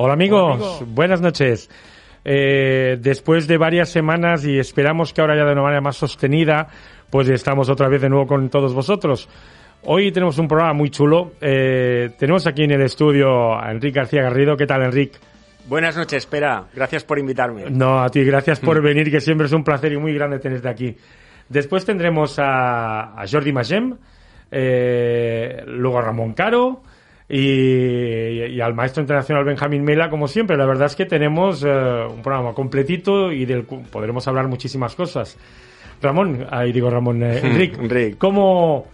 Hola 0.00 0.12
amigos, 0.12 0.84
buenas 0.94 1.20
noches. 1.20 1.68
Eh, 2.24 2.98
después 3.00 3.48
de 3.48 3.58
varias 3.58 3.88
semanas 3.88 4.44
y 4.44 4.56
esperamos 4.56 5.12
que 5.12 5.20
ahora 5.20 5.34
ya 5.34 5.44
de 5.44 5.50
una 5.54 5.62
manera 5.62 5.80
más 5.80 5.96
sostenida, 5.96 6.68
pues 7.10 7.28
estamos 7.28 7.68
otra 7.68 7.88
vez 7.88 8.02
de 8.02 8.08
nuevo 8.08 8.24
con 8.28 8.48
todos 8.48 8.72
vosotros. 8.74 9.28
Hoy 9.82 10.12
tenemos 10.12 10.38
un 10.38 10.46
programa 10.46 10.72
muy 10.72 10.90
chulo. 10.90 11.32
Eh, 11.40 12.10
tenemos 12.16 12.46
aquí 12.46 12.62
en 12.62 12.70
el 12.70 12.82
estudio 12.82 13.58
a 13.58 13.72
Enrique 13.72 13.98
García 13.98 14.22
Garrido. 14.22 14.56
¿Qué 14.56 14.66
tal, 14.66 14.84
Enrique? 14.84 15.18
Buenas 15.66 15.96
noches, 15.96 16.18
espera. 16.22 16.66
Gracias 16.72 17.02
por 17.02 17.18
invitarme. 17.18 17.64
No, 17.68 18.00
a 18.00 18.08
ti, 18.08 18.22
gracias 18.22 18.60
por 18.60 18.80
venir, 18.80 19.10
que 19.10 19.20
siempre 19.20 19.48
es 19.48 19.52
un 19.52 19.64
placer 19.64 19.92
y 19.92 19.96
muy 19.98 20.14
grande 20.14 20.38
tenerte 20.38 20.68
aquí. 20.68 20.96
Después 21.48 21.84
tendremos 21.84 22.38
a, 22.38 23.20
a 23.20 23.26
Jordi 23.28 23.52
Magem, 23.52 23.96
eh, 24.52 25.64
luego 25.66 25.98
a 25.98 26.02
Ramón 26.02 26.34
Caro, 26.34 26.82
y, 27.28 28.60
al 28.60 28.74
maestro 28.74 29.02
internacional 29.02 29.44
Benjamín 29.44 29.84
Mela, 29.84 30.08
como 30.08 30.28
siempre. 30.28 30.56
La 30.56 30.66
verdad 30.66 30.86
es 30.86 30.96
que 30.96 31.04
tenemos 31.04 31.62
eh, 31.62 31.68
un 31.68 32.22
programa 32.22 32.54
completito 32.54 33.30
y 33.30 33.44
del 33.44 33.64
podremos 33.64 34.26
hablar 34.26 34.48
muchísimas 34.48 34.94
cosas. 34.94 35.36
Ramón, 36.00 36.46
ahí 36.50 36.72
digo 36.72 36.88
Ramón, 36.90 37.22
eh, 37.22 37.40
Enrique, 37.42 38.16
¿cómo, 38.16 38.86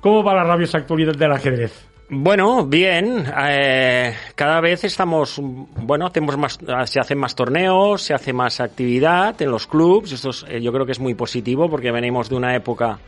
¿cómo 0.00 0.22
va 0.22 0.34
la 0.34 0.44
rabiosa 0.44 0.78
actualidad 0.78 1.14
del 1.14 1.32
ajedrez? 1.32 1.88
Bueno, 2.10 2.66
bien. 2.66 3.24
Eh, 3.48 4.14
cada 4.34 4.60
vez 4.60 4.84
estamos, 4.84 5.40
bueno, 5.40 6.06
hacemos 6.06 6.36
más, 6.36 6.58
se 6.84 7.00
hacen 7.00 7.18
más 7.18 7.34
torneos, 7.34 8.02
se 8.02 8.14
hace 8.14 8.32
más 8.32 8.60
actividad 8.60 9.40
en 9.40 9.50
los 9.50 9.66
clubs. 9.66 10.12
Esto 10.12 10.30
yo 10.58 10.72
creo 10.72 10.84
que 10.84 10.92
es 10.92 11.00
muy 11.00 11.14
positivo 11.14 11.70
porque 11.70 11.92
venimos 11.92 12.28
de 12.28 12.34
una 12.34 12.54
época, 12.54 12.98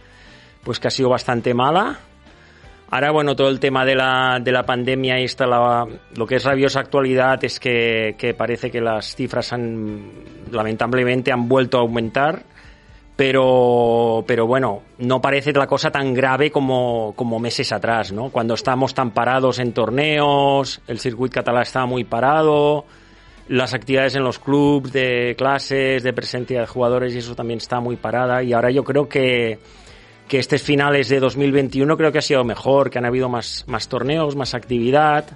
pues 0.63 0.79
que 0.79 0.87
ha 0.87 0.91
sido 0.91 1.09
bastante 1.09 1.53
mala 1.53 1.99
Ahora, 2.95 3.11
bueno, 3.11 3.35
todo 3.35 3.49
el 3.49 3.59
tema 3.59 3.87
de 3.87 3.95
la, 3.95 4.39
de 4.39 4.53
la 4.53 4.65
pandemia 4.65 5.19
y 5.19 5.27
la, 5.39 5.87
lo 6.15 6.27
que 6.27 6.37
es 6.37 6.45
rabiosa 6.45 6.81
actualidad 6.81 7.43
es 7.43 7.59
que, 7.59 8.17
que 8.19 8.35
parece 8.35 8.71
que 8.71 8.83
las 8.83 9.17
cifras 9.17 9.51
han, 9.55 10.11
lamentablemente, 10.51 11.33
han 11.33 11.49
vuelto 11.49 11.79
a 11.79 11.81
aumentar. 11.81 12.43
Pero, 13.17 14.25
pero 14.27 14.47
bueno, 14.47 14.83
no 14.99 15.23
parece 15.23 15.55
la 15.55 15.67
cosa 15.67 15.91
tan 15.91 16.13
grave 16.13 16.51
como, 16.51 17.15
como 17.17 17.39
meses 17.39 17.73
atrás, 17.73 18.13
¿no? 18.13 18.29
Cuando 18.29 18.53
estamos 18.53 18.93
tan 18.93 19.13
parados 19.13 19.59
en 19.59 19.73
torneos, 19.73 20.83
el 20.87 20.99
circuito 20.99 21.37
catalán 21.37 21.63
estaba 21.63 21.87
muy 21.87 22.05
parado, 22.05 22.85
las 23.49 23.73
actividades 23.73 24.17
en 24.17 24.25
los 24.25 24.39
clubs 24.39 24.93
de 24.93 25.35
clases, 25.39 26.03
de 26.03 26.13
presencia 26.13 26.61
de 26.61 26.67
jugadores 26.67 27.15
y 27.15 27.19
eso 27.19 27.35
también 27.35 27.57
está 27.57 27.81
muy 27.81 27.97
parada. 27.97 28.43
Y 28.43 28.53
ahora 28.53 28.71
yo 28.71 28.85
creo 28.85 29.09
que, 29.09 29.59
que 30.33 30.39
este 30.39 30.57
finales 30.57 31.11
de 31.11 31.21
2021 31.21 31.95
creo 31.99 32.11
que 32.11 32.17
ha 32.17 32.23
sido 32.23 32.43
mejor, 32.43 32.89
que 32.89 32.97
han 32.97 33.05
habido 33.05 33.29
más, 33.29 33.67
más 33.69 33.89
torneos, 33.89 34.35
más 34.35 34.55
actividad 34.55 35.27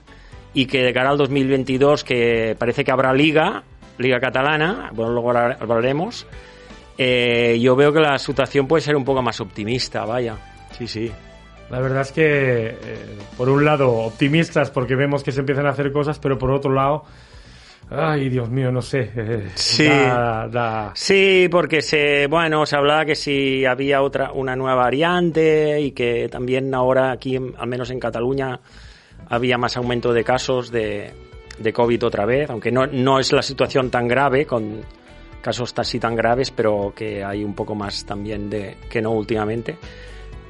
y 0.54 0.64
que 0.64 0.82
de 0.82 0.94
cara 0.94 1.10
al 1.10 1.18
2022 1.18 2.02
que 2.02 2.56
parece 2.58 2.82
que 2.82 2.92
habrá 2.92 3.12
liga, 3.12 3.62
liga 3.98 4.18
catalana, 4.20 4.88
bueno, 4.94 5.12
luego 5.12 5.32
hablaremos, 5.32 6.26
eh, 6.96 7.58
yo 7.60 7.76
veo 7.76 7.92
que 7.92 8.00
la 8.00 8.18
situación 8.18 8.66
puede 8.66 8.80
ser 8.80 8.96
un 8.96 9.04
poco 9.04 9.20
más 9.20 9.38
optimista, 9.38 10.06
vaya, 10.06 10.38
sí, 10.78 10.86
sí. 10.88 11.12
La 11.68 11.78
verdad 11.78 12.00
es 12.00 12.12
que, 12.12 12.24
eh, 12.24 13.18
por 13.36 13.50
un 13.50 13.66
lado, 13.66 13.92
optimistas 13.92 14.70
porque 14.70 14.96
vemos 14.96 15.22
que 15.22 15.30
se 15.30 15.40
empiezan 15.40 15.66
a 15.66 15.72
hacer 15.72 15.92
cosas, 15.92 16.18
pero 16.18 16.38
por 16.38 16.50
otro 16.50 16.72
lado, 16.72 17.04
Ay, 17.88 18.28
Dios 18.28 18.50
mío, 18.50 18.72
no 18.72 18.82
sé. 18.82 19.10
Eh, 19.16 19.48
sí, 19.54 19.88
sí, 20.94 21.48
porque 21.50 21.82
se, 21.82 22.26
bueno, 22.26 22.66
se 22.66 22.76
hablaba 22.76 23.04
que 23.04 23.14
si 23.14 23.64
había 23.64 24.02
otra, 24.02 24.32
una 24.32 24.56
nueva 24.56 24.74
variante 24.74 25.80
y 25.80 25.92
que 25.92 26.28
también 26.28 26.74
ahora 26.74 27.12
aquí, 27.12 27.36
al 27.36 27.68
menos 27.68 27.90
en 27.90 28.00
Cataluña, 28.00 28.58
había 29.28 29.56
más 29.56 29.76
aumento 29.76 30.12
de 30.12 30.24
casos 30.24 30.72
de, 30.72 31.12
de 31.58 31.72
COVID 31.72 32.04
otra 32.04 32.26
vez, 32.26 32.50
aunque 32.50 32.72
no, 32.72 32.86
no 32.86 33.20
es 33.20 33.32
la 33.32 33.42
situación 33.42 33.90
tan 33.90 34.08
grave 34.08 34.46
con 34.46 34.80
casos 35.40 35.72
así 35.76 36.00
tan 36.00 36.16
graves, 36.16 36.50
pero 36.50 36.92
que 36.94 37.22
hay 37.22 37.44
un 37.44 37.54
poco 37.54 37.76
más 37.76 38.04
también 38.04 38.50
de 38.50 38.78
que 38.90 39.00
no 39.00 39.12
últimamente. 39.12 39.76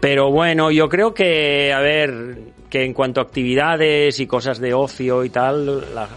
Pero 0.01 0.31
bueno, 0.31 0.71
yo 0.71 0.89
creo 0.89 1.13
que, 1.13 1.71
a 1.71 1.81
ver, 1.81 2.39
que 2.71 2.83
en 2.83 2.95
cuanto 2.95 3.21
a 3.21 3.25
actividades 3.25 4.21
y 4.21 4.27
cosas 4.27 4.59
de 4.59 4.73
ocio 4.73 5.23
y 5.25 5.29
tal, 5.29 5.95
la, 5.95 6.09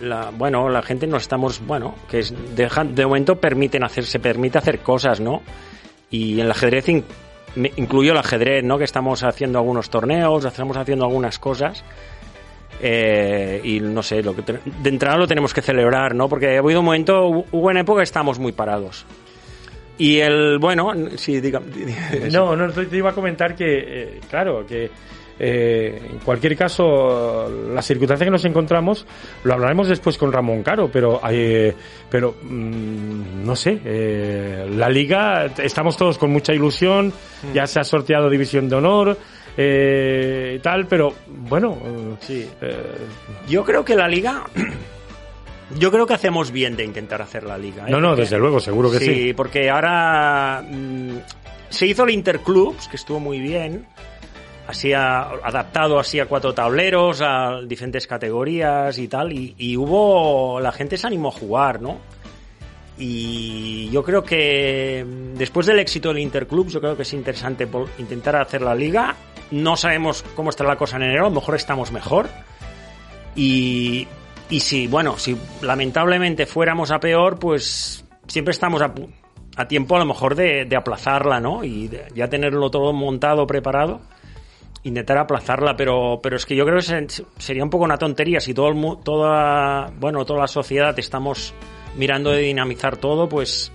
la, 0.00 0.30
bueno, 0.30 0.68
la 0.68 0.82
gente 0.82 1.06
no 1.06 1.16
estamos, 1.16 1.64
bueno, 1.66 1.94
que 2.10 2.20
es, 2.20 2.34
de, 2.54 3.06
momento 3.06 3.36
permiten 3.36 3.84
hacer, 3.84 4.04
se 4.04 4.18
permite 4.18 4.58
hacer 4.58 4.80
cosas, 4.80 5.20
¿no? 5.20 5.42
Y 6.10 6.40
el 6.40 6.50
ajedrez 6.50 6.88
incluyo 7.76 8.12
el 8.12 8.18
ajedrez, 8.18 8.64
¿no? 8.64 8.78
Que 8.78 8.84
estamos 8.84 9.22
haciendo 9.22 9.58
algunos 9.58 9.90
torneos, 9.90 10.44
estamos 10.44 10.76
haciendo 10.76 11.04
algunas 11.04 11.38
cosas. 11.38 11.84
Eh, 12.80 13.60
y 13.64 13.80
no 13.80 14.02
sé, 14.02 14.22
lo 14.22 14.36
que 14.36 14.42
de 14.42 14.90
entrada 14.90 15.16
lo 15.16 15.26
tenemos 15.26 15.54
que 15.54 15.62
celebrar, 15.62 16.14
¿no? 16.14 16.28
Porque 16.28 16.56
ha 16.56 16.58
habido 16.58 16.80
un 16.80 16.86
momento, 16.86 17.26
hubo 17.26 17.68
una 17.68 17.80
época 17.80 18.00
que 18.00 18.04
estábamos 18.04 18.38
muy 18.38 18.52
parados. 18.52 19.06
Y 19.98 20.18
el, 20.18 20.58
bueno, 20.58 20.92
sí, 21.16 21.40
diga, 21.40 21.62
No, 22.32 22.54
no, 22.54 22.70
te 22.70 22.96
iba 22.96 23.10
a 23.10 23.14
comentar 23.14 23.54
que, 23.54 23.64
eh, 23.78 24.20
claro, 24.28 24.66
que 24.66 24.90
eh, 25.38 26.00
en 26.10 26.18
cualquier 26.18 26.56
caso, 26.56 27.48
la 27.72 27.82
circunstancia 27.82 28.24
que 28.24 28.30
nos 28.30 28.44
encontramos, 28.44 29.06
lo 29.44 29.52
hablaremos 29.52 29.88
después 29.88 30.16
con 30.16 30.32
Ramón 30.32 30.62
Caro, 30.62 30.88
pero, 30.90 31.20
eh, 31.30 31.74
pero 32.10 32.36
mm, 32.42 33.44
no 33.44 33.54
sé, 33.54 33.80
eh, 33.84 34.66
la 34.74 34.88
liga, 34.88 35.46
estamos 35.58 35.96
todos 35.96 36.16
con 36.18 36.30
mucha 36.30 36.54
ilusión, 36.54 37.08
mm. 37.08 37.52
ya 37.52 37.66
se 37.66 37.80
ha 37.80 37.84
sorteado 37.84 38.30
División 38.30 38.68
de 38.68 38.76
Honor, 38.76 39.18
y 39.58 40.58
tal, 40.58 40.86
pero 40.86 41.14
bueno, 41.26 42.18
sí. 42.20 42.46
yo 43.48 43.64
creo 43.64 43.84
que 43.84 43.94
la 43.96 44.08
liga... 44.08 44.44
Yo 45.76 45.90
creo 45.90 46.06
que 46.06 46.14
hacemos 46.14 46.52
bien 46.52 46.76
de 46.76 46.84
intentar 46.84 47.20
hacer 47.20 47.42
la 47.42 47.58
liga. 47.58 47.86
No, 47.88 48.00
no, 48.00 48.14
desde 48.14 48.38
luego, 48.38 48.60
seguro 48.60 48.88
que 48.88 49.00
sí. 49.00 49.06
Sí, 49.06 49.34
porque 49.34 49.68
ahora 49.68 50.62
mm, 50.62 51.16
se 51.68 51.86
hizo 51.86 52.04
el 52.04 52.10
Interclubs, 52.10 52.86
que 52.86 52.94
estuvo 52.94 53.18
muy 53.18 53.40
bien, 53.40 53.84
así 54.66 54.92
adaptado 54.92 55.98
así 55.98 56.18
a 56.20 56.26
cuatro 56.26 56.52
tableros, 56.52 57.20
a 57.22 57.60
diferentes 57.66 58.06
categorías 58.06 58.98
y 58.98 59.08
tal, 59.08 59.32
y, 59.32 59.76
hubo, 59.76 60.60
la 60.60 60.72
gente 60.72 60.96
se 60.96 61.06
animó 61.06 61.28
a 61.28 61.32
jugar, 61.32 61.80
¿no? 61.80 61.98
Y 62.98 63.90
yo 63.90 64.02
creo 64.02 64.24
que 64.24 65.04
después 65.34 65.66
del 65.66 65.78
éxito 65.78 66.08
del 66.08 66.18
Interclub, 66.18 66.68
yo 66.68 66.80
creo 66.80 66.96
que 66.96 67.02
es 67.02 67.12
interesante 67.12 67.68
intentar 67.98 68.36
hacer 68.36 68.62
la 68.62 68.74
liga. 68.74 69.14
No 69.50 69.76
sabemos 69.76 70.24
cómo 70.34 70.48
está 70.48 70.64
la 70.64 70.76
cosa 70.76 70.96
en 70.96 71.02
enero, 71.02 71.26
a 71.26 71.28
lo 71.28 71.34
mejor 71.34 71.56
estamos 71.56 71.92
mejor. 71.92 72.26
Y, 73.34 74.08
y 74.48 74.60
si, 74.60 74.86
bueno, 74.86 75.18
si 75.18 75.36
lamentablemente 75.60 76.46
fuéramos 76.46 76.90
a 76.90 76.98
peor, 76.98 77.38
pues 77.38 78.02
siempre 78.26 78.52
estamos 78.52 78.80
a, 78.80 78.94
a 79.56 79.68
tiempo 79.68 79.96
a 79.96 79.98
lo 79.98 80.06
mejor 80.06 80.34
de, 80.34 80.64
de 80.64 80.76
aplazarla, 80.76 81.38
¿no? 81.38 81.64
Y 81.64 81.90
ya 82.14 82.28
tenerlo 82.28 82.70
todo 82.70 82.94
montado, 82.94 83.46
preparado 83.46 84.00
intentar 84.86 85.18
aplazarla, 85.18 85.76
pero, 85.76 86.20
pero 86.22 86.36
es 86.36 86.46
que 86.46 86.54
yo 86.54 86.64
creo 86.64 86.78
que 86.78 87.06
sería 87.38 87.64
un 87.64 87.70
poco 87.70 87.84
una 87.84 87.98
tontería 87.98 88.40
si 88.40 88.54
todo 88.54 88.68
el, 88.68 89.02
toda, 89.02 89.90
bueno, 89.98 90.24
toda 90.24 90.40
la 90.40 90.46
sociedad 90.46 90.96
estamos 90.98 91.54
mirando 91.96 92.30
de 92.30 92.42
dinamizar 92.42 92.96
todo, 92.96 93.28
pues, 93.28 93.72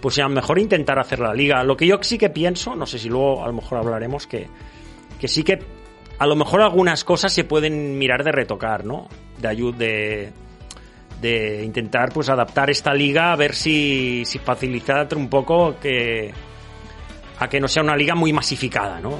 pues 0.00 0.16
ya 0.16 0.28
mejor 0.28 0.58
intentar 0.58 0.98
hacer 0.98 1.18
la 1.20 1.32
liga. 1.32 1.64
Lo 1.64 1.76
que 1.76 1.86
yo 1.86 1.98
sí 2.02 2.18
que 2.18 2.28
pienso, 2.28 2.76
no 2.76 2.84
sé 2.84 2.98
si 2.98 3.08
luego 3.08 3.42
a 3.42 3.46
lo 3.46 3.54
mejor 3.54 3.78
hablaremos, 3.78 4.26
que, 4.26 4.48
que 5.18 5.28
sí 5.28 5.42
que 5.42 5.60
a 6.18 6.26
lo 6.26 6.36
mejor 6.36 6.60
algunas 6.60 7.04
cosas 7.04 7.32
se 7.32 7.44
pueden 7.44 7.98
mirar 7.98 8.22
de 8.22 8.32
retocar, 8.32 8.84
¿no? 8.84 9.08
De 9.38 9.48
ayuda, 9.48 9.78
de, 9.78 10.32
de 11.22 11.64
intentar 11.64 12.12
pues 12.12 12.28
adaptar 12.28 12.68
esta 12.68 12.92
liga 12.92 13.32
a 13.32 13.36
ver 13.36 13.54
si, 13.54 14.24
si 14.26 14.38
facilitar 14.38 15.08
un 15.16 15.30
poco 15.30 15.76
que 15.80 16.32
a 17.40 17.48
que 17.48 17.58
no 17.58 17.66
sea 17.68 17.82
una 17.82 17.96
liga 17.96 18.14
muy 18.14 18.34
masificada, 18.34 19.00
¿no? 19.00 19.18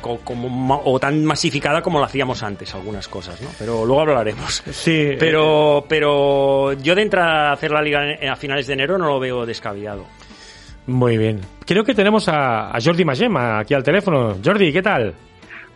como, 0.00 0.82
o 0.84 1.00
tan 1.00 1.24
masificada 1.24 1.80
como 1.82 1.98
lo 1.98 2.04
hacíamos 2.04 2.42
antes, 2.42 2.74
algunas 2.74 3.08
cosas, 3.08 3.40
¿no? 3.40 3.48
Pero 3.58 3.86
luego 3.86 4.02
hablaremos. 4.02 4.62
Sí. 4.70 5.16
Pero, 5.18 5.84
pero 5.88 6.74
yo 6.74 6.94
de 6.94 7.02
entrar 7.02 7.28
a 7.28 7.52
hacer 7.52 7.70
la 7.70 7.80
liga 7.80 8.02
a 8.30 8.36
finales 8.36 8.66
de 8.66 8.74
enero 8.74 8.98
no 8.98 9.06
lo 9.06 9.18
veo 9.18 9.46
descabellado. 9.46 10.04
Muy 10.86 11.16
bien. 11.16 11.40
Creo 11.64 11.82
que 11.82 11.94
tenemos 11.94 12.28
a, 12.28 12.76
a 12.76 12.80
Jordi 12.80 13.06
Magema 13.06 13.60
aquí 13.60 13.72
al 13.72 13.82
teléfono. 13.82 14.36
Jordi, 14.44 14.70
¿qué 14.70 14.82
tal? 14.82 15.14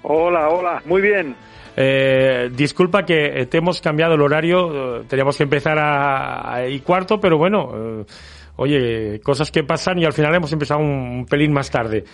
Hola, 0.02 0.50
hola, 0.50 0.82
muy 0.84 1.00
bien. 1.00 1.34
Eh, 1.78 2.50
disculpa 2.52 3.04
que 3.04 3.46
te 3.50 3.58
hemos 3.58 3.80
cambiado 3.80 4.14
el 4.14 4.20
horario, 4.20 5.00
eh, 5.00 5.04
teníamos 5.08 5.36
que 5.36 5.44
empezar 5.44 5.78
a, 5.78 6.54
a 6.54 6.68
y 6.68 6.80
cuarto, 6.80 7.18
pero 7.20 7.38
bueno, 7.38 7.72
eh, 7.74 8.04
oye, 8.56 9.20
cosas 9.20 9.50
que 9.50 9.62
pasan 9.62 9.98
y 9.98 10.04
al 10.04 10.12
final 10.12 10.34
hemos 10.34 10.52
empezado 10.52 10.80
un, 10.80 11.26
pelín 11.26 11.52
más 11.52 11.70
tarde. 11.70 12.04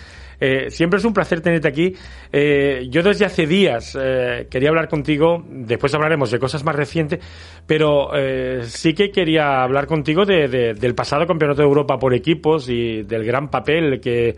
Eh, 0.40 0.70
siempre 0.70 0.98
es 0.98 1.04
un 1.04 1.12
placer 1.12 1.40
tenerte 1.40 1.68
aquí. 1.68 1.94
Eh, 2.32 2.86
yo 2.90 3.02
desde 3.02 3.24
hace 3.24 3.46
días 3.46 3.96
eh, 4.00 4.48
quería 4.50 4.70
hablar 4.70 4.88
contigo, 4.88 5.44
después 5.48 5.94
hablaremos 5.94 6.30
de 6.30 6.38
cosas 6.38 6.64
más 6.64 6.74
recientes, 6.74 7.20
pero 7.66 8.10
eh, 8.16 8.62
sí 8.64 8.92
que 8.92 9.10
quería 9.10 9.62
hablar 9.62 9.86
contigo 9.86 10.24
de, 10.24 10.48
de, 10.48 10.74
del 10.74 10.94
pasado 10.94 11.26
Campeonato 11.26 11.62
de 11.62 11.68
Europa 11.68 11.98
por 11.98 12.12
equipos 12.12 12.68
y 12.68 13.02
del 13.02 13.24
gran 13.24 13.48
papel 13.48 14.00
que, 14.00 14.34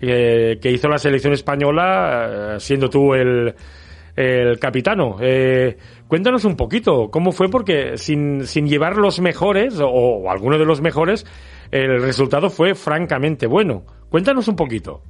que, 0.00 0.70
hizo 0.70 0.88
la 0.88 0.98
selección 0.98 1.34
española, 1.34 2.56
siendo 2.58 2.88
tú 2.88 3.12
el, 3.14 3.54
el 4.16 4.58
capitano. 4.58 5.18
Eh, 6.12 6.14
cuéntanos 6.14 6.44
un 6.44 6.56
poquito 6.56 7.08
cómo 7.10 7.32
fue, 7.32 7.48
porque 7.48 7.96
sin, 7.96 8.44
sin 8.44 8.66
llevar 8.66 8.96
los 8.98 9.20
mejores, 9.20 9.80
o, 9.80 9.88
o 9.88 10.30
alguno 10.30 10.58
de 10.58 10.66
los 10.66 10.82
mejores, 10.82 11.24
el 11.70 12.02
resultado 12.02 12.50
fue 12.50 12.74
francamente 12.74 13.46
bueno. 13.46 13.84
Cuéntanos 14.10 14.46
un 14.46 14.56
poquito. 14.56 15.00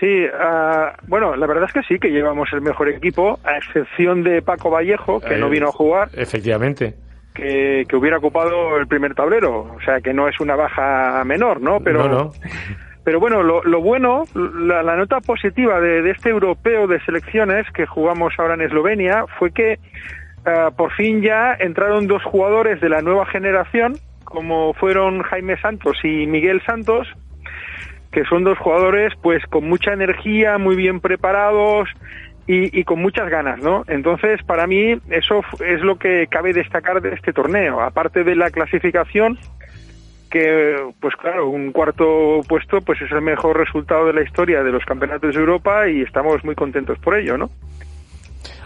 Sí, 0.00 0.24
uh, 0.24 1.06
bueno, 1.06 1.36
la 1.36 1.46
verdad 1.46 1.66
es 1.66 1.72
que 1.72 1.82
sí, 1.82 2.00
que 2.00 2.08
llevamos 2.08 2.48
el 2.52 2.62
mejor 2.62 2.88
equipo, 2.88 3.38
a 3.44 3.58
excepción 3.58 4.24
de 4.24 4.42
Paco 4.42 4.70
Vallejo, 4.70 5.20
que 5.20 5.34
eh, 5.34 5.38
no 5.38 5.48
vino 5.48 5.68
a 5.68 5.72
jugar. 5.72 6.08
Efectivamente. 6.14 6.94
Que, 7.34 7.84
que, 7.88 7.96
hubiera 7.96 8.18
ocupado 8.18 8.76
el 8.76 8.88
primer 8.88 9.14
tablero, 9.14 9.72
o 9.72 9.80
sea 9.84 10.00
que 10.00 10.12
no 10.12 10.26
es 10.26 10.40
una 10.40 10.56
baja 10.56 11.22
menor, 11.24 11.60
¿no? 11.60 11.78
Pero, 11.78 12.08
no, 12.08 12.08
no. 12.08 12.32
pero 13.04 13.18
bueno, 13.18 13.42
lo, 13.42 13.62
lo 13.64 13.80
bueno, 13.80 14.24
la, 14.34 14.82
la, 14.82 14.96
nota 14.96 15.20
positiva 15.20 15.80
de, 15.80 16.10
este 16.10 16.30
europeo 16.30 16.86
de 16.86 17.00
selecciones 17.00 17.66
que 17.72 17.86
jugamos 17.86 18.34
ahora 18.38 18.54
en 18.54 18.62
Eslovenia 18.62 19.24
fue 19.38 19.52
que 19.52 19.78
uh, 20.46 20.74
por 20.74 20.92
fin 20.92 21.22
ya 21.22 21.56
entraron 21.58 22.06
dos 22.06 22.22
jugadores 22.24 22.80
de 22.80 22.90
la 22.90 23.00
nueva 23.00 23.24
generación, 23.26 23.96
como 24.24 24.74
fueron 24.74 25.22
Jaime 25.22 25.58
Santos 25.60 25.96
y 26.04 26.26
Miguel 26.26 26.62
Santos, 26.66 27.08
que 28.12 28.24
son 28.24 28.44
dos 28.44 28.58
jugadores 28.58 29.14
pues 29.22 29.44
con 29.46 29.66
mucha 29.66 29.92
energía, 29.92 30.58
muy 30.58 30.76
bien 30.76 31.00
preparados 31.00 31.88
y, 32.46 32.78
y, 32.78 32.84
con 32.84 33.00
muchas 33.00 33.30
ganas, 33.30 33.60
¿no? 33.60 33.84
Entonces, 33.86 34.42
para 34.42 34.66
mí 34.66 34.98
eso 35.08 35.42
es 35.64 35.80
lo 35.82 35.96
que 35.96 36.26
cabe 36.26 36.52
destacar 36.52 37.00
de 37.00 37.14
este 37.14 37.32
torneo, 37.32 37.80
aparte 37.80 38.24
de 38.24 38.34
la 38.34 38.50
clasificación 38.50 39.38
que 40.30 40.76
pues 41.00 41.14
claro, 41.16 41.48
un 41.48 41.72
cuarto 41.72 42.40
puesto 42.48 42.80
pues 42.80 43.00
es 43.02 43.10
el 43.12 43.20
mejor 43.20 43.58
resultado 43.58 44.06
de 44.06 44.12
la 44.12 44.22
historia 44.22 44.62
de 44.62 44.70
los 44.70 44.84
campeonatos 44.84 45.34
de 45.34 45.40
Europa 45.40 45.88
y 45.88 46.02
estamos 46.02 46.44
muy 46.44 46.54
contentos 46.54 46.98
por 47.00 47.16
ello, 47.16 47.36
¿no? 47.36 47.50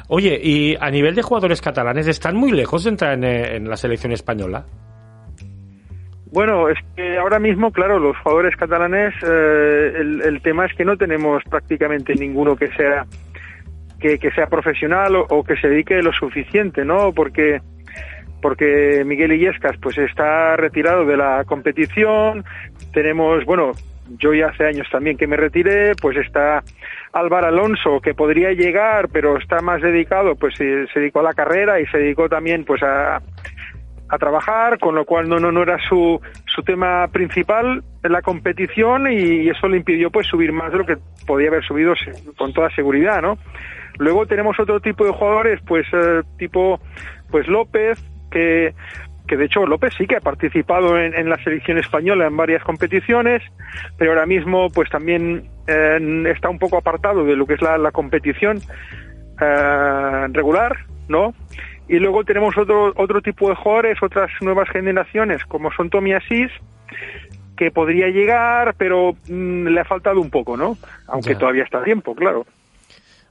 Oye, 0.09 0.39
y 0.43 0.77
a 0.79 0.91
nivel 0.91 1.15
de 1.15 1.23
jugadores 1.23 1.63
catalanes, 1.63 2.07
¿están 2.07 2.37
muy 2.37 2.53
lejos 2.53 2.85
de 2.85 2.91
entrar 2.91 3.15
en, 3.15 3.25
en 3.25 3.69
la 3.69 3.77
selección 3.77 4.13
española? 4.13 4.67
Bueno, 6.35 6.69
es 6.69 6.79
que 6.97 7.17
ahora 7.17 7.39
mismo, 7.39 7.71
claro, 7.71 7.99
los 7.99 8.17
jugadores 8.19 8.57
catalanes, 8.57 9.15
eh, 9.23 9.93
el, 9.97 10.21
el, 10.21 10.43
tema 10.43 10.67
es 10.67 10.75
que 10.75 10.85
no 10.85 10.97
tenemos 10.97 11.43
prácticamente 11.45 12.13
ninguno 12.17 12.57
que 12.57 12.69
sea 12.73 13.07
que, 14.01 14.19
que 14.19 14.33
sea 14.33 14.49
profesional 14.49 15.15
o, 15.15 15.27
o, 15.29 15.45
que 15.45 15.57
se 15.57 15.69
dedique 15.69 16.03
lo 16.03 16.13
suficiente, 16.13 16.85
¿no? 16.85 17.13
Porque 17.13 17.61
porque 18.45 19.05
Miguel 19.07 19.33
Illescas 19.33 19.75
pues 19.81 19.97
está 19.97 20.55
retirado 20.55 21.07
de 21.07 21.17
la 21.17 21.45
competición, 21.47 22.45
tenemos, 22.93 23.43
bueno, 23.47 23.73
yo 24.19 24.35
ya 24.35 24.49
hace 24.49 24.67
años 24.67 24.87
también 24.93 25.17
que 25.17 25.27
me 25.27 25.39
retiré, 25.39 25.95
pues 25.95 26.19
está 26.19 26.63
Álvaro 27.15 27.47
Alonso 27.47 28.03
que 28.03 28.13
podría 28.13 28.53
llegar, 28.53 29.09
pero 29.11 29.39
está 29.39 29.63
más 29.63 29.81
dedicado, 29.81 30.37
pues 30.37 30.57
se, 30.59 30.87
se 30.89 31.01
dedicó 31.01 31.21
a 31.21 31.23
la 31.23 31.33
carrera 31.33 31.81
y 31.81 31.87
se 31.87 31.97
dedicó 31.97 32.29
también 32.29 32.67
pues 32.67 32.83
a 32.83 33.23
a 34.11 34.19
trabajar, 34.19 34.79
con 34.79 34.95
lo 34.95 35.07
cual 35.07 35.27
no, 35.27 35.39
no, 35.39 35.51
no 35.51 35.63
era 35.63 35.79
su, 35.89 36.21
su 36.45 36.63
tema 36.63 37.09
principal 37.09 37.83
en 38.03 38.13
la 38.13 38.21
competición 38.21 39.11
y 39.11 39.49
eso 39.49 39.69
le 39.69 39.79
impidió 39.79 40.11
pues 40.11 40.27
subir 40.27 40.53
más 40.53 40.71
de 40.71 40.79
lo 40.79 40.85
que 40.85 40.99
podía 41.27 41.49
haber 41.49 41.65
subido 41.65 41.95
con 42.37 42.53
toda 42.53 42.69
seguridad, 42.75 43.23
¿no? 43.23 43.39
Luego 43.97 44.27
tenemos 44.27 44.61
otro 44.61 44.81
tipo 44.81 45.07
de 45.07 45.13
jugadores, 45.13 45.61
pues 45.67 45.87
eh, 45.95 46.21
tipo 46.37 46.79
pues 47.31 47.49
López, 47.49 47.99
que, 48.35 48.75
que 49.27 49.37
de 49.37 49.45
hecho 49.47 49.65
López 49.65 49.95
sí 49.97 50.07
que 50.07 50.17
ha 50.17 50.21
participado 50.21 50.99
en, 50.99 51.15
en, 51.15 51.31
la 51.31 51.43
selección 51.43 51.79
española 51.79 52.27
en 52.27 52.37
varias 52.37 52.63
competiciones, 52.65 53.43
pero 53.97 54.11
ahora 54.11 54.27
mismo 54.27 54.69
pues 54.71 54.91
también 54.91 55.49
eh, 55.67 56.25
está 56.27 56.51
un 56.51 56.59
poco 56.59 56.77
apartado 56.77 57.25
de 57.25 57.37
lo 57.37 57.47
que 57.47 57.55
es 57.55 57.63
la, 57.63 57.79
la 57.79 57.93
competición 57.93 58.61
eh, 59.41 60.27
regular, 60.33 60.77
¿no? 61.09 61.35
Y 61.89 61.99
luego 61.99 62.25
tenemos 62.25 62.57
otro, 62.57 62.93
otro 62.97 63.21
tipo 63.21 63.49
de 63.49 63.55
jugadores, 63.55 64.03
otras 64.03 64.31
nuevas 64.41 64.69
generaciones, 64.71 65.45
como 65.45 65.71
son 65.73 65.91
Tommy 65.91 66.15
Asís, 66.15 66.51
que 67.57 67.71
podría 67.71 68.09
llegar, 68.09 68.75
pero 68.77 69.15
mmm, 69.29 69.67
le 69.69 69.81
ha 69.81 69.85
faltado 69.85 70.21
un 70.21 70.31
poco, 70.31 70.57
¿no? 70.57 70.77
Aunque 71.09 71.35
ya. 71.35 71.39
todavía 71.39 71.65
está 71.65 71.79
a 71.79 71.85
tiempo, 71.85 72.15
claro. 72.15 72.47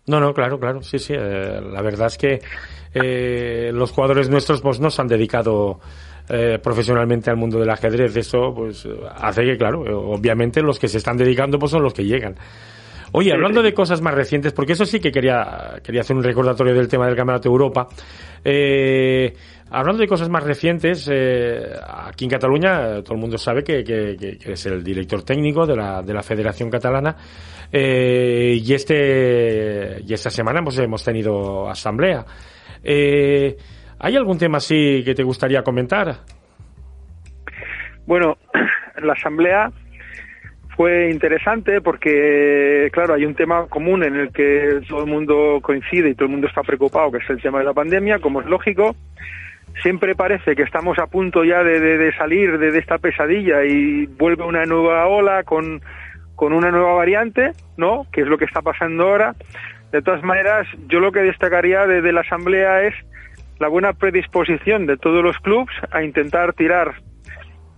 No, 0.07 0.19
no, 0.19 0.33
claro, 0.33 0.59
claro, 0.59 0.81
sí, 0.81 0.99
sí. 0.99 1.13
Eh, 1.15 1.61
la 1.61 1.81
verdad 1.81 2.07
es 2.07 2.17
que 2.17 2.41
eh, 2.93 3.71
los 3.73 3.91
jugadores 3.91 4.29
nuestros 4.29 4.61
pues 4.61 4.79
nos 4.79 4.99
han 4.99 5.07
dedicado 5.07 5.79
eh, 6.29 6.59
profesionalmente 6.61 7.29
al 7.29 7.37
mundo 7.37 7.59
del 7.59 7.69
ajedrez. 7.69 8.15
Eso 8.17 8.53
pues 8.53 8.87
hace 9.15 9.43
que, 9.43 9.57
claro, 9.57 9.81
obviamente 10.11 10.61
los 10.61 10.77
que 10.77 10.87
se 10.87 10.97
están 10.97 11.17
dedicando 11.17 11.57
pues 11.57 11.71
son 11.71 11.83
los 11.83 11.93
que 11.93 12.03
llegan. 12.03 12.35
Oye, 13.15 13.31
hablando 13.31 13.61
de 13.61 13.75
cosas 13.75 14.01
más 14.01 14.15
recientes, 14.15 14.53
porque 14.53 14.73
eso 14.73 14.85
sí 14.87 14.99
que 14.99 15.11
quería, 15.11 15.79
quería 15.83 16.01
hacer 16.01 16.15
un 16.15 16.23
recordatorio 16.23 16.73
del 16.73 16.87
tema 16.87 17.05
del 17.05 17.15
Campeonato 17.15 17.47
de 17.47 17.53
Europa. 17.53 17.87
Eh, 18.43 19.35
hablando 19.73 20.01
de 20.01 20.07
cosas 20.07 20.29
más 20.29 20.43
recientes, 20.43 21.09
eh, 21.11 21.73
aquí 21.83 22.25
en 22.25 22.31
Cataluña 22.31 23.01
todo 23.01 23.15
el 23.15 23.19
mundo 23.19 23.37
sabe 23.37 23.63
que, 23.63 23.83
es 24.45 24.65
el 24.67 24.83
director 24.83 25.23
técnico 25.23 25.65
de 25.65 25.75
la, 25.75 26.03
de 26.03 26.13
la 26.13 26.21
Federación 26.21 26.69
Catalana 26.69 27.15
eh, 27.71 28.55
y 28.63 28.73
este 28.73 30.01
y 30.05 30.13
esta 30.13 30.29
semana 30.29 30.59
hemos, 30.59 30.77
hemos 30.77 31.03
tenido 31.03 31.67
asamblea. 31.67 32.23
Eh, 32.83 33.57
¿Hay 33.99 34.15
algún 34.15 34.37
tema 34.37 34.57
así 34.57 35.01
que 35.03 35.15
te 35.15 35.23
gustaría 35.23 35.63
comentar? 35.63 36.17
Bueno, 38.05 38.37
la 39.01 39.13
asamblea 39.13 39.71
fue 40.75 41.09
interesante 41.09 41.81
porque, 41.81 42.89
claro, 42.91 43.15
hay 43.15 43.25
un 43.25 43.33
tema 43.33 43.65
común 43.67 44.03
en 44.03 44.15
el 44.15 44.31
que 44.31 44.81
todo 44.87 45.03
el 45.03 45.09
mundo 45.09 45.59
coincide 45.63 46.09
y 46.09 46.15
todo 46.15 46.25
el 46.25 46.31
mundo 46.31 46.47
está 46.47 46.61
preocupado, 46.61 47.11
que 47.11 47.17
es 47.17 47.29
el 47.29 47.41
tema 47.41 47.59
de 47.59 47.65
la 47.65 47.73
pandemia, 47.73 48.19
como 48.19 48.41
es 48.41 48.47
lógico. 48.47 48.95
Siempre 49.81 50.15
parece 50.15 50.55
que 50.55 50.63
estamos 50.63 50.97
a 50.99 51.07
punto 51.07 51.43
ya 51.43 51.63
de, 51.63 52.13
salir 52.17 52.57
de, 52.57 52.77
esta 52.77 52.97
pesadilla 52.99 53.63
y 53.65 54.05
vuelve 54.05 54.43
una 54.43 54.65
nueva 54.65 55.07
ola 55.07 55.43
con, 55.43 55.81
con 56.35 56.53
una 56.53 56.71
nueva 56.71 56.93
variante, 56.93 57.51
¿no? 57.75 58.05
Que 58.11 58.21
es 58.21 58.27
lo 58.27 58.37
que 58.37 58.45
está 58.45 58.61
pasando 58.61 59.07
ahora. 59.07 59.35
De 59.91 60.01
todas 60.01 60.23
maneras, 60.23 60.67
yo 60.87 60.99
lo 60.99 61.11
que 61.11 61.21
destacaría 61.21 61.85
de, 61.85 62.01
de 62.01 62.13
la 62.13 62.21
Asamblea 62.21 62.83
es 62.83 62.93
la 63.59 63.67
buena 63.67 63.93
predisposición 63.93 64.85
de 64.85 64.97
todos 64.97 65.23
los 65.23 65.37
clubes 65.39 65.75
a 65.91 66.03
intentar 66.03 66.53
tirar 66.53 66.95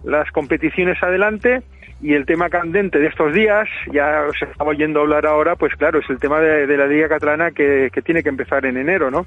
las 0.03 0.29
competiciones 0.31 1.01
adelante 1.01 1.63
y 2.01 2.13
el 2.13 2.25
tema 2.25 2.49
candente 2.49 2.99
de 2.99 3.07
estos 3.07 3.33
días, 3.33 3.67
ya 3.91 4.25
os 4.29 4.41
estaba 4.41 4.71
oyendo 4.71 5.01
hablar 5.01 5.25
ahora, 5.25 5.55
pues 5.55 5.73
claro, 5.75 5.99
es 5.99 6.09
el 6.09 6.19
tema 6.19 6.39
de, 6.39 6.77
la 6.77 6.87
Liga 6.87 7.07
Catalana 7.07 7.51
que, 7.51 7.89
tiene 8.03 8.21
que 8.21 8.29
empezar 8.29 8.65
en 8.65 8.77
enero, 8.77 9.09
¿no? 9.09 9.25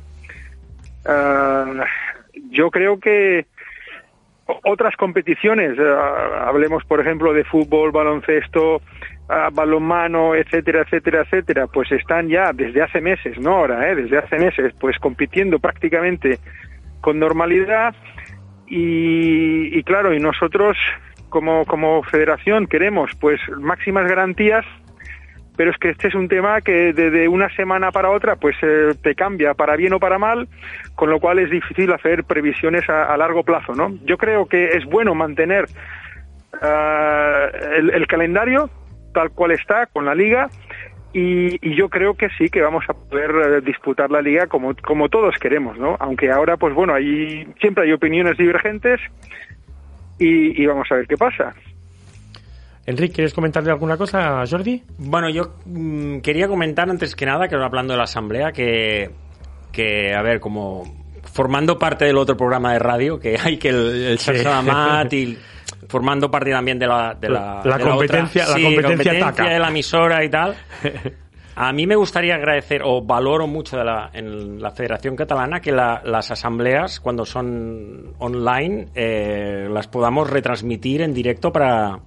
Uh, 1.04 1.82
yo 2.50 2.70
creo 2.70 2.98
que 2.98 3.46
otras 4.64 4.96
competiciones, 4.96 5.78
uh, 5.78 5.82
hablemos 6.46 6.84
por 6.84 7.00
ejemplo 7.00 7.32
de 7.32 7.44
fútbol, 7.44 7.92
baloncesto, 7.92 8.76
uh, 8.76 9.52
balonmano, 9.52 10.34
etcétera, 10.34 10.82
etcétera, 10.82 11.22
etcétera, 11.22 11.66
pues 11.66 11.92
están 11.92 12.28
ya 12.28 12.52
desde 12.52 12.82
hace 12.82 13.00
meses, 13.00 13.38
no 13.38 13.56
ahora, 13.56 13.90
¿eh? 13.90 13.94
desde 13.94 14.18
hace 14.18 14.38
meses, 14.38 14.72
pues 14.80 14.98
compitiendo 14.98 15.58
prácticamente 15.58 16.38
con 17.00 17.18
normalidad 17.18 17.94
y, 18.66 19.78
y 19.78 19.82
claro, 19.82 20.14
y 20.14 20.18
nosotros 20.18 20.76
como, 21.28 21.66
como 21.66 22.02
federación 22.04 22.66
queremos 22.66 23.10
pues 23.20 23.40
máximas 23.60 24.08
garantías 24.08 24.64
pero 25.58 25.72
es 25.72 25.76
que 25.78 25.90
este 25.90 26.06
es 26.06 26.14
un 26.14 26.28
tema 26.28 26.60
que 26.60 26.92
de, 26.92 27.10
de 27.10 27.26
una 27.26 27.52
semana 27.56 27.90
para 27.90 28.10
otra 28.10 28.36
pues 28.36 28.54
eh, 28.62 28.94
te 29.02 29.16
cambia 29.16 29.54
para 29.54 29.74
bien 29.74 29.92
o 29.92 29.98
para 29.98 30.16
mal, 30.16 30.46
con 30.94 31.10
lo 31.10 31.18
cual 31.18 31.40
es 31.40 31.50
difícil 31.50 31.92
hacer 31.92 32.22
previsiones 32.22 32.88
a, 32.88 33.16
largo 33.16 33.42
plazo, 33.42 33.74
¿no? 33.74 33.92
Yo 34.04 34.16
creo 34.18 34.46
que 34.46 34.68
es 34.76 34.84
bueno 34.84 35.16
mantener 35.16 35.64
uh, 36.62 37.92
el, 37.92 38.06
calendario 38.06 38.70
tal 39.12 39.30
cual 39.32 39.50
está 39.50 39.86
con 39.86 40.04
la 40.04 40.14
liga 40.14 40.48
y, 41.12 41.74
yo 41.74 41.88
creo 41.88 42.14
que 42.14 42.28
sí 42.38 42.48
que 42.50 42.62
vamos 42.62 42.84
a 42.88 42.92
poder 42.92 43.32
uh, 43.32 43.60
disputar 43.60 44.12
la 44.12 44.22
liga 44.22 44.46
como, 44.46 44.76
como 44.76 45.08
todos 45.08 45.36
queremos, 45.38 45.76
¿no? 45.76 45.96
Aunque 45.98 46.30
ahora 46.30 46.56
pues 46.56 46.72
bueno, 46.72 46.94
hay, 46.94 47.52
siempre 47.60 47.82
hay 47.82 47.92
opiniones 47.92 48.38
divergentes 48.38 49.00
y, 50.20 50.64
vamos 50.66 50.86
a 50.92 50.94
ver 50.94 51.08
qué 51.08 51.16
pasa. 51.16 51.52
Enrique, 52.88 53.16
¿quieres 53.16 53.34
comentarle 53.34 53.70
alguna 53.70 53.98
cosa 53.98 54.40
a 54.40 54.46
Jordi? 54.46 54.82
Bueno, 54.96 55.28
yo 55.28 55.52
mm, 55.66 56.20
quería 56.20 56.48
comentar 56.48 56.88
antes 56.88 57.14
que 57.14 57.26
nada, 57.26 57.46
que 57.46 57.54
hablando 57.54 57.92
de 57.92 57.98
la 57.98 58.04
asamblea, 58.04 58.50
que, 58.52 59.10
que 59.70 60.14
a 60.14 60.22
ver, 60.22 60.40
como 60.40 60.84
formando 61.30 61.78
parte 61.78 62.06
del 62.06 62.16
otro 62.16 62.34
programa 62.36 62.72
de 62.72 62.78
radio, 62.78 63.20
que 63.20 63.36
hay 63.38 63.58
que 63.58 63.68
el, 63.68 64.02
el 64.06 64.18
Sí. 64.18 64.32
Mat 64.64 65.12
y 65.12 65.36
formando 65.86 66.30
parte 66.30 66.50
también 66.50 66.78
de 66.78 66.86
la, 66.86 67.14
de 67.14 67.28
la, 67.28 67.60
La 67.62 67.76
de 67.76 67.84
la 67.84 67.90
competencia- 67.90 68.48
la 68.48 68.54
sí, 68.54 68.62
competencia 68.62 69.12
de 69.50 69.58
la 69.58 69.68
emisora 69.68 70.24
y 70.24 70.30
tal. 70.30 70.56
A 71.60 71.72
mí 71.72 71.88
me 71.88 71.96
gustaría 71.96 72.36
agradecer, 72.36 72.82
o 72.84 73.02
valoro 73.02 73.48
mucho 73.48 73.76
de 73.76 73.84
la, 73.84 74.10
en 74.14 74.62
la 74.62 74.70
Federación 74.70 75.16
Catalana, 75.16 75.60
que 75.60 75.72
la- 75.72 76.00
las 76.04 76.30
asambleas, 76.30 77.00
cuando 77.00 77.26
son 77.26 78.14
online, 78.18 78.86
eh, 78.94 79.68
las 79.70 79.88
podamos 79.88 80.30
retransmitir 80.30 81.02
en 81.02 81.12
directo 81.12 81.52
para, 81.52 81.98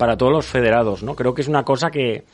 para 0.00 0.16
todos 0.16 0.32
los 0.32 0.46
federados, 0.46 1.02
¿no? 1.02 1.14
Creo 1.14 1.34
que 1.34 1.42
es 1.42 1.48
una 1.48 1.62
cosa 1.62 1.90
que, 1.90 2.24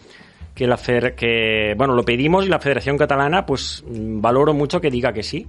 que 0.54 0.68
la 0.68 0.76
que, 1.16 1.74
bueno, 1.76 1.94
lo 1.96 2.04
pedimos 2.04 2.46
y 2.46 2.48
la 2.48 2.60
Federación 2.60 2.96
Catalana, 2.96 3.44
pues, 3.44 3.82
mm, 3.84 4.20
valoro 4.20 4.54
mucho 4.54 4.80
que 4.80 4.88
diga 4.88 5.12
que 5.12 5.24
sí. 5.24 5.48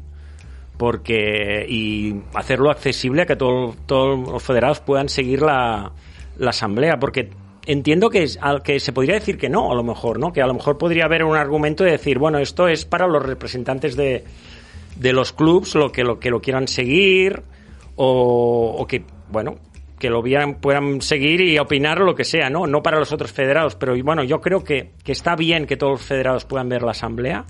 Porque, 0.80 1.64
y 1.70 2.16
hacerlo 2.34 2.72
accesible 2.72 3.22
a 3.22 3.26
que 3.28 3.36
todo- 3.36 3.76
todos 3.86 4.28
los 4.28 4.42
federados 4.42 4.80
puedan 4.80 5.10
seguir 5.10 5.44
la, 5.44 5.92
la 6.40 6.50
asamblea, 6.50 6.98
porque 7.00 7.30
entiendo 7.68 8.10
que, 8.10 8.24
es- 8.24 8.40
al 8.42 8.64
que 8.64 8.80
se 8.80 8.94
podría 8.94 9.14
decir 9.14 9.38
que 9.38 9.48
no, 9.50 9.72
a 9.72 9.76
lo 9.76 9.84
mejor, 9.84 10.18
¿no? 10.18 10.34
Que 10.34 10.42
a 10.42 10.48
lo 10.48 10.56
mejor 10.56 10.80
podría 10.80 11.06
haber 11.06 11.24
un 11.24 11.36
argumento 11.38 11.84
de 11.84 11.92
decir, 11.92 12.18
bueno, 12.18 12.40
esto 12.40 12.68
es 12.68 12.84
para 12.86 13.06
los 13.06 13.24
representantes 13.24 13.96
de, 13.96 14.24
de 14.96 15.14
los 15.14 15.34
clubs, 15.34 15.76
lo 15.76 15.92
que 15.92 16.04
lo 16.04 16.20
que 16.20 16.32
lo 16.32 16.42
quieran 16.42 16.68
seguir, 16.68 17.44
o, 17.96 18.76
o 18.80 18.88
que, 18.88 19.04
bueno, 19.30 19.56
que 20.00 20.10
lo 20.10 20.22
vieran, 20.22 20.56
puedan 20.56 21.02
seguir 21.02 21.42
y 21.42 21.58
opinar 21.58 22.00
lo 22.00 22.16
que 22.16 22.24
sea, 22.24 22.50
¿no? 22.50 22.68
No 22.68 22.82
para 22.84 23.00
los 23.00 23.12
otros 23.12 23.32
federados, 23.32 23.76
pero 23.76 23.96
bueno, 24.04 24.24
yo 24.24 24.42
creo 24.42 24.64
que, 24.64 24.92
que 25.04 25.12
está 25.12 25.36
bien 25.36 25.66
que 25.66 25.78
todos 25.78 25.94
los 25.94 26.04
federados 26.04 26.46
puedan 26.46 26.70
ver 26.70 26.84
la 26.84 26.92
asamblea 26.92 27.46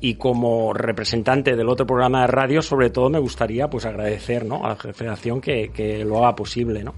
y 0.00 0.16
como 0.16 0.74
representante 0.74 1.56
del 1.56 1.68
otro 1.68 1.86
programa 1.86 2.22
de 2.22 2.26
radio, 2.26 2.62
sobre 2.62 2.90
todo 2.90 3.08
me 3.08 3.18
gustaría 3.18 3.68
pues 3.68 3.86
agradecer, 3.86 4.44
¿no? 4.44 4.64
A 4.64 4.70
la 4.70 4.76
federación 4.76 5.40
que, 5.40 5.70
que 5.74 6.04
lo 6.04 6.18
haga 6.18 6.34
posible, 6.34 6.82
¿no? 6.82 6.94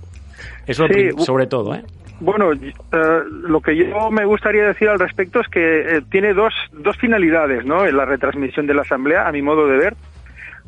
Eso 0.66 0.87
Sí, 0.88 1.11
sobre 1.18 1.47
todo, 1.47 1.75
¿eh? 1.75 1.83
Bueno, 2.21 2.52
eh, 2.52 2.59
lo 3.30 3.61
que 3.61 3.76
yo 3.76 4.11
me 4.11 4.25
gustaría 4.25 4.66
decir 4.66 4.88
al 4.88 4.99
respecto 4.99 5.40
es 5.40 5.49
que 5.49 5.61
eh, 5.61 6.02
tiene 6.11 6.35
dos, 6.35 6.52
dos 6.73 6.97
finalidades, 6.97 7.64
¿no? 7.64 7.87
En 7.87 7.97
la 7.97 8.04
retransmisión 8.04 8.66
de 8.66 8.75
la 8.75 8.83
Asamblea, 8.83 9.28
a 9.28 9.33
mi 9.33 9.40
modo 9.40 9.68
de 9.68 9.76
ver. 9.76 9.95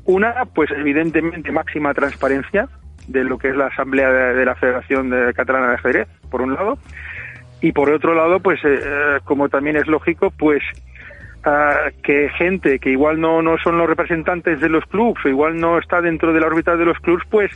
Una, 0.05 0.45
pues 0.55 0.71
evidentemente 0.71 1.51
máxima 1.51 1.93
transparencia 1.93 2.69
de 3.11 3.25
lo 3.25 3.39
que 3.39 3.49
es 3.49 3.57
la 3.57 3.67
Asamblea 3.67 4.11
de, 4.11 4.45
la 4.45 4.55
Federación 4.55 5.11
de- 5.11 5.35
Catalana 5.35 5.69
de 5.69 5.75
Ajedrez, 5.75 6.09
por 6.31 6.43
un 6.43 6.55
lado. 6.55 6.79
Y 7.61 7.73
por 7.73 7.91
otro 7.91 8.15
lado, 8.15 8.41
pues 8.41 8.59
eh, 8.65 8.81
eh, 8.83 9.19
como 9.25 9.49
también 9.49 9.77
es 9.77 9.87
lógico, 9.87 10.31
pues 10.31 10.63
ah, 11.45 11.91
que 12.03 12.29
gente 12.31 12.79
que 12.79 12.91
igual 12.91 13.21
no, 13.21 13.43
no 13.43 13.59
son 13.59 13.77
los 13.79 13.89
representantes 13.89 14.61
de 14.61 14.69
los 14.69 14.85
clubs 14.87 15.21
o 15.25 15.29
igual 15.29 15.59
no 15.59 15.79
está 15.79 16.01
dentro 16.01 16.33
de 16.33 16.41
la 16.41 16.47
órbita 16.47 16.77
de 16.77 16.85
los 16.85 16.99
clubs, 17.01 17.23
pues 17.29 17.51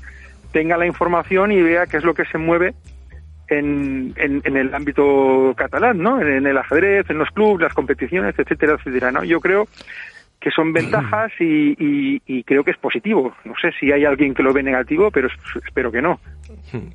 tenga 0.52 0.76
la 0.76 0.87
información 0.87 1.52
y 1.52 1.62
vea 1.62 1.87
qué 1.87 1.96
es 1.96 2.04
lo 2.04 2.14
que 2.14 2.25
se 2.26 2.38
mueve 2.38 2.75
en, 3.49 4.12
en, 4.16 4.40
en 4.44 4.56
el 4.56 4.75
ámbito 4.75 5.54
catalán, 5.56 5.99
¿no? 5.99 6.20
En, 6.20 6.28
en 6.28 6.46
el 6.46 6.56
ajedrez, 6.58 7.08
en 7.11 7.18
los 7.18 7.30
clubes, 7.30 7.62
las 7.62 7.75
competiciones, 7.75 8.38
etcétera, 8.38 8.75
etcétera, 8.75 9.11
¿no? 9.12 9.25
Yo 9.25 9.40
creo 9.40 9.66
que 10.41 10.50
son 10.50 10.73
ventajas 10.75 11.33
y, 11.41 11.73
y, 11.79 12.23
y 12.26 12.43
creo 12.45 12.62
que 12.62 12.73
es 12.73 12.76
positivo. 12.79 13.33
No 13.45 13.55
sé 13.61 13.71
si 13.81 13.91
hay 13.91 14.05
alguien 14.05 14.35
que 14.35 14.43
lo 14.43 14.53
ve 14.53 14.62
negativo, 14.62 15.11
pero 15.11 15.29
es- 15.29 15.64
espero 15.67 15.91
que 15.91 16.03
no. 16.03 16.21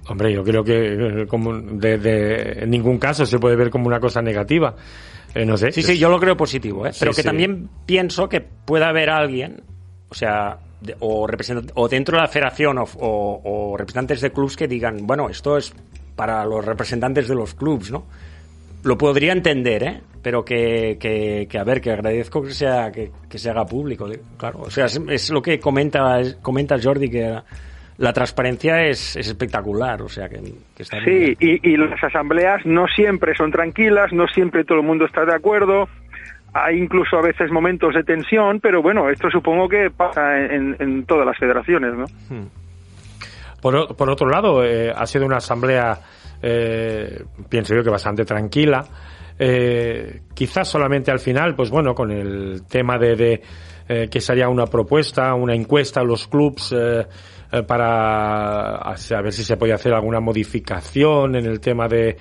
Hombre, 0.08 0.32
yo 0.34 0.44
creo 0.44 0.64
que 0.64 1.22
eh, 1.22 1.28
como 1.28 1.54
de, 1.60 1.98
de- 1.98 2.64
en 2.64 2.70
ningún 2.70 3.00
caso 3.00 3.26
se 3.26 3.40
puede 3.40 3.56
ver 3.56 3.70
como 3.72 3.88
una 3.88 4.00
cosa 4.00 4.22
negativa. 4.22 4.76
Eh, 5.34 5.46
no 5.46 5.58
sé. 5.58 5.72
Sí, 5.72 5.82
sí, 5.82 5.98
yo 5.98 6.10
lo 6.10 6.20
creo 6.20 6.38
positivo, 6.38 6.86
¿eh? 6.86 6.94
Sí, 6.94 7.00
Pero 7.02 7.12
que 7.12 7.22
sí. 7.22 7.28
también 7.28 7.68
pienso 7.86 8.30
que 8.30 8.42
pueda 8.42 8.90
haber 8.90 9.10
alguien, 9.10 9.62
o 10.10 10.14
sea, 10.14 10.58
de- 10.82 10.96
o, 11.00 11.28
o 11.76 11.88
dentro 11.90 12.16
de 12.18 12.22
la 12.22 12.28
federación 12.28 12.78
o, 12.78 12.84
o- 12.84 13.42
o 13.44 13.78
representantes 13.78 14.22
de 14.22 14.32
clubs 14.32 14.56
que 14.56 14.68
digan, 14.68 15.08
bueno, 15.08 15.28
esto 15.30 15.58
es 15.58 15.74
para 16.16 16.46
los 16.46 16.64
representantes 16.66 17.28
de 17.28 17.36
los 17.36 17.56
clubs, 17.56 17.92
¿no? 17.92 18.06
Lo 18.84 18.98
podría 18.98 19.34
entender, 19.34 19.84
¿eh? 19.84 20.02
Pero 20.22 20.44
que, 20.44 20.98
que, 21.00 21.48
que, 21.50 21.58
a 21.60 21.64
ver, 21.64 21.80
que 21.82 21.92
agradezco 21.92 22.42
que 22.42 22.52
sea 22.52 22.92
que, 22.92 23.12
que 23.30 23.38
se 23.38 23.50
haga 23.50 23.66
público, 23.66 24.10
¿eh? 24.12 24.20
claro. 24.38 24.60
O 24.62 24.70
sea, 24.70 24.86
es, 24.86 25.00
es 25.10 25.30
lo 25.32 25.42
que 25.42 25.60
comenta, 25.60 26.20
es- 26.20 26.36
comenta 26.42 26.76
Jordi, 26.82 27.10
que 27.10 27.22
la, 27.22 27.44
la 27.98 28.14
transparencia 28.14 28.84
es, 28.86 29.16
es 29.16 29.28
espectacular, 29.28 30.02
o 30.02 30.10
sea, 30.10 30.28
que, 30.28 30.42
que 30.76 30.84
está 30.84 30.98
Sí, 31.04 31.10
bien. 31.10 31.38
y, 31.40 31.70
y 31.72 31.78
las 31.78 32.04
asambleas 32.04 32.66
no 32.66 32.86
siempre 32.88 33.34
son 33.36 33.52
tranquilas, 33.52 34.12
no 34.12 34.28
siempre 34.28 34.66
todo 34.66 34.80
el 34.80 34.86
mundo 34.86 35.06
está 35.06 35.24
de 35.26 35.36
acuerdo. 35.36 35.88
Hay 36.54 36.78
incluso 36.80 37.18
a 37.18 37.22
veces 37.22 37.52
momentos 37.52 37.94
de 37.94 38.04
tensión, 38.04 38.60
pero 38.60 38.82
bueno, 38.82 39.10
esto 39.10 39.30
supongo 39.30 39.70
que 39.70 39.90
pasa 39.92 40.38
en, 40.46 40.76
en 40.80 41.06
todas 41.06 41.26
las 41.26 41.38
federaciones, 41.38 41.94
¿no? 41.94 42.06
Por, 43.62 43.76
o- 43.76 43.88
por 43.96 44.10
otro 44.10 44.28
lado, 44.30 44.66
eh, 44.66 44.92
ha 44.96 45.06
sido 45.06 45.26
una 45.26 45.38
asamblea, 45.38 46.00
eh, 46.42 47.24
pienso 47.50 47.76
yo 47.76 47.84
que 47.84 47.90
bastante 47.90 48.26
tranquila. 48.26 48.86
Eh, 49.38 50.22
quizás 50.34 50.68
solamente 50.68 51.12
al 51.12 51.20
final, 51.20 51.56
pues 51.56 51.70
bueno, 51.70 51.94
con 51.96 52.12
el 52.12 52.64
tema 52.68 52.98
de, 52.98 53.16
de, 53.16 53.42
eh, 53.88 54.08
que 54.12 54.20
sería 54.20 54.50
una 54.50 54.66
propuesta, 54.66 55.34
una 55.34 55.56
encuesta 55.56 56.02
a 56.02 56.04
los 56.04 56.28
clubs 56.28 56.74
eh, 56.78 57.06
eh, 57.52 57.64
para 57.64 58.82
ver 59.24 59.32
si 59.32 59.44
se 59.44 59.56
podía 59.56 59.76
hacer 59.76 59.94
alguna 59.94 60.20
modificación 60.20 61.36
en 61.38 61.46
el 61.46 61.60
tema 61.62 61.88
de 61.88 62.18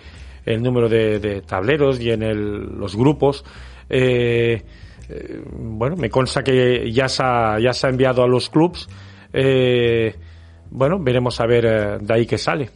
el 0.46 0.62
número 0.62 0.88
de, 0.88 1.18
de 1.18 1.40
tableros 1.42 2.00
y 2.00 2.10
en 2.12 2.22
el- 2.22 2.78
los 2.78 2.94
grupos. 2.96 3.44
Eh, 3.90 4.62
bueno, 5.52 5.96
me 5.96 6.08
consta 6.10 6.42
que 6.44 6.90
ya 6.92 7.08
se 7.08 7.22
ha, 7.24 7.58
ya 7.58 7.72
se 7.72 7.86
ha 7.86 7.90
enviado 7.90 8.22
a 8.22 8.28
los 8.28 8.48
clubs. 8.48 8.88
Bueno, 10.70 10.98
veremos 11.00 11.40
a 11.40 11.46
ver 11.46 11.98
de 12.00 12.14
ahí 12.14 12.26
qué 12.26 12.38
sale. 12.38 12.70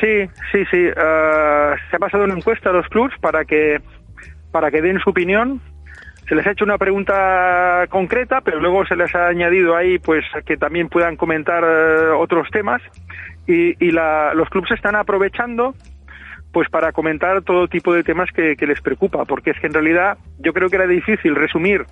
Sí, 0.00 0.26
sí, 0.52 0.64
sí. 0.70 0.86
eh, 0.86 1.74
se 1.90 1.96
ha 1.96 1.98
pasado 1.98 2.24
una 2.24 2.34
encuesta 2.34 2.70
a 2.70 2.72
los 2.72 2.86
clubs 2.88 3.14
para 3.20 3.44
que 3.44 3.80
para 4.52 4.70
que 4.70 4.82
den 4.82 4.98
su 5.00 5.10
opinión. 5.10 5.60
Se 6.28 6.34
les 6.34 6.46
ha 6.46 6.52
hecho 6.52 6.64
una 6.64 6.78
pregunta 6.78 7.86
concreta, 7.88 8.40
pero 8.40 8.60
luego 8.60 8.86
se 8.86 8.94
les 8.96 9.12
ha 9.14 9.26
añadido 9.28 9.76
ahí, 9.76 9.98
pues, 9.98 10.24
que 10.46 10.56
también 10.56 10.88
puedan 10.88 11.16
comentar 11.16 11.62
eh, 11.64 12.08
otros 12.16 12.48
temas. 12.50 12.80
Y, 13.46 13.74
y 13.84 13.90
la- 13.90 14.32
los 14.34 14.48
clubs 14.48 14.70
están 14.70 14.94
aprovechando, 14.94 15.74
pues, 16.52 16.68
para 16.68 16.92
comentar 16.92 17.42
todo 17.42 17.66
tipo 17.68 17.92
de 17.94 18.04
temas 18.04 18.30
que, 18.32 18.54
que 18.56 18.66
les 18.66 18.80
preocupa, 18.80 19.24
porque 19.24 19.50
es 19.50 19.58
que 19.60 19.66
en 19.66 19.72
realidad 19.74 20.18
yo 20.38 20.52
creo 20.52 20.68
que 20.68 20.76
era 20.76 20.86
difícil 20.86 21.34
resumir 21.34 21.84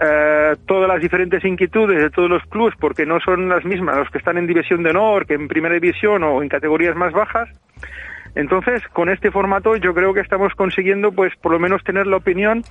eh, 0.00 0.56
todas 0.66 0.88
las 0.88 1.00
diferentes 1.00 1.44
inquietudes 1.44 2.02
de 2.02 2.10
todos 2.10 2.28
los 2.28 2.42
clubes, 2.44 2.74
porque 2.80 3.06
no 3.06 3.20
son 3.20 3.48
las 3.48 3.64
mismas 3.64 3.96
los 3.96 4.10
que 4.10 4.18
están 4.18 4.36
en 4.38 4.46
división 4.46 4.82
de 4.82 4.90
honor, 4.90 5.26
que 5.26 5.34
en 5.34 5.46
primera 5.46 5.74
división 5.74 6.24
o 6.24 6.42
en 6.42 6.48
categorías 6.48 6.96
más 6.96 7.12
bajas. 7.12 7.48
Entonces, 8.34 8.82
con 8.92 9.08
este 9.08 9.30
formato 9.30 9.76
yo 9.76 9.94
creo 9.94 10.12
que 10.12 10.20
estamos 10.20 10.52
consiguiendo, 10.54 11.12
pues, 11.12 11.32
por 11.36 11.52
lo 11.52 11.60
menos 11.60 11.84
tener 11.84 12.06
la 12.06 12.16
opinión 12.16 12.64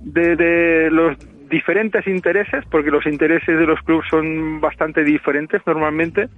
de, 0.00 0.88
los 0.90 1.16
diferentes 1.50 2.06
intereses, 2.06 2.64
porque 2.70 2.90
los 2.90 3.04
intereses 3.06 3.58
de 3.58 3.66
los 3.66 3.80
clubes 3.80 4.06
son 4.08 4.60
bastante 4.60 5.04
diferentes 5.04 5.60
normalmente. 5.66 6.28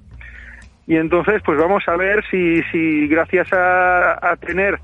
Y 0.88 0.96
entonces, 0.96 1.42
pues 1.44 1.58
vamos 1.58 1.84
a 1.86 1.96
ver 1.96 2.24
si, 2.30 2.62
si 2.72 3.06
gracias 3.06 3.52
a 3.52 4.34
tener 4.40 4.80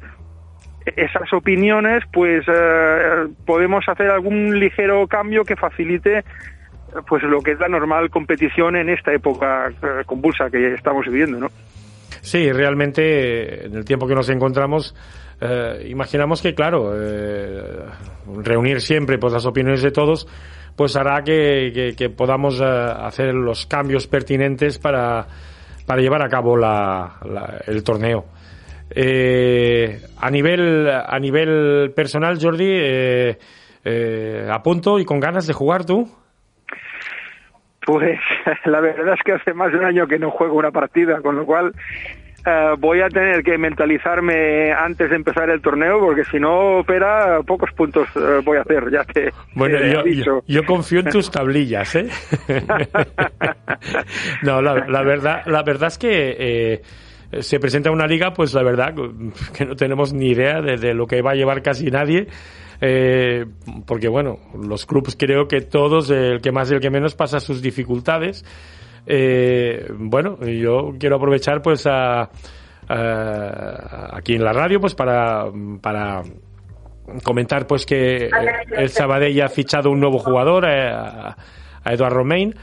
esas 0.87 1.33
opiniones, 1.33 2.03
pues 2.13 2.45
eh, 2.49 3.27
podemos 3.47 3.85
hacer 3.89 4.11
algún 4.11 4.59
ligero 4.59 5.07
cambio 5.07 5.45
que 5.45 5.57
facilite 5.57 6.25
pues 7.09 7.23
lo 7.25 7.41
que 7.41 7.53
es 7.53 7.59
la 7.59 7.69
normal 7.69 8.09
competición 8.11 8.77
en 8.77 8.89
esta 8.89 9.13
época 9.13 9.69
eh, 9.71 10.05
convulsa 10.07 10.49
que 10.51 10.75
estamos 10.75 11.05
viviendo, 11.07 11.41
¿no? 11.41 11.49
Sí, 12.21 12.53
realmente 12.53 13.03
eh, 13.03 13.67
en 13.67 13.75
el 13.75 13.85
tiempo 13.85 14.07
que 14.07 14.15
nos 14.15 14.29
encontramos, 14.31 14.95
imaginamos 15.87 16.41
que, 16.41 16.55
claro, 16.55 16.93
reunir 18.43 18.81
siempre 18.81 19.19
pues, 19.19 19.33
las 19.33 19.45
opiniones 19.45 19.83
de 19.83 19.91
todos, 19.91 20.27
pues 20.77 20.97
hará 20.97 21.23
que, 21.23 21.95
podamos 22.17 22.61
hacer 22.61 23.35
los 23.35 23.67
cambios 23.67 24.07
pertinentes 24.07 24.79
para, 24.79 25.27
para 25.87 26.01
llevar 26.01 26.23
a 26.25 26.29
cabo 26.29 26.57
la- 26.57 27.17
la- 27.25 27.61
el 27.67 27.83
torneo. 27.83 28.25
Eh, 28.97 30.01
a 30.21 30.31
nivel 30.31 30.89
a 30.89 31.19
nivel 31.19 31.93
personal, 31.97 32.39
Jordi, 32.41 32.67
eh, 32.69 33.39
eh, 33.85 34.49
a 34.51 34.63
punto 34.63 34.99
y 34.99 35.05
con 35.05 35.19
ganas 35.21 35.47
de 35.47 35.53
jugar 35.53 35.85
tú. 35.85 36.09
Pues 37.87 38.19
la 38.65 38.81
verdad 38.81 39.15
es 39.15 39.21
que 39.25 39.33
hace 39.33 39.53
más 39.53 39.73
de 39.73 39.79
un 39.79 39.85
año 39.85 40.07
que 40.07 40.19
no 40.19 40.31
juego 40.31 40.55
una 40.55 40.71
partida, 40.71 41.21
con 41.21 41.37
lo 41.37 41.45
cual 41.45 41.73
eh, 42.47 42.75
voy 42.79 43.01
a 43.01 43.09
tener 43.09 43.43
que 43.43 43.59
mentalizarme 43.59 44.73
antes 44.73 45.11
de 45.11 45.17
empezar 45.17 45.51
el 45.51 45.61
torneo, 45.61 45.99
porque 46.01 46.25
si 46.25 46.39
no 46.39 46.79
opera, 46.79 47.41
pocos 47.47 47.71
puntos 47.73 48.07
eh, 48.17 48.41
voy 48.45 48.59
a 48.59 48.63
hacer, 48.63 48.91
ya 48.91 49.05
te, 49.05 49.31
Bueno, 49.55 49.79
te 49.79 49.93
yo, 49.93 50.01
aviso. 50.01 50.25
yo- 50.25 50.43
yo 50.47 50.65
confío 50.65 51.01
en 51.01 51.11
tus 51.11 51.31
tablillas, 51.31 51.95
¿eh? 51.97 52.09
no, 54.43 54.63
la, 54.63 54.87
la 54.89 55.03
verdad, 55.03 55.43
la 55.47 55.63
verdad 55.63 55.89
es 55.89 55.99
que 55.99 56.83
se 57.41 57.59
presenta 57.59 57.91
una 57.91 58.07
liga, 58.07 58.33
pues 58.33 58.55
la 58.55 58.63
verdad 58.63 58.95
que 59.53 59.65
no 59.65 59.77
tenemos 59.77 60.13
ni 60.13 60.31
idea 60.31 60.61
de, 60.61 60.95
lo 60.95 61.07
que 61.07 61.23
va 61.23 61.33
a 61.33 61.35
llevar 61.35 61.63
casi 61.63 61.87
nadie. 61.87 62.27
Eh, 62.81 63.47
porque 63.87 64.09
bueno, 64.09 64.39
los 64.61 64.85
clubes 64.85 65.17
creo 65.17 65.47
que 65.47 65.61
todos, 65.61 66.11
el 66.11 66.41
que 66.41 66.53
más 66.53 66.71
y 66.71 66.75
el 66.75 66.81
que 66.81 66.91
menos, 66.91 67.15
pasa 67.15 67.41
sus 67.41 67.63
dificultades. 67.63 68.45
Eh, 69.07 69.87
bueno, 69.97 70.39
yo 70.45 70.95
quiero 70.99 71.17
aprovechar 71.17 71.63
pues 71.63 71.87
a, 71.87 72.31
aquí 72.89 74.35
en 74.35 74.45
la 74.45 74.53
radio 74.53 74.81
pues 74.81 74.95
para, 74.95 75.47
para 75.81 76.23
comentar 77.23 77.67
pues 77.67 77.87
que 77.87 78.29
el 78.77 78.89
Sabadell 78.89 79.41
ha 79.43 79.49
fichado 79.49 79.91
un 79.91 80.01
nuevo 80.01 80.19
jugador, 80.19 80.67
a, 80.67 81.37
a 81.85 81.93
Eduard 81.93 82.13
Romain. 82.13 82.55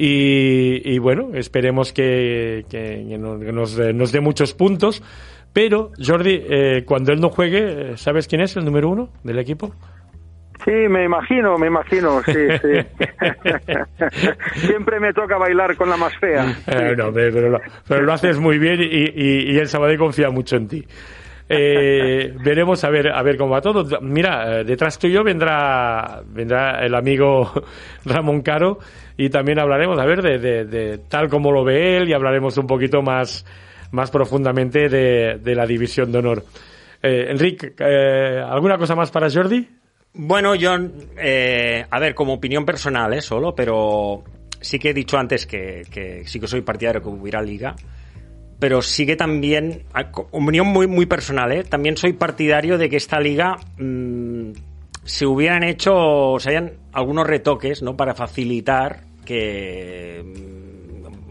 Y, 0.00 0.98
bueno, 1.00 1.30
esperemos 1.34 1.92
que, 1.92 2.64
nos, 3.18 3.78
nos, 3.78 4.12
dé 4.12 4.20
muchos 4.20 4.54
puntos. 4.54 5.02
Pero, 5.52 5.90
Jordi, 5.98 6.40
eh, 6.48 6.84
cuando 6.84 7.12
él 7.12 7.20
no 7.20 7.30
juegue, 7.30 7.96
¿sabes 7.96 8.28
quién 8.28 8.42
es 8.42 8.56
el 8.56 8.64
número 8.64 8.90
uno 8.90 9.08
del 9.24 9.38
equipo? 9.40 9.74
Sí, 10.64 10.72
me 10.88 11.04
imagino, 11.04 11.56
me 11.56 11.68
imagino, 11.68 12.20
sí, 12.24 12.32
sí. 12.62 13.06
Siempre 14.66 15.00
me 15.00 15.12
toca 15.12 15.36
bailar 15.36 15.76
con 15.76 15.88
la 15.88 15.96
más 15.96 16.16
fea. 16.18 16.44
Eh, 16.66 16.94
pero, 17.04 18.02
lo, 18.02 18.12
haces 18.12 18.38
muy 18.38 18.58
bien 18.58 18.80
y, 18.82 19.52
y, 19.52 19.58
el 19.58 19.66
Sabadell 19.66 19.98
confía 19.98 20.30
mucho 20.30 20.56
en 20.56 20.68
ti. 20.68 20.84
Eh, 21.48 22.34
veremos 22.44 22.84
a 22.84 22.90
ver 22.90 23.08
a 23.08 23.22
ver 23.22 23.38
cómo 23.38 23.52
va 23.52 23.60
todo. 23.60 24.00
Mira, 24.02 24.62
detrás 24.64 24.98
tuyo 24.98 25.24
vendrá 25.24 26.20
vendrá 26.26 26.84
el 26.84 26.94
amigo 26.94 27.50
Ramón 28.04 28.42
Caro 28.42 28.78
y 29.18 29.28
también 29.28 29.58
hablaremos 29.58 29.98
a 29.98 30.06
ver 30.06 30.22
de, 30.22 30.64
de, 30.64 30.98
tal 31.08 31.28
como 31.28 31.52
lo 31.52 31.64
ve 31.64 31.98
él 31.98 32.08
y 32.08 32.14
hablaremos 32.14 32.56
un 32.56 32.66
poquito 32.66 33.02
más 33.02 33.44
más 33.90 34.10
profundamente 34.10 34.88
de, 34.88 35.38
de 35.42 35.54
la 35.54 35.66
división 35.66 36.12
de 36.12 36.18
honor. 36.18 36.44
Eh, 37.02 37.26
Enrique, 37.30 37.74
eh, 37.78 38.42
¿alguna 38.46 38.78
cosa 38.78 38.94
más 38.94 39.10
para 39.10 39.30
Jordi? 39.30 39.68
Bueno, 40.14 40.54
yo, 40.54 40.76
eh, 41.16 41.84
a 41.88 41.98
ver, 41.98 42.14
como 42.14 42.34
opinión 42.34 42.64
personal, 42.64 43.12
¿eh? 43.14 43.20
Solo, 43.20 43.54
pero 43.54 44.24
sí 44.60 44.78
que 44.78 44.90
he 44.90 44.94
dicho 44.94 45.16
antes 45.16 45.46
que, 45.46 45.82
sí 46.26 46.40
que 46.40 46.46
soy 46.46 46.62
partidario 46.62 47.02
que 47.02 47.08
hubiera 47.08 47.40
liga, 47.40 47.76
pero 48.58 48.82
sí 48.82 49.06
que 49.06 49.16
también, 49.16 49.84
opinión 50.32 50.66
muy, 50.66 50.86
muy 50.86 51.06
personal, 51.06 51.52
¿eh? 51.52 51.64
También 51.64 51.96
soy 51.96 52.14
partidario 52.14 52.78
de 52.78 52.88
que 52.88 52.96
esta 52.96 53.20
liga 53.20 53.56
mm, 53.78 54.50
se 55.04 55.26
hubieran 55.26 55.62
hecho, 55.62 56.36
se 56.38 56.50
hayan 56.50 56.72
algunos 56.92 57.26
retoques, 57.26 57.82
¿no? 57.82 57.96
Para 57.96 58.14
facilitar 58.14 59.07
que, 59.28 60.24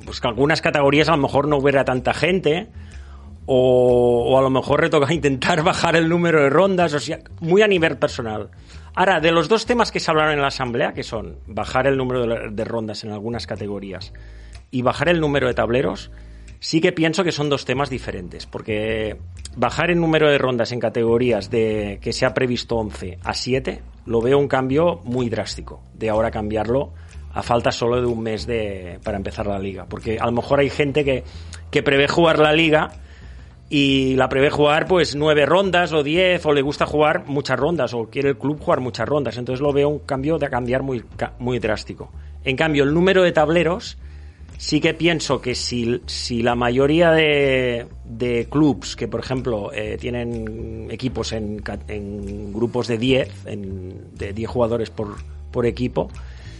pues 0.06 0.22
que 0.22 0.28
algunas 0.28 0.62
categorías 0.62 1.10
a 1.10 1.16
lo 1.16 1.24
mejor 1.24 1.48
no 1.48 1.58
hubiera 1.58 1.84
tanta 1.84 2.14
gente, 2.14 2.68
o, 3.48 4.38
a 4.38 4.42
lo 4.44 4.52
mejor 4.52 4.82
retoca 4.82 5.12
intentar 5.14 5.64
bajar 5.64 5.96
el 5.96 6.08
número 6.08 6.44
de 6.44 6.52
rondas, 6.52 6.94
o 6.94 7.00
sea, 7.00 7.18
muy 7.40 7.64
a 7.64 7.68
nivel 7.68 7.98
personal. 7.98 8.52
Ahora, 8.94 9.20
de 9.20 9.32
los 9.32 9.50
dos 9.50 9.66
temas 9.66 9.92
que 9.92 10.00
se 10.00 10.12
hablaron 10.12 10.34
en 10.34 10.42
la 10.42 10.50
asamblea, 10.50 10.94
que 10.94 11.02
son 11.02 11.38
bajar 11.48 11.88
el 11.88 11.98
número 11.98 12.52
de, 12.52 12.66
rondas 12.66 13.04
en 13.04 13.12
algunas 13.12 13.48
categorías 13.48 14.14
y 14.70 14.84
bajar 14.84 15.10
el 15.10 15.20
número 15.20 15.48
de 15.48 15.56
tableros, 15.56 16.12
sí 16.60 16.82
que 16.82 16.92
pienso 16.92 17.24
que 17.24 17.32
son 17.32 17.50
dos 17.50 17.66
temas 17.66 17.90
diferentes, 17.90 18.46
porque 18.46 19.18
bajar 19.56 19.90
el 19.90 20.00
número 20.00 20.30
de 20.30 20.38
rondas 20.38 20.72
en 20.72 20.80
categorías 20.80 21.50
de 21.50 21.98
que 22.00 22.14
se 22.14 22.28
ha 22.28 22.36
previsto 22.36 22.76
11 22.76 23.18
a 23.24 23.34
7, 23.34 23.82
lo 24.06 24.22
veo 24.22 24.38
un 24.38 24.48
cambio 24.48 25.00
muy 25.04 25.30
drástico, 25.30 25.82
de 25.96 26.10
ahora 26.10 26.30
cambiarlo 26.30 26.94
a 27.34 27.44
falta 27.44 27.72
solo 27.72 28.02
de 28.02 28.08
un 28.08 28.22
mes 28.22 28.48
de, 28.48 29.00
para 29.04 29.18
empezar 29.18 29.48
la 29.48 29.60
liga, 29.60 29.86
porque 29.88 30.18
a 30.20 30.26
lo 30.26 30.32
mejor 30.32 30.60
hay 30.60 30.70
gente 30.70 31.04
que, 31.06 31.24
que 31.70 31.84
prevé 31.84 32.08
jugar 32.08 32.40
la 32.40 32.54
liga 32.54 32.92
y 33.70 34.16
la 34.16 34.30
prevé 34.30 34.50
jugar 34.50 34.88
pues 34.88 35.16
nueve 35.16 35.46
rondas 35.46 35.92
o 35.92 36.04
diez 36.04 36.46
o 36.46 36.54
le 36.54 36.62
gusta 36.62 36.86
jugar 36.86 37.26
muchas 37.28 37.60
rondas 37.60 37.94
o 37.94 38.06
quiere 38.10 38.30
el 38.30 38.38
club 38.38 38.60
jugar 38.60 38.80
muchas 38.80 39.08
rondas. 39.08 39.38
Entonces 39.38 39.62
lo 39.62 39.74
veo 39.74 39.90
un 39.90 40.00
cambio 40.00 40.38
de 40.38 40.50
cambiar 40.50 40.84
muy 40.84 41.04
muy 41.40 41.60
drástico. 41.60 42.10
En 42.46 42.56
cambio 42.56 42.86
el 42.86 42.94
número 42.94 43.24
de 43.24 43.34
tableros 43.34 43.98
sí 44.58 44.80
que 44.80 44.94
pienso 44.94 45.42
que 45.42 45.54
si, 45.54 46.02
si 46.06 46.42
la 46.42 46.56
mayoría 46.56 47.12
de, 47.12 47.88
de 48.06 48.48
clubs 48.50 48.96
que 48.96 49.08
por 49.08 49.20
ejemplo 49.20 49.72
eh, 49.74 49.98
tienen 50.00 50.88
equipos 50.90 51.34
en, 51.34 51.62
en 51.88 52.54
grupos 52.54 52.88
de 52.88 52.98
10 52.98 53.46
de 54.14 54.34
10 54.34 54.50
jugadores 54.50 54.90
por, 54.90 55.18
por 55.52 55.66
equipo 55.66 56.10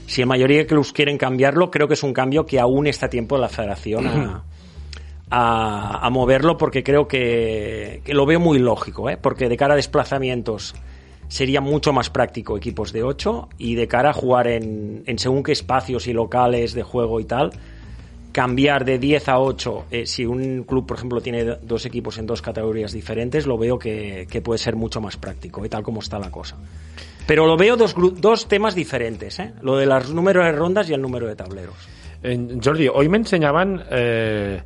si 0.08 0.22
la 0.22 0.28
mayoría 0.28 0.58
de 0.58 0.66
clubs 0.66 0.92
quieren 0.92 1.20
cambiarlo 1.20 1.70
creo 1.70 1.88
que 1.88 1.94
es 1.94 2.02
un 2.02 2.14
cambio 2.14 2.48
que 2.48 2.60
aún 2.60 2.88
está 2.88 3.06
a 3.06 3.10
tiempo 3.10 3.36
de 3.36 3.42
la 3.42 3.50
federación 3.50 4.08
a 4.08 4.44
a, 5.30 6.10
moverlo 6.12 6.58
porque 6.58 6.84
creo 6.84 7.08
que, 7.08 8.02
lo 8.08 8.26
veo 8.26 8.40
muy 8.40 8.60
lógico, 8.60 9.10
¿eh? 9.10 9.18
porque 9.18 9.50
de 9.50 9.58
cara 9.58 9.74
a 9.74 9.78
desplazamientos 9.78 10.76
sería 11.28 11.60
mucho 11.60 11.92
más 11.92 12.10
práctico 12.10 12.56
equipos 12.56 12.94
de 12.94 13.04
8 13.04 13.50
y 13.58 13.76
de 13.76 13.88
cara 13.88 14.12
a 14.12 14.14
jugar 14.14 14.48
en, 14.48 15.04
en 15.06 15.20
según 15.20 15.44
qué 15.44 15.52
espacios 15.52 16.08
y 16.08 16.14
locales 16.14 16.74
de 16.74 16.84
juego 16.84 17.20
y 17.20 17.26
tal, 17.26 17.52
cambiar 18.38 18.86
de 18.86 19.00
10 19.00 19.30
a 19.30 19.40
8, 19.40 19.86
eh, 19.90 20.06
si 20.06 20.24
un 20.24 20.62
club, 20.62 20.86
por 20.86 20.98
ejemplo, 20.98 21.20
tiene 21.22 21.44
dos 21.44 21.88
equipos 21.88 22.20
en 22.20 22.28
dos 22.28 22.40
categorías 22.40 22.92
diferentes, 22.92 23.48
lo 23.48 23.58
veo 23.58 23.80
que, 23.80 24.28
puede 24.44 24.60
ser 24.60 24.76
mucho 24.76 25.02
más 25.02 25.18
práctico, 25.18 25.66
y 25.66 25.70
tal 25.70 25.82
como 25.82 26.02
está 26.02 26.20
la 26.20 26.30
cosa. 26.30 26.56
Pero 27.26 27.48
lo 27.48 27.58
veo 27.58 27.76
dos, 27.76 27.96
dos 27.98 28.48
temas 28.48 28.76
diferentes, 28.76 29.40
¿eh? 29.40 29.54
lo 29.64 29.76
de 29.76 29.88
los 29.88 30.14
números 30.14 30.46
de 30.46 30.52
rondas 30.52 30.88
y 30.88 30.94
el 30.94 31.02
número 31.02 31.26
de 31.26 31.36
tableros. 31.36 31.74
Jordi, 32.64 32.88
hoy 32.88 33.10
me 33.10 33.18
enseñaban 33.18 33.84
eh, 33.90 34.62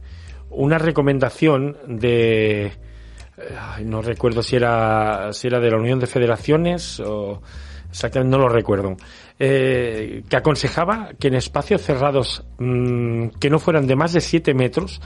una 0.49 0.77
recomendación 0.77 1.77
de 1.87 2.65
eh, 2.65 2.73
no 3.85 4.01
recuerdo 4.01 4.43
si 4.43 4.57
era 4.57 5.31
si 5.31 5.47
era 5.47 5.61
de 5.61 5.71
la 5.71 5.77
Unión 5.77 5.97
de 5.97 6.07
Federaciones 6.07 6.99
o 6.99 7.41
exactamente 7.89 8.35
no 8.35 8.43
lo 8.43 8.49
recuerdo 8.49 8.97
eh, 9.43 10.21
que 10.29 10.37
aconsejaba 10.37 11.09
que 11.19 11.29
en 11.29 11.33
espacios 11.33 11.81
cerrados 11.81 12.45
mm, 12.59 13.29
que 13.39 13.49
no 13.49 13.57
fueran 13.57 13.87
de 13.87 13.95
más 13.95 14.13
de 14.13 14.21
7 14.21 14.53
metros 14.53 15.01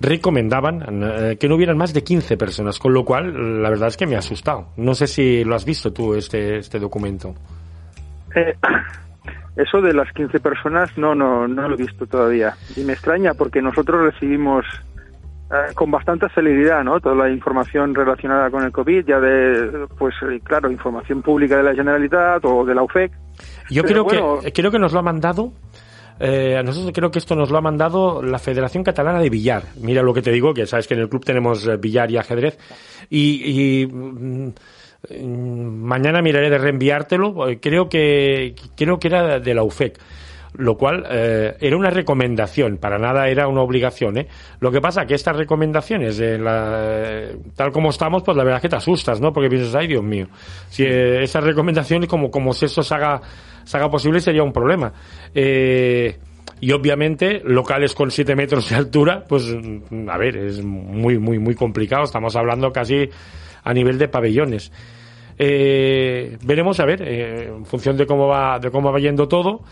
recomendaban 0.00 0.82
eh, 1.04 1.36
que 1.38 1.48
no 1.48 1.54
hubieran 1.54 1.78
más 1.78 1.94
de 1.94 2.02
15 2.02 2.36
personas, 2.36 2.80
con 2.80 2.92
lo 2.92 3.04
cual 3.04 3.62
la 3.62 3.70
verdad 3.70 3.86
es 3.86 3.96
que 3.96 4.08
me 4.08 4.16
ha 4.16 4.18
asustado. 4.18 4.70
No 4.76 4.96
sé 4.96 5.06
si 5.06 5.44
lo 5.44 5.54
has 5.54 5.64
visto 5.64 5.92
tú 5.92 6.14
este, 6.14 6.58
este 6.58 6.80
documento. 6.80 7.36
eso 9.56 9.80
de 9.80 9.94
las 9.94 10.12
15 10.14 10.40
personas 10.40 10.90
no, 10.98 11.14
no, 11.14 11.46
no 11.46 11.68
lo 11.68 11.76
he 11.76 11.78
visto 11.78 12.06
todavía. 12.06 12.56
Y 12.74 12.80
me 12.80 12.94
extraña 12.94 13.34
porque 13.34 13.62
nosotros 13.62 14.12
recibimos 14.12 14.66
eh, 15.48 15.74
con 15.76 15.92
bastante 15.92 16.28
celeridad, 16.30 16.82
¿no? 16.82 16.98
Toda 16.98 17.14
la 17.14 17.30
información 17.30 17.94
relacionada 17.94 18.50
con 18.50 18.64
el 18.64 18.72
COVID, 18.72 19.06
ya 19.06 19.20
de, 19.20 19.86
pues 19.96 20.12
eh, 20.22 20.40
claro, 20.42 20.72
información 20.72 21.22
pública 21.22 21.58
de 21.58 21.62
la 21.62 21.74
Generalitat 21.74 22.44
o 22.44 22.64
de 22.64 22.74
la 22.74 22.82
UFEC. 22.82 23.12
Yo 23.70 23.82
creo 23.82 24.06
que 24.06 24.52
creo 24.52 24.70
que 24.70 24.78
nos 24.78 24.92
lo 24.92 25.00
ha 25.00 25.02
mandado. 25.02 25.52
Eh, 26.18 26.56
a 26.56 26.62
nosotros 26.62 26.92
creo 26.94 27.10
que 27.10 27.18
esto 27.18 27.34
nos 27.34 27.50
lo 27.50 27.58
ha 27.58 27.60
mandado 27.60 28.22
la 28.22 28.38
Federación 28.38 28.82
Catalana 28.82 29.20
de 29.20 29.28
Billar. 29.28 29.64
Mira 29.80 30.02
lo 30.02 30.14
que 30.14 30.22
te 30.22 30.32
digo, 30.32 30.54
que 30.54 30.66
sabes 30.66 30.86
que 30.86 30.94
en 30.94 31.00
el 31.00 31.08
club 31.08 31.24
tenemos 31.24 31.68
billar 31.80 32.10
y 32.10 32.16
ajedrez. 32.16 32.58
Y, 33.10 33.86
mm, 33.86 34.48
mañana 35.82 36.22
miraré 36.22 36.50
de 36.50 36.58
reenviártelo. 36.58 37.34
Creo 37.60 37.88
que 37.88 38.54
creo 38.76 38.98
que 38.98 39.08
era 39.08 39.38
de 39.38 39.54
la 39.54 39.62
UFEC 39.62 39.98
lo 40.58 40.76
cual 40.76 41.04
eh, 41.10 41.56
era 41.60 41.76
una 41.76 41.90
recomendación, 41.90 42.78
para 42.78 42.98
nada 42.98 43.28
era 43.28 43.48
una 43.48 43.62
obligación. 43.62 44.18
¿eh? 44.18 44.28
Lo 44.60 44.70
que 44.70 44.80
pasa 44.80 45.06
que 45.06 45.14
estas 45.14 45.36
recomendaciones, 45.36 46.18
eh, 46.20 47.36
tal 47.54 47.72
como 47.72 47.90
estamos, 47.90 48.22
pues 48.22 48.36
la 48.36 48.44
verdad 48.44 48.58
es 48.58 48.62
que 48.62 48.68
te 48.68 48.76
asustas, 48.76 49.20
¿no? 49.20 49.32
Porque 49.32 49.48
piensas, 49.48 49.74
ay 49.74 49.86
Dios 49.86 50.02
mío, 50.02 50.28
si 50.68 50.84
eh, 50.84 51.22
esas 51.22 51.44
recomendaciones, 51.44 52.08
como, 52.08 52.30
como 52.30 52.52
si 52.52 52.66
eso 52.66 52.82
se 52.82 52.94
haga, 52.94 53.20
se 53.64 53.76
haga 53.76 53.90
posible, 53.90 54.20
sería 54.20 54.42
un 54.42 54.52
problema. 54.52 54.92
Eh, 55.34 56.16
y 56.58 56.72
obviamente 56.72 57.42
locales 57.44 57.94
con 57.94 58.10
7 58.10 58.34
metros 58.34 58.70
de 58.70 58.76
altura, 58.76 59.24
pues 59.28 59.54
a 60.08 60.18
ver, 60.18 60.36
es 60.36 60.64
muy, 60.64 61.18
muy, 61.18 61.38
muy 61.38 61.54
complicado. 61.54 62.04
Estamos 62.04 62.34
hablando 62.34 62.72
casi 62.72 63.10
a 63.62 63.74
nivel 63.74 63.98
de 63.98 64.08
pabellones. 64.08 64.72
Veremos 65.36 66.80
a 66.80 66.86
ver, 66.86 67.02
en 67.02 67.66
función 67.66 67.98
de 67.98 68.06
cómo 68.06 68.28
va, 68.28 68.58
de 68.58 68.70
cómo 68.70 68.90
va 68.90 68.98
yendo 68.98 69.28
todo 69.28 69.64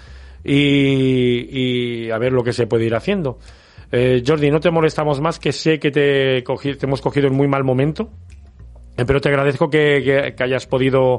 y, 0.45 2.11
a 2.11 2.19
ver 2.19 2.33
lo 2.33 2.45
que 2.45 2.53
se 2.53 2.67
puede 2.67 2.85
ir 2.85 2.95
haciendo. 2.95 3.39
Eh, 3.91 4.23
Jordi, 4.27 4.51
no 4.51 4.61
te 4.61 4.71
molestamos 4.71 5.21
más, 5.21 5.39
que 5.39 5.53
sé 5.53 5.79
que 5.79 5.91
te, 5.91 6.43
te 6.43 6.87
hemos 6.87 7.01
cogido 7.01 7.29
en 7.29 7.35
muy 7.35 7.49
mal 7.49 7.65
momento, 7.65 8.11
eh, 8.97 9.05
pero 9.07 9.21
te 9.21 9.29
agradezco 9.29 9.71
que, 9.71 10.35
hayas 10.39 10.67
podido 10.67 11.19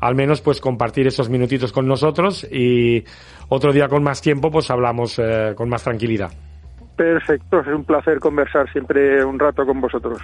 al 0.00 0.14
menos 0.14 0.42
pues 0.42 0.60
compartir 0.60 1.06
esos 1.06 1.30
minutitos 1.30 1.72
con 1.72 1.86
nosotros 1.86 2.46
y 2.50 3.02
otro 3.48 3.72
día 3.72 3.88
con 3.88 4.02
más 4.02 4.20
tiempo 4.20 4.50
pues 4.50 4.70
hablamos 4.70 5.18
eh, 5.18 5.54
con 5.56 5.68
más 5.68 5.82
tranquilidad. 5.84 6.30
Perfecto, 6.96 7.60
es 7.60 7.66
un 7.68 7.84
placer 7.84 8.18
conversar 8.18 8.70
siempre 8.72 9.24
un 9.24 9.38
rato 9.38 9.64
con 9.64 9.80
vosotros. 9.80 10.18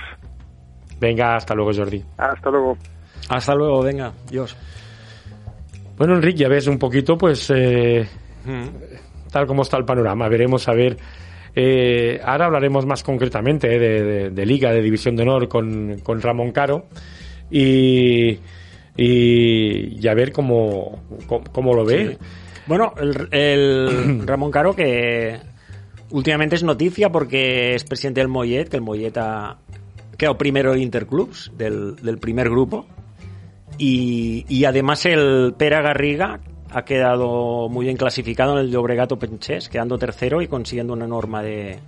Venga, 1.01 1.37
hasta 1.37 1.55
luego 1.55 1.73
Jordi. 1.75 2.03
Hasta 2.19 2.51
luego. 2.51 2.77
Hasta 3.29 3.55
luego, 3.55 3.83
venga, 3.83 4.13
Dios. 4.31 4.57
Bueno, 5.97 6.15
Enrique, 6.15 6.41
ya 6.41 6.49
ves 6.49 6.67
un 6.67 6.79
poquito 6.79 7.17
pues 7.17 7.51
tal 9.31 9.47
como 9.47 9.63
está 9.63 9.77
el 9.77 9.85
panorama. 9.85 10.29
Veremos 10.29 10.69
a 10.69 10.73
ver 10.75 10.97
Eh, 11.55 12.19
ahora 12.25 12.47
hablaremos 12.47 12.87
más 12.87 13.03
concretamente 13.03 13.75
eh, 13.75 13.79
de, 13.79 14.03
de- 14.03 14.31
de 14.31 14.47
Liga, 14.47 14.73
de 14.73 14.81
División 14.81 15.17
de 15.17 15.23
Honor 15.25 15.49
con, 15.49 15.99
con 16.03 16.23
Ramón 16.23 16.51
Caro 16.51 16.87
y, 17.51 18.39
y, 18.97 19.99
y 20.01 20.09
a 20.09 20.15
ver 20.15 20.33
cómo, 20.33 21.03
cómo, 21.27 21.45
cómo 21.53 21.75
lo 21.75 21.85
ve. 21.85 22.17
Bueno, 22.67 22.95
el, 22.99 23.29
el 23.31 24.27
Ramón 24.27 24.51
Caro 24.51 24.75
que 24.75 25.39
últimamente 26.11 26.57
es 26.57 26.63
noticia 26.63 27.11
porque 27.11 27.75
es 27.75 27.85
presidente 27.85 28.21
del 28.23 28.29
Mollet, 28.29 28.71
que 28.71 28.77
el 28.77 28.83
Mollet 28.83 29.15
ha 29.19 29.59
quedado 30.17 30.39
primero 30.39 30.73
en 30.73 30.81
Interclubs 30.81 31.53
del, 31.59 31.97
del 31.97 32.17
primer 32.17 32.49
grupo. 32.49 32.87
Y, 33.77 34.45
y 34.49 34.65
además 34.65 35.05
el 35.07 35.55
Pera 35.59 35.83
Garriga 35.83 36.41
ha 36.73 36.85
quedado 36.85 37.69
muy 37.69 37.85
bien 37.87 37.97
clasificado 37.97 38.53
en 38.55 38.65
el 38.67 38.71
Llobregato 38.71 39.19
Penchés, 39.19 39.69
quedando 39.69 39.99
tercero 39.99 40.41
y 40.43 40.49
consiguiendo 40.49 40.93
una 40.93 41.07
norma 41.07 41.43
de, 41.43 41.79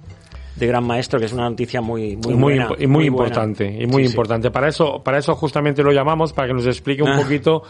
de 0.56 0.66
gran 0.66 0.84
maestro, 0.84 1.18
que 1.18 1.26
es 1.26 1.32
una 1.32 1.48
noticia 1.48 1.80
muy, 1.80 2.16
muy, 2.16 2.34
muy, 2.34 2.58
buena, 2.58 2.68
y 2.78 2.86
muy 2.86 3.06
importante 3.06 3.64
y 3.66 3.86
muy 3.86 4.02
Sí, 4.02 4.08
sí. 4.08 4.12
importante 4.12 4.50
para 4.50 4.68
eso 4.68 5.02
para 5.02 5.18
eso 5.18 5.34
justamente 5.34 5.82
lo 5.82 5.92
llamamos 5.92 6.32
para 6.32 6.48
que 6.48 6.54
nos 6.54 6.66
explique 6.66 7.02
un 7.02 7.10
Ah. 7.10 7.20
poquito 7.22 7.62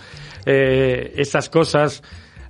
eh, 0.45 1.13
esas 1.17 1.49
cosas 1.49 2.03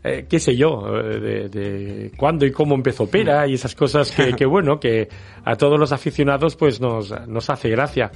eh, 0.03 0.27
qué 0.29 0.38
sé 0.40 0.57
yo 0.57 0.83
eh, 0.98 1.20
de, 1.20 1.48
de 1.48 2.11
cuándo 2.16 2.44
y 2.44 2.50
cómo 2.53 2.74
empezó 2.74 3.07
Pera 3.07 3.46
y 3.46 3.55
esas 3.55 3.74
cosas 3.74 4.11
que, 4.11 4.33
que 4.37 4.44
bueno 4.46 4.79
que 4.81 5.09
a 5.44 5.57
todos 5.57 5.79
los 5.79 5.92
aficionados 5.92 6.57
pues 6.57 6.81
nos 6.81 7.12
nos 7.29 7.48
hace 7.50 7.68
gracia 7.70 8.11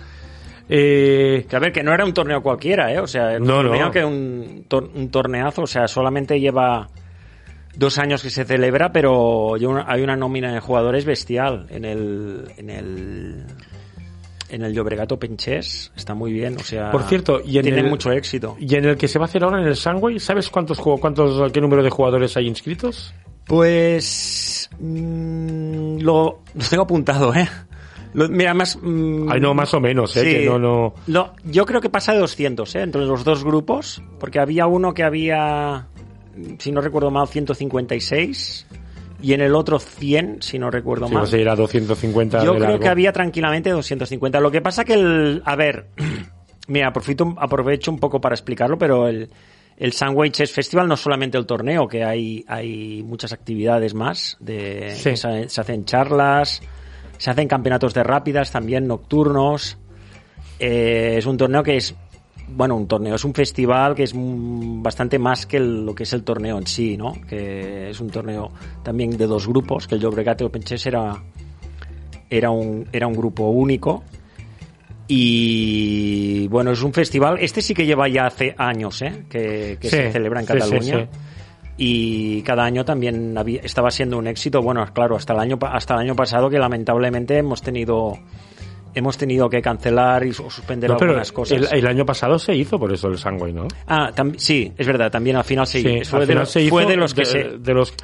eh, 0.68 1.46
Que 1.48 1.56
a 1.56 1.58
ver, 1.58 1.72
que 1.72 1.82
no 1.82 1.92
era 1.94 2.04
un 2.04 2.12
torneo 2.12 2.42
cualquiera, 2.42 2.92
¿eh? 2.92 2.98
O 2.98 3.06
sea, 3.06 3.30
era 3.32 3.40
un 3.40 3.46
No, 3.46 3.62
no. 3.62 3.90
que 3.90 4.04
un, 4.04 4.64
tor- 4.68 4.90
un 4.94 5.10
torneazo, 5.10 5.62
o 5.62 5.66
sea, 5.66 5.88
solamente 5.88 6.38
lleva 6.40 6.88
dos 7.74 7.98
años 7.98 8.22
que 8.22 8.30
se 8.30 8.44
celebra, 8.44 8.90
pero 8.92 9.54
hay 9.54 10.02
una, 10.02 10.16
nómina 10.16 10.52
de 10.52 10.60
jugadores 10.60 11.04
bestial 11.04 11.66
en 11.70 11.84
el 11.84 12.44
en 12.56 12.70
el 12.70 13.44
en 14.50 14.62
el 14.62 14.72
Llobregato 14.72 15.18
Penchés, 15.18 15.92
está 15.94 16.14
muy 16.14 16.32
bien, 16.32 16.56
o 16.56 16.60
sea, 16.64 16.90
Por 16.90 17.02
cierto, 17.02 17.40
y 17.44 17.58
en 17.58 17.64
tiene 17.64 17.80
el- 17.80 17.88
mucho 17.90 18.10
éxito. 18.10 18.56
y 18.58 18.74
en 18.76 18.84
el 18.86 18.96
que 18.96 19.06
se 19.06 19.18
va 19.18 19.26
a 19.26 19.28
hacer 19.28 19.44
ahora 19.44 19.60
en 19.60 19.66
el 19.68 19.76
Sangway 19.76 20.18
¿sabes 20.18 20.48
cuántos 20.48 20.80
cuántos 20.80 21.52
qué 21.52 21.60
número 21.60 21.82
de 21.82 21.90
jugadores 21.90 22.36
hay 22.36 22.46
inscritos? 22.48 23.14
Pues 23.46 24.70
mm, 24.80 25.98
lo, 26.00 26.40
lo 26.54 26.64
tengo 26.68 26.82
apuntado, 26.84 27.34
¿eh? 27.34 27.48
Lo- 28.14 28.28
mira, 28.28 28.54
más... 28.54 28.78
mm, 28.80 29.30
Ay, 29.30 29.40
no, 29.40 29.54
más 29.54 29.72
o 29.74 29.80
menos, 29.80 30.16
¿eh? 30.16 30.20
Sí. 30.24 30.30
Que 30.38 30.46
no, 30.46 30.58
no... 30.58 30.94
Lo- 31.06 31.32
yo 31.44 31.64
creo 31.66 31.80
que 31.80 31.90
pasa 31.90 32.12
de 32.12 32.18
200, 32.18 32.74
¿eh? 32.76 32.82
Entre 32.82 33.00
los 33.04 33.24
dos 33.24 33.44
grupos, 33.44 34.02
porque 34.18 34.38
había 34.40 34.66
uno 34.66 34.94
que 34.94 35.02
había, 35.04 35.86
si 36.58 36.72
no 36.72 36.80
recuerdo 36.80 37.10
mal, 37.10 37.28
156 37.28 38.66
y 39.20 39.32
en 39.32 39.40
el 39.40 39.54
otro 39.54 39.78
100, 39.78 40.42
si 40.42 40.58
no 40.58 40.70
recuerdo 40.70 41.08
Sí, 41.08 41.14
mal. 41.14 41.22
pues 41.22 41.32
era 41.34 41.56
250 41.56 42.44
Yo 42.44 42.52
creo 42.54 42.64
largo. 42.64 42.78
que 42.80 42.88
había 42.88 43.12
tranquilamente 43.12 43.70
250. 43.70 44.40
Lo 44.40 44.50
que 44.50 44.60
pasa 44.60 44.84
que 44.84 44.94
el... 44.94 45.42
A 45.44 45.56
ver, 45.56 45.88
mira, 46.68 46.88
aprofito, 46.88 47.34
aprovecho 47.38 47.90
un 47.90 47.98
poco 47.98 48.20
para 48.20 48.34
explicarlo, 48.34 48.78
pero 48.78 49.08
el, 49.08 49.28
el 49.76 49.92
Sandwich 49.92 50.32
Chess 50.34 50.52
Festival 50.52 50.86
no 50.88 50.94
es 50.94 51.00
solamente 51.00 51.36
el 51.36 51.46
torneo, 51.46 51.88
que 51.88 52.04
hay, 52.04 52.44
hay 52.46 53.02
muchas 53.02 53.32
actividades 53.32 53.92
más. 53.94 54.36
De, 54.40 54.92
Sí. 54.94 55.16
se, 55.16 55.48
se 55.48 55.60
hacen 55.60 55.84
charlas, 55.84 56.62
se 57.18 57.30
hacen 57.30 57.46
campeonatos 57.48 57.92
de 57.94 58.02
rápidas, 58.02 58.50
también 58.50 58.86
nocturnos. 58.86 59.76
Eh, 60.58 61.16
es 61.18 61.26
un 61.26 61.36
torneo 61.36 61.62
que 61.62 61.76
es... 61.76 61.94
Bueno, 62.50 62.76
un 62.76 62.88
torneo, 62.88 63.14
es 63.16 63.24
un 63.26 63.34
festival 63.34 63.94
que 63.94 64.04
es 64.04 64.14
bastante 64.16 65.18
más 65.18 65.44
que 65.44 65.58
el- 65.58 65.84
lo 65.84 65.94
que 65.94 66.04
es 66.04 66.12
el 66.14 66.22
torneo 66.24 66.56
en 66.56 66.66
sí, 66.66 66.96
¿no? 66.96 67.12
Que 67.28 67.90
es 67.90 68.00
un 68.00 68.08
torneo 68.08 68.50
también 68.82 69.10
de 69.18 69.26
dos 69.26 69.46
grupos, 69.46 69.86
que 69.86 69.96
el 69.96 70.00
Llobregat 70.00 70.40
Open 70.40 70.62
Chess 70.62 70.86
era, 70.86 71.12
era 72.30 72.48
un, 72.50 72.88
era 72.90 73.06
un 73.06 73.12
grupo 73.12 73.50
único. 73.50 74.02
Y 75.10 76.46
bueno, 76.48 76.70
es 76.72 76.82
un 76.82 76.92
festival. 76.92 77.38
Este 77.40 77.60
sí 77.62 77.74
que 77.74 77.84
lleva 77.86 78.08
ya 78.08 78.26
hace 78.26 78.54
años, 78.56 79.00
¿eh? 79.02 79.24
Que, 79.28 79.76
que 79.80 79.88
Sí, 79.90 79.96
se 79.96 80.12
celebra 80.12 80.40
en 80.40 80.46
sí, 80.46 80.52
sí, 80.52 80.58
Cataluña. 80.58 81.00
sí. 81.12 81.18
Y 81.80 82.42
cada 82.42 82.64
año 82.64 82.84
también 82.84 83.38
había- 83.38 83.60
estaba 83.62 83.90
siendo 83.90 84.18
un 84.18 84.26
éxito. 84.26 84.60
Bueno, 84.60 84.84
claro, 84.92 85.14
hasta 85.16 85.32
el 85.32 85.38
año 85.38 85.58
hasta 85.62 85.94
el 85.94 86.00
año 86.00 86.16
pasado 86.16 86.50
que 86.50 86.58
lamentablemente 86.58 87.38
hemos 87.38 87.62
tenido 87.62 88.18
hemos 88.94 89.16
tenido 89.16 89.48
que 89.48 89.62
cancelar 89.62 90.24
y 90.26 90.32
su- 90.32 90.50
suspender 90.50 90.90
No, 90.90 90.96
algunas 91.00 91.30
cosas. 91.30 91.70
El, 91.72 91.78
el 91.78 91.86
año 91.86 92.04
pasado 92.04 92.36
se 92.38 92.54
hizo 92.56 92.80
por 92.80 92.92
eso 92.92 93.06
el 93.08 93.16
Sangway, 93.18 93.52
¿no? 93.52 93.68
Ah, 93.86 94.10
sí, 94.38 94.72
es 94.76 94.86
verdad. 94.86 95.08
También 95.10 95.36
al 95.36 95.44
final 95.44 95.66
se 95.68 95.80
Sí, 95.82 95.88
hizo. 95.88 96.16
Fue, 96.16 96.26
de, 96.26 96.34
los- 96.34 96.50
se 96.50 96.62
hizo 96.62 96.70
fue 96.70 96.84
de 96.86 96.96
los 96.96 97.14
que 97.14 97.20
de, 97.20 97.26
se 97.26 97.38
de 97.58 97.74
los 97.74 97.94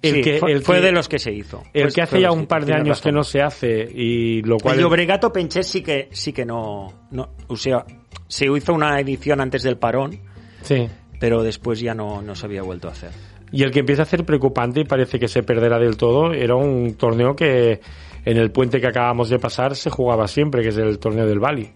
el 0.00 0.14
sí, 0.14 0.20
que 0.22 0.38
fue, 0.38 0.52
el 0.52 0.62
fue 0.62 0.76
que- 0.76 0.82
de 0.82 0.92
los 0.92 1.08
que 1.08 1.18
se 1.18 1.32
hizo. 1.32 1.64
el 1.74 1.82
Pues 1.82 1.94
que 1.94 2.02
hace 2.02 2.20
ya 2.20 2.30
un 2.32 2.46
par 2.46 2.64
de 2.64 2.72
años 2.72 3.02
que 3.02 3.12
no 3.12 3.24
se 3.24 3.42
hace 3.42 3.82
y 3.92 4.40
lo 4.42 4.56
cual 4.58 4.76
El 4.76 4.82
Llobregato 4.82 5.30
Penché 5.32 5.62
sí 5.64 5.82
que 5.82 6.08
sí 6.12 6.32
que 6.32 6.46
no, 6.46 7.08
no 7.10 7.30
o 7.48 7.56
sea 7.56 7.84
se 8.28 8.46
hizo 8.46 8.72
una 8.72 8.98
edición 9.00 9.40
antes 9.40 9.64
del 9.64 9.76
parón 9.76 10.18
sí 10.62 10.86
pero 11.18 11.42
después 11.42 11.80
ya 11.80 11.94
no, 11.94 12.22
no 12.22 12.34
se 12.34 12.46
había 12.46 12.62
vuelto 12.62 12.88
a 12.88 12.92
hacer. 12.92 13.10
Y 13.50 13.62
el 13.62 13.70
que 13.70 13.80
empieza 13.80 14.02
a 14.02 14.06
ser 14.06 14.24
preocupante 14.24 14.80
y 14.80 14.84
parece 14.84 15.18
que 15.18 15.28
se 15.28 15.42
perderá 15.42 15.78
del 15.78 15.96
todo 15.96 16.32
era 16.32 16.54
un 16.54 16.94
torneo 16.94 17.34
que 17.34 17.80
en 18.24 18.36
el 18.36 18.50
puente 18.50 18.80
que 18.80 18.86
acabamos 18.86 19.30
de 19.30 19.38
pasar 19.38 19.74
se 19.74 19.90
jugaba 19.90 20.28
siempre 20.28 20.62
que 20.62 20.68
es 20.68 20.76
el 20.76 20.98
torneo 20.98 21.26
del 21.26 21.38
Bali 21.38 21.70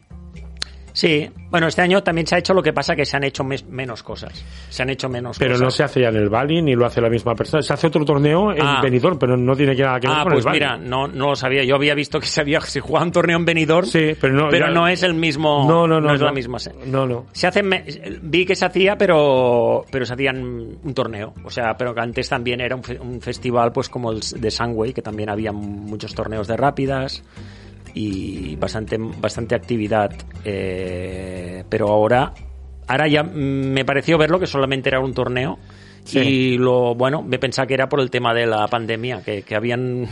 sí 0.92 1.28
bueno 1.50 1.66
este 1.68 1.82
año 1.82 2.02
también 2.02 2.26
se 2.26 2.34
ha 2.34 2.38
hecho 2.38 2.54
lo 2.54 2.62
que 2.62 2.72
pasa 2.72 2.94
que 2.96 3.04
se 3.04 3.16
han 3.16 3.24
hecho 3.24 3.44
mes- 3.44 3.66
menos 3.66 4.02
cosas 4.02 4.44
se 4.68 4.82
han 4.82 4.90
hecho 4.90 5.08
menos 5.08 5.38
pero 5.38 5.52
cosas 5.52 5.64
no 5.64 5.70
se 5.70 5.82
hace 5.82 6.00
ya 6.02 6.08
en 6.08 6.16
el 6.16 6.28
Bali 6.28 6.62
ni 6.62 6.74
lo 6.74 6.86
hace 6.86 7.00
la 7.00 7.08
misma 7.08 7.34
persona 7.34 7.62
se 7.62 7.72
hace 7.72 7.86
otro 7.86 8.04
torneo 8.04 8.52
en 8.52 8.62
Ah. 8.62 8.80
Benidorm 8.82 9.18
pero 9.18 9.36
no 9.36 9.54
tiene 9.56 9.74
que 9.76 9.82
nada 9.82 9.98
que 10.00 10.08
ver 10.08 10.16
Ah, 10.18 10.22
con 10.22 10.32
pues 10.32 10.44
el 10.44 10.44
Bali 10.46 10.58
mira, 10.58 10.76
no, 10.76 11.06
no 11.08 11.28
lo 11.30 11.36
sabía. 11.36 11.64
Yo 11.64 11.74
había 11.76 11.94
visto 11.94 12.18
que 12.20 12.26
se, 12.26 12.40
había, 12.40 12.60
se 12.60 12.80
jugaba 12.80 13.04
un 13.06 13.12
torneo 13.12 13.36
en 13.38 13.44
Benidorm, 13.44 13.86
Sí, 13.86 14.12
pero 14.20 14.34
no- 14.34 14.50
ya- 14.50 14.68
no 14.70 14.86
es 14.88 15.02
el 15.02 15.14
mismo. 15.14 15.66
no 15.68 15.86
no 15.86 16.00
no 16.00 16.14
es 16.14 16.20
la 16.20 16.32
misma. 16.32 16.58
no 16.86 17.06
no 17.06 17.26
Se 17.32 17.46
hace, 17.46 17.62
vi 18.22 18.44
que 18.46 18.54
se 18.54 18.64
hacía, 18.66 18.96
pero, 18.96 19.84
pero 19.90 20.04
se 20.04 20.14
hacían 20.14 20.38
un 20.82 20.94
torneo. 20.94 21.34
O 21.44 21.50
sea, 21.50 21.74
pero 21.76 21.94
que 21.94 22.00
antes 22.00 22.28
también 22.28 22.60
era 22.60 22.76
un, 22.76 22.82
fe- 22.82 22.98
un 23.00 23.20
festival, 23.20 23.72
pues 23.72 23.88
como 23.88 24.12
el 24.12 24.20
de 24.20 24.50
Sunway, 24.50 24.92
que 24.92 25.02
también 25.02 25.28
había 25.30 25.52
muchos 25.52 26.14
torneos 26.14 26.46
de 26.48 26.56
rápidas 26.56 27.22
y 27.94 28.56
bastante, 28.56 28.96
bastante 28.98 29.54
actividad. 29.54 30.10
Eh, 30.44 31.64
pero 31.68 31.88
ahora, 31.88 32.32
ahora 32.86 33.08
ya 33.08 33.22
me 33.22 33.84
pareció 33.84 34.18
verlo 34.18 34.38
que 34.38 34.46
solamente 34.46 34.88
era 34.88 35.00
un 35.00 35.14
torneo. 35.14 35.58
Sí. 36.04 36.18
Y 36.18 36.58
lo 36.58 36.96
bueno, 36.96 37.22
me 37.22 37.38
pensaba 37.38 37.66
que 37.66 37.74
era 37.74 37.88
por 37.88 38.00
el 38.00 38.10
tema 38.10 38.34
de 38.34 38.44
la 38.44 38.66
pandemia, 38.66 39.22
que, 39.22 39.42
que 39.42 39.54
habían, 39.54 40.04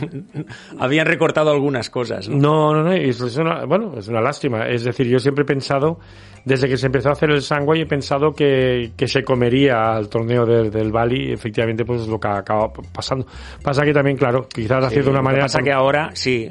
habían 0.79 1.05
recortado 1.05 1.51
algunas 1.51 1.89
cosas. 1.89 2.29
¿no? 2.29 2.37
No, 2.37 2.73
no, 2.73 2.83
no, 2.83 2.93
es, 2.93 3.19
es 3.19 3.37
una, 3.37 3.65
bueno, 3.65 3.95
es 3.97 4.07
una 4.07 4.21
lástima. 4.21 4.69
Es 4.69 4.85
decir, 4.85 5.07
yo 5.07 5.19
siempre 5.19 5.43
he 5.43 5.45
pensado, 5.45 5.99
desde 6.45 6.69
que 6.69 6.77
se 6.77 6.85
empezó 6.85 7.09
a 7.09 7.11
hacer 7.11 7.29
el 7.31 7.41
Sangway, 7.41 7.81
he 7.81 7.85
pensado 7.85 8.31
que, 8.31 8.91
que 8.95 9.07
se 9.07 9.21
comería 9.23 9.91
al 9.91 10.07
torneo 10.07 10.45
del, 10.45 10.71
del 10.71 10.93
Bali, 10.93 11.33
efectivamente, 11.33 11.83
pues 11.83 12.03
es 12.03 12.07
lo 12.07 12.19
que 12.19 12.29
acaba 12.29 12.71
pasando. 12.71 13.25
Pasa 13.61 13.83
que 13.83 13.91
también, 13.91 14.15
claro, 14.15 14.47
quizás 14.47 14.85
ha 14.85 14.89
sido 14.89 15.03
de 15.03 15.09
una 15.09 15.21
manera... 15.21 15.43
pasa 15.43 15.61
que 15.61 15.73
ahora, 15.73 16.11
sí. 16.13 16.49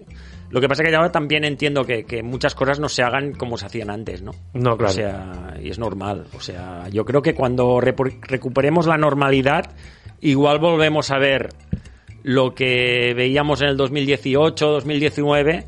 Lo 0.51 0.61
que 0.61 0.69
pasa 0.69 0.83
que 0.83 0.95
ahora 0.95 1.13
también 1.13 1.45
entiendo 1.45 1.85
que, 1.85 2.05
que 2.05 2.23
muchas 2.23 2.57
cosas 2.57 2.81
no 2.81 2.89
se 2.89 3.03
hagan 3.03 3.33
como 3.33 3.57
se 3.57 3.67
hacían 3.67 3.89
antes, 3.89 4.21
¿no? 4.21 4.33
No, 4.53 4.77
claro. 4.77 4.93
O 4.93 4.95
sea, 4.95 5.55
y 5.63 5.71
es 5.71 5.79
normal. 5.79 6.27
O 6.37 6.41
sea, 6.41 6.89
yo 6.91 7.05
creo 7.05 7.23
que 7.23 7.35
cuando 7.35 7.81
recuperemos 7.81 8.87
la 8.87 8.97
normalidad, 8.97 9.71
igual 10.21 10.59
volvemos 10.59 11.13
a 11.13 11.19
ver 11.19 11.51
lo 12.25 12.55
que 12.55 13.15
veíamos 13.15 13.63
en 13.63 13.69
el 13.69 13.77
2018, 13.77 14.67
2019, 14.67 15.67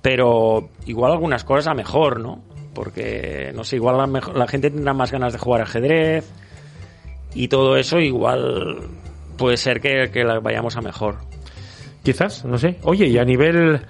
pero 0.00 0.70
igual 0.86 1.12
algunas 1.12 1.42
cosas 1.42 1.66
a 1.66 1.74
mejor, 1.74 2.20
¿no? 2.20 2.44
Porque, 2.74 3.50
no 3.54 3.64
sé, 3.64 3.76
igual 3.76 4.12
la 4.34 4.46
gente 4.46 4.70
tendrá 4.70 4.94
más 4.94 5.10
ganas 5.10 5.32
de 5.32 5.38
jugar 5.40 5.62
ajedrez 5.62 6.30
y 7.34 7.48
todo 7.48 7.76
eso, 7.76 7.98
igual 7.98 8.88
puede 9.36 9.56
ser 9.56 9.80
que, 9.80 10.10
que 10.12 10.22
la 10.22 10.38
vayamos 10.38 10.76
a 10.76 10.80
mejor. 10.80 11.18
Quizás, 12.04 12.44
no 12.44 12.56
sé. 12.56 12.78
Oye, 12.82 13.08
y 13.08 13.18
a 13.18 13.24
nivel... 13.24 13.80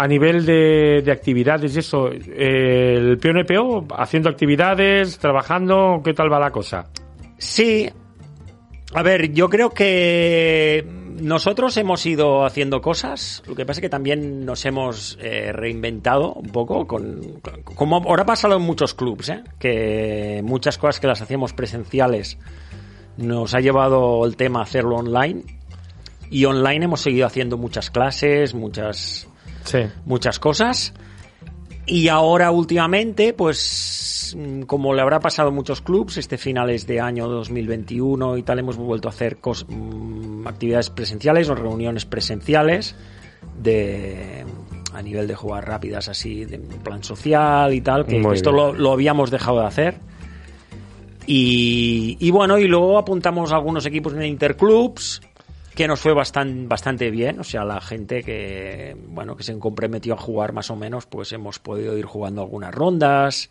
A 0.00 0.06
nivel 0.06 0.46
de, 0.46 1.02
de 1.04 1.10
actividades 1.10 1.74
y 1.74 1.80
eso, 1.80 2.08
eh, 2.12 2.94
el 2.96 3.18
PNPO 3.18 3.88
haciendo 3.96 4.30
actividades, 4.30 5.18
trabajando, 5.18 6.00
¿qué 6.04 6.14
tal 6.14 6.32
va 6.32 6.38
la 6.38 6.52
cosa? 6.52 6.88
Sí. 7.36 7.90
A 8.94 9.02
ver, 9.02 9.32
yo 9.32 9.48
creo 9.48 9.70
que 9.70 10.86
nosotros 11.20 11.76
hemos 11.76 12.06
ido 12.06 12.44
haciendo 12.44 12.80
cosas, 12.80 13.42
lo 13.46 13.54
que 13.54 13.66
pasa 13.66 13.80
es 13.80 13.82
que 13.82 13.88
también 13.88 14.44
nos 14.44 14.64
hemos 14.64 15.18
eh, 15.20 15.52
reinventado 15.52 16.32
un 16.32 16.50
poco, 16.50 16.86
con, 16.86 17.40
como 17.64 17.96
ahora 17.96 18.22
ha 18.22 18.26
pasado 18.26 18.56
en 18.56 18.62
muchos 18.62 18.94
clubs, 18.94 19.28
¿eh? 19.30 19.42
que 19.58 20.42
muchas 20.44 20.78
cosas 20.78 21.00
que 21.00 21.06
las 21.06 21.20
hacíamos 21.20 21.52
presenciales 21.52 22.38
nos 23.16 23.54
ha 23.54 23.60
llevado 23.60 24.24
el 24.24 24.36
tema 24.36 24.60
a 24.60 24.62
hacerlo 24.62 24.96
online 24.96 25.42
y 26.30 26.44
online 26.44 26.84
hemos 26.84 27.00
seguido 27.00 27.26
haciendo 27.26 27.56
muchas 27.56 27.90
clases, 27.90 28.54
muchas 28.54 29.28
Sí. 29.68 29.78
muchas 30.04 30.38
cosas. 30.38 30.92
Y 31.86 32.08
ahora 32.08 32.50
últimamente, 32.50 33.32
pues 33.32 34.36
mm, 34.36 34.62
como 34.62 34.92
le 34.92 35.00
habrá 35.00 35.20
pasado 35.20 35.48
a 35.48 35.52
muchos 35.52 35.80
clubs, 35.80 36.18
este 36.18 36.36
finales 36.36 36.86
de 36.86 37.00
año 37.00 37.28
2021 37.28 38.36
y 38.36 38.42
tal, 38.42 38.58
hemos 38.58 38.76
vuelto 38.76 39.08
a 39.08 39.10
hacer 39.12 39.40
cos- 39.40 39.64
mm, 39.68 40.46
actividades 40.46 40.90
presenciales 40.90 41.48
o 41.48 41.54
reuniones 41.54 42.04
presenciales. 42.04 42.94
de 43.62 44.44
a 44.94 45.02
nivel 45.02 45.26
de 45.28 45.34
jugar 45.34 45.66
rápidas 45.66 46.08
así, 46.08 46.44
de 46.44 46.58
plan 46.58 47.02
social 47.04 47.72
y 47.74 47.80
tal, 47.80 48.04
que 48.06 48.18
Muy 48.18 48.34
esto 48.34 48.50
lo, 48.52 48.72
lo 48.72 48.92
habíamos 48.92 49.30
dejado 49.30 49.60
de 49.60 49.66
hacer. 49.66 49.94
Y, 51.26 52.16
y 52.20 52.30
bueno, 52.30 52.58
y 52.58 52.66
luego 52.66 52.98
apuntamos 52.98 53.52
a 53.52 53.56
algunos 53.56 53.84
equipos 53.86 54.14
en 54.14 54.22
Interclubs, 54.22 55.20
que 55.78 55.86
nos 55.88 56.00
fue 56.00 56.12
bastante, 56.12 56.66
bastante 56.66 57.08
bien. 57.10 57.38
O 57.38 57.44
sea, 57.44 57.64
la 57.64 57.80
gente 57.80 58.24
que, 58.24 58.96
bueno, 59.08 59.36
que 59.36 59.44
se 59.44 59.56
comprometió 59.60 60.14
a 60.14 60.16
jugar 60.16 60.52
más 60.52 60.70
o 60.70 60.76
menos, 60.76 61.06
pues 61.06 61.32
hemos 61.32 61.60
podido 61.60 61.96
ir 61.96 62.04
jugando 62.04 62.42
algunas 62.42 62.74
rondas. 62.74 63.48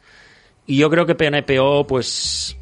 Y 0.65 0.77
yo 0.77 0.89
creo 0.89 1.05
que 1.05 1.15
PNPO, 1.15 1.87
pues 1.87 2.57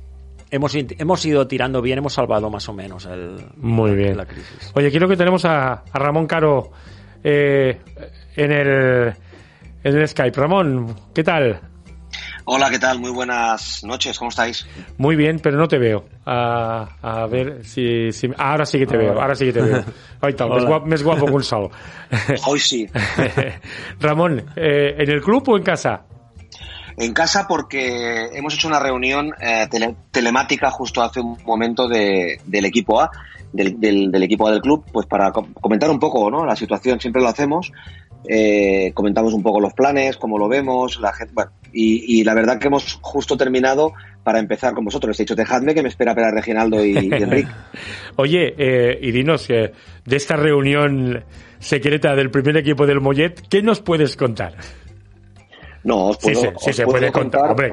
hemos, 0.51 0.75
hemos 0.75 1.25
ido 1.25 1.47
tirando 1.47 1.81
bien, 1.81 1.97
hemos 1.97 2.13
salvado 2.13 2.51
más 2.51 2.69
o 2.69 2.73
menos 2.73 3.05
el, 3.07 3.37
Muy 3.57 3.89
la- 3.89 3.95
bien. 3.95 4.17
la 4.17 4.25
crisis. 4.27 4.71
Oye, 4.75 4.91
quiero 4.91 5.07
que 5.09 5.17
tenemos 5.17 5.43
a, 5.45 5.73
a 5.91 5.99
Ramón 5.99 6.27
Caro 6.27 6.71
eh, 7.23 7.79
en, 8.35 8.51
el, 8.51 9.13
en 9.83 9.97
el 9.97 10.07
Skype. 10.07 10.39
Ramón, 10.39 10.95
¿qué 11.13 11.23
tal? 11.23 11.59
Hola, 12.47 12.69
¿qué 12.69 12.77
tal? 12.77 12.99
Muy 12.99 13.09
buenas 13.09 13.83
noches, 13.83 14.19
¿cómo 14.19 14.29
estáis? 14.29 14.67
Muy 14.99 15.15
bien, 15.15 15.39
pero 15.41 15.57
no 15.57 15.67
te 15.67 15.79
veo. 15.79 16.05
A, 16.27 16.87
a 17.01 17.25
ver 17.25 17.65
si, 17.65 18.11
si- 18.11 18.29
Ahora 18.37 18.65
sí 18.67 18.77
que 18.77 18.85
te 18.85 18.97
veo, 18.97 19.19
ahora 19.19 19.33
sí 19.35 19.45
que 19.45 19.53
te 19.53 19.61
veo. 19.61 19.83
Ahí 20.21 20.29
está, 20.31 20.45
més 20.47 20.63
guapo, 20.69 20.85
més 20.85 21.01
guapo 21.03 21.25
que 21.25 21.33
un 21.39 21.43
sol. 21.43 21.71
Hoy 22.45 22.59
sí. 22.59 22.85
Ramón, 23.99 24.45
eh, 24.55 24.93
¿en 24.97 25.09
el 25.09 25.21
club 25.21 25.49
o 25.49 25.57
en 25.57 25.63
casa? 25.63 26.03
En 26.97 27.13
casa 27.13 27.47
porque 27.47 28.27
hemos 28.33 28.53
hecho 28.53 28.67
una 28.67 28.79
reunión 28.79 29.31
eh, 29.41 29.65
tele- 29.69 29.95
telemática 30.11 30.69
justo 30.69 31.01
hace 31.01 31.19
un 31.21 31.37
momento 31.45 31.87
de- 31.87 32.39
del 32.45 32.65
equipo 32.65 33.01
A, 33.01 33.09
del, 33.51 33.79
del- 33.79 34.11
del 34.11 34.23
equipo 34.23 34.47
A 34.47 34.51
del 34.51 34.61
club, 34.61 34.85
pues 34.93 35.07
para 35.07 35.31
co- 35.31 35.47
comentar 35.59 35.89
un 35.89 35.99
poco 35.99 36.29
¿no? 36.29 36.45
la 36.45 36.55
situación, 36.55 36.99
siempre 36.99 37.21
lo 37.23 37.27
hacemos. 37.29 37.71
Eh, 38.27 38.91
comentamos 38.93 39.33
un 39.33 39.43
poco 39.43 39.59
los 39.59 39.73
planes, 39.73 40.17
cómo 40.17 40.37
lo 40.37 40.47
vemos, 40.47 40.99
la 40.99 41.13
gente, 41.13 41.33
bueno, 41.33 41.51
y, 41.73 42.19
y 42.19 42.23
la 42.23 42.33
verdad 42.33 42.59
que 42.59 42.67
hemos 42.67 42.97
justo 43.01 43.35
terminado 43.37 43.93
para 44.23 44.39
empezar 44.39 44.73
con 44.73 44.85
vosotros. 44.85 45.09
Les 45.09 45.19
he 45.19 45.23
dicho, 45.23 45.35
dejadme 45.35 45.73
que 45.73 45.83
me 45.83 45.89
espera 45.89 46.15
para 46.15 46.31
Reginaldo 46.31 46.83
y, 46.83 46.91
y 46.97 47.13
Enrique. 47.13 47.49
Oye, 48.15 48.53
eh, 48.57 48.97
y 49.01 49.11
dinos 49.11 49.49
eh, 49.49 49.71
de 50.05 50.15
esta 50.15 50.35
reunión 50.35 51.23
secreta 51.59 52.15
del 52.15 52.31
primer 52.31 52.57
equipo 52.57 52.85
del 52.85 53.01
Mollet, 53.01 53.47
¿qué 53.49 53.61
nos 53.61 53.81
puedes 53.81 54.15
contar? 54.15 54.55
No, 55.83 56.07
os 56.07 56.17
Sí, 56.19 56.31
puedo, 56.33 56.53
sí 56.59 56.69
os 56.71 56.75
se 56.75 56.85
puede 56.85 57.11
contar, 57.11 57.51
hombre, 57.51 57.69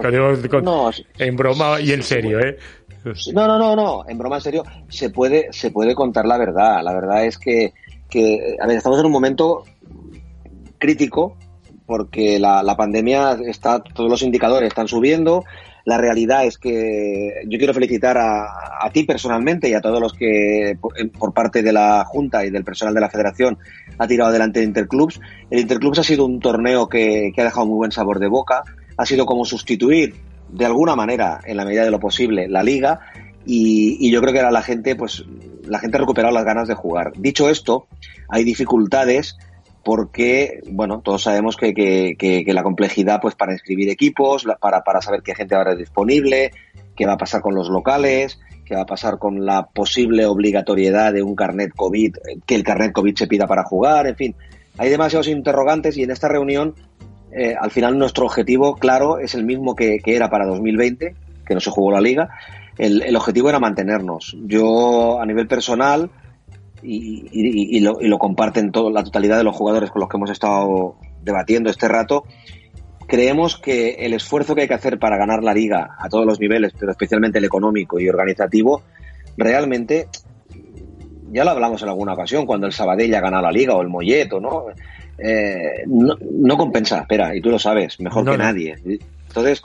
con- 0.48 0.64
No, 0.64 0.92
sí, 0.92 1.04
en 1.18 1.34
broma 1.34 1.80
y 1.80 1.92
en 1.92 2.02
serio, 2.02 2.38
¿eh? 2.40 2.58
Sí, 3.14 3.32
No, 3.32 3.46
no, 3.46 3.58
no, 3.58 3.74
no. 3.74 4.04
En 4.08 4.18
broma, 4.18 4.36
en 4.36 4.42
serio, 4.42 4.62
se 4.88 5.10
puede, 5.10 5.48
se 5.52 5.70
puede 5.70 5.94
contar 5.94 6.26
la 6.26 6.36
verdad. 6.38 6.82
La 6.84 6.92
verdad 6.92 7.24
es 7.24 7.38
que, 7.38 7.72
que 8.10 8.56
a 8.60 8.66
ver, 8.66 8.76
estamos 8.76 9.00
en 9.00 9.06
un 9.06 9.12
momento 9.12 9.64
crítico 10.82 11.36
porque 11.86 12.38
la, 12.40 12.76
pandemia 12.76 13.38
está, 13.46 13.80
todos 13.82 14.10
los 14.10 14.22
indicadores 14.22 14.68
están 14.68 14.88
subiendo. 14.88 15.44
La 15.84 15.98
realidad 15.98 16.44
es 16.44 16.58
que 16.58 17.42
yo 17.46 17.58
quiero 17.58 17.74
felicitar 17.74 18.16
a, 18.18 18.90
ti 18.92 19.04
personalmente 19.04 19.68
y 19.68 19.74
a 19.74 19.80
todos 19.80 20.00
los 20.00 20.12
que 20.12 20.76
por, 20.80 20.94
por 21.10 21.32
parte 21.32 21.62
de 21.62 21.72
la 21.72 22.04
Junta 22.04 22.44
y 22.44 22.50
del 22.50 22.64
personal 22.64 22.94
de 22.94 23.00
la 23.00 23.10
Federación 23.10 23.58
ha 23.98 24.06
tirado 24.06 24.30
adelante 24.30 24.60
el 24.60 24.66
Interclubs. 24.66 25.20
El 25.50 25.60
Interclubs 25.60 25.98
ha 25.98 26.02
sido 26.02 26.24
un 26.24 26.40
torneo 26.40 26.88
que, 26.88 27.32
que 27.34 27.40
ha 27.40 27.44
dejado 27.44 27.66
muy 27.66 27.76
buen 27.76 27.92
sabor 27.92 28.18
de 28.18 28.28
boca. 28.28 28.62
Ha 28.96 29.06
sido 29.06 29.26
como 29.26 29.44
sustituir 29.44 30.14
de 30.48 30.64
alguna 30.64 30.96
manera, 30.96 31.40
en 31.44 31.56
la 31.56 31.64
medida 31.64 31.84
de 31.84 31.90
lo 31.90 32.00
posible, 32.00 32.48
la 32.48 32.62
liga. 32.62 33.00
Y, 33.44 33.98
y 34.00 34.10
yo 34.10 34.20
creo 34.20 34.32
que 34.32 34.38
ahora 34.40 34.52
la 34.52 34.62
gente, 34.62 34.96
pues, 34.96 35.24
la 35.66 35.78
gente 35.78 35.96
ha 35.96 36.00
recuperado 36.00 36.34
las 36.34 36.44
ganas 36.44 36.68
de 36.68 36.74
jugar. 36.74 37.12
Dicho 37.16 37.48
esto, 37.48 37.86
hay 38.28 38.44
dificultades 38.44 39.36
porque, 39.84 40.60
bueno, 40.70 41.00
todos 41.00 41.22
sabemos 41.22 41.56
que, 41.56 41.74
que, 41.74 42.14
que, 42.16 42.52
la 42.52 42.62
complejidad, 42.62 43.20
pues, 43.20 43.34
para 43.34 43.52
inscribir 43.52 43.88
equipos, 43.90 44.46
para, 44.60 44.82
para 44.82 45.00
saber 45.00 45.22
qué 45.22 45.34
gente 45.34 45.54
habrá 45.54 45.74
disponible, 45.74 46.52
qué 46.96 47.06
va 47.06 47.14
a 47.14 47.18
pasar 47.18 47.40
con 47.40 47.54
los 47.54 47.68
locales, 47.68 48.38
qué 48.64 48.74
va 48.74 48.82
a 48.82 48.86
pasar 48.86 49.18
con 49.18 49.44
la 49.44 49.66
posible 49.66 50.26
obligatoriedad 50.26 51.12
de 51.12 51.22
un 51.22 51.34
carnet 51.34 51.72
COVID, 51.74 52.16
eh, 52.16 52.38
que 52.46 52.54
el 52.54 52.62
carnet 52.62 52.92
COVID 52.92 53.16
se 53.16 53.26
pida 53.26 53.46
para 53.46 53.64
jugar, 53.64 54.06
en 54.06 54.16
fin. 54.16 54.34
Hay 54.78 54.88
demasiados 54.88 55.28
interrogantes 55.28 55.96
y 55.96 56.02
en 56.04 56.10
esta 56.10 56.28
reunión, 56.28 56.74
eh, 57.32 57.54
al 57.58 57.70
final 57.70 57.98
nuestro 57.98 58.26
objetivo, 58.26 58.76
claro, 58.76 59.18
es 59.18 59.34
el 59.34 59.44
mismo 59.44 59.74
que, 59.74 59.98
que 59.98 60.16
era 60.16 60.30
para 60.30 60.46
2020, 60.46 61.14
que 61.44 61.54
no 61.54 61.60
se 61.60 61.70
jugó 61.70 61.90
la 61.90 62.00
liga. 62.00 62.30
El, 62.78 63.02
el 63.02 63.16
objetivo 63.16 63.48
era 63.48 63.58
mantenernos. 63.58 64.36
Yo, 64.46 65.20
a 65.20 65.26
nivel 65.26 65.46
personal, 65.46 66.10
y, 66.82 67.26
y- 67.32 67.76
y 67.76 67.80
lo, 67.80 68.00
y 68.00 68.08
lo 68.08 68.18
comparten 68.18 68.72
todo, 68.72 68.90
la 68.90 69.04
totalidad 69.04 69.38
de 69.38 69.44
los 69.44 69.54
jugadores 69.56 69.90
con 69.90 70.00
los 70.00 70.08
que 70.08 70.16
hemos 70.16 70.30
estado 70.30 70.96
debatiendo 71.22 71.70
este 71.70 71.88
rato, 71.88 72.24
creemos 73.06 73.56
que 73.58 73.90
el 74.00 74.14
esfuerzo 74.14 74.54
que 74.54 74.62
hay 74.62 74.68
que 74.68 74.74
hacer 74.74 74.98
para 74.98 75.16
ganar 75.16 75.42
la 75.44 75.54
liga 75.54 75.96
a 75.98 76.08
todos 76.08 76.24
los 76.26 76.40
niveles, 76.40 76.72
pero 76.78 76.92
especialmente 76.92 77.38
el 77.38 77.44
económico 77.44 78.00
y 78.00 78.08
organizativo, 78.08 78.82
realmente, 79.36 80.08
ya 81.32 81.44
lo 81.44 81.50
hablamos 81.50 81.82
en 81.82 81.88
alguna 81.88 82.14
ocasión, 82.14 82.46
cuando 82.46 82.66
el 82.66 82.72
Sabadell 82.72 83.14
ha 83.14 83.20
ganado 83.20 83.42
la 83.44 83.52
liga 83.52 83.74
o 83.74 83.82
el 83.82 83.88
Molleto, 83.88 84.40
¿no? 84.40 84.64
Eh, 85.18 85.84
no, 85.86 86.14
no 86.32 86.56
compensa, 86.56 87.00
espera, 87.00 87.34
y 87.36 87.40
tú 87.40 87.50
lo 87.50 87.58
sabes, 87.58 88.00
mejor 88.00 88.24
No, 88.24 88.32
que 88.32 88.38
no. 88.38 88.44
nadie. 88.44 88.76
Entonces, 89.28 89.62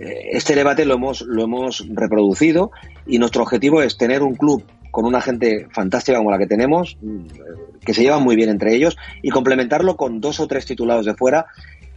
eh, 0.00 0.30
este 0.32 0.54
debate 0.54 0.84
lo 0.84 0.94
hemos, 0.94 1.20
lo 1.22 1.44
hemos 1.44 1.86
reproducido 1.92 2.70
y 3.06 3.18
nuestro 3.18 3.42
objetivo 3.42 3.82
es 3.82 3.96
tener 3.96 4.22
un 4.22 4.34
club 4.34 4.64
con 4.94 5.06
una 5.06 5.20
gente 5.20 5.66
fantástica 5.72 6.18
como 6.18 6.30
la 6.30 6.38
que 6.38 6.46
tenemos, 6.46 6.96
mm, 7.02 7.26
que 7.84 7.92
se 7.92 8.02
llevan 8.02 8.22
muy 8.22 8.36
bien 8.36 8.48
entre 8.48 8.76
ellos, 8.76 8.96
y 9.22 9.30
complementarlo 9.30 9.96
con 9.96 10.20
dos 10.20 10.38
o 10.38 10.46
tres 10.46 10.66
titulados 10.66 11.04
de 11.04 11.14
fuera 11.14 11.46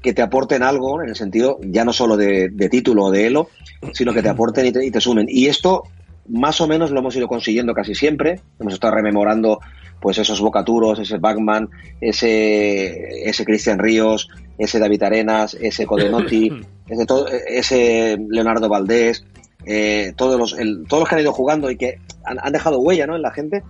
que 0.02 0.14
te 0.14 0.24
aporten 0.24 0.64
algo 0.64 1.00
en 1.04 1.10
el 1.10 1.16
sentido 1.16 1.60
ya 1.62 1.86
no 1.86 1.94
solo 1.94 2.18
de, 2.18 2.50
de 2.50 2.70
título 2.70 3.04
o 3.06 3.12
de 3.12 3.28
elo, 3.28 3.50
sino 3.94 4.14
que 4.16 4.24
te 4.24 4.30
aporten 4.30 4.66
y 4.66 4.72
te, 4.72 4.84
y 4.84 4.90
te 4.90 5.00
sumen. 5.00 5.28
Y 5.30 5.46
esto 5.46 5.84
más 6.28 6.60
o 6.60 6.68
menos 6.68 6.90
lo 6.90 7.00
hemos 7.00 7.16
ido 7.16 7.28
consiguiendo 7.28 7.74
casi 7.76 7.94
siempre. 7.94 8.42
Hemos 8.60 8.74
estado 8.74 8.96
rememorando 8.96 9.60
pues 10.02 10.18
esos 10.18 10.42
Bocaturos, 10.42 10.98
ese 11.00 11.18
Bachman, 11.20 11.70
ese, 12.02 13.30
ese 13.30 13.46
Cristian 13.46 13.80
Ríos, 13.80 14.28
ese 14.58 14.80
David 14.80 15.04
Arenas, 15.04 15.56
ese 15.60 15.86
Codenotti, 15.86 16.52
ese, 16.90 17.06
todo- 17.06 17.28
ese 17.48 18.18
Leonardo 18.30 18.70
Valdés, 18.70 19.24
eh, 19.68 20.14
todos, 20.16 20.40
los, 20.40 20.58
el- 20.58 20.86
todos 20.88 21.02
los 21.02 21.10
que 21.10 21.16
han 21.16 21.22
ido 21.22 21.34
jugando 21.34 21.70
y 21.70 21.76
que 21.78 22.00
han, 22.24 22.38
han 22.42 22.54
dejado 22.54 22.80
huella 22.80 23.06
¿no? 23.06 23.16
en 23.16 23.22
la 23.22 23.32
gente. 23.32 23.64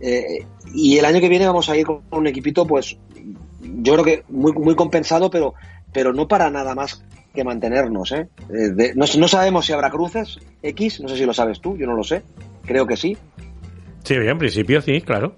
Eh, 0.00 0.44
y 0.74 0.98
el 0.98 1.04
año 1.04 1.20
que 1.20 1.28
viene 1.28 1.46
vamos 1.46 1.68
a 1.70 1.76
ir 1.76 1.86
con 1.86 2.02
un 2.10 2.26
equipito, 2.26 2.66
pues 2.66 2.96
yo 3.62 3.92
creo 3.94 4.04
que 4.04 4.24
muy, 4.28 4.52
muy 4.52 4.74
compensado, 4.74 5.30
pero, 5.30 5.54
pero 5.92 6.12
no 6.12 6.28
para 6.28 6.50
nada 6.50 6.74
más 6.74 7.02
que 7.34 7.44
mantenernos. 7.44 8.12
¿eh? 8.12 8.28
Eh, 8.50 8.70
de- 8.74 8.94
no, 8.94 9.04
no 9.18 9.28
sabemos 9.28 9.64
si 9.66 9.72
habrá 9.72 9.90
cruces 9.90 10.38
X, 10.62 11.00
no 11.00 11.08
sé 11.08 11.16
si 11.16 11.24
lo 11.24 11.32
sabes 11.32 11.60
tú, 11.60 11.76
yo 11.76 11.86
no 11.86 11.94
lo 11.94 12.02
sé, 12.04 12.22
creo 12.64 12.86
que 12.86 12.96
sí. 12.96 13.16
Sí, 14.04 14.14
bien, 14.18 14.30
en 14.32 14.38
principio 14.38 14.80
sí, 14.82 15.00
claro. 15.00 15.36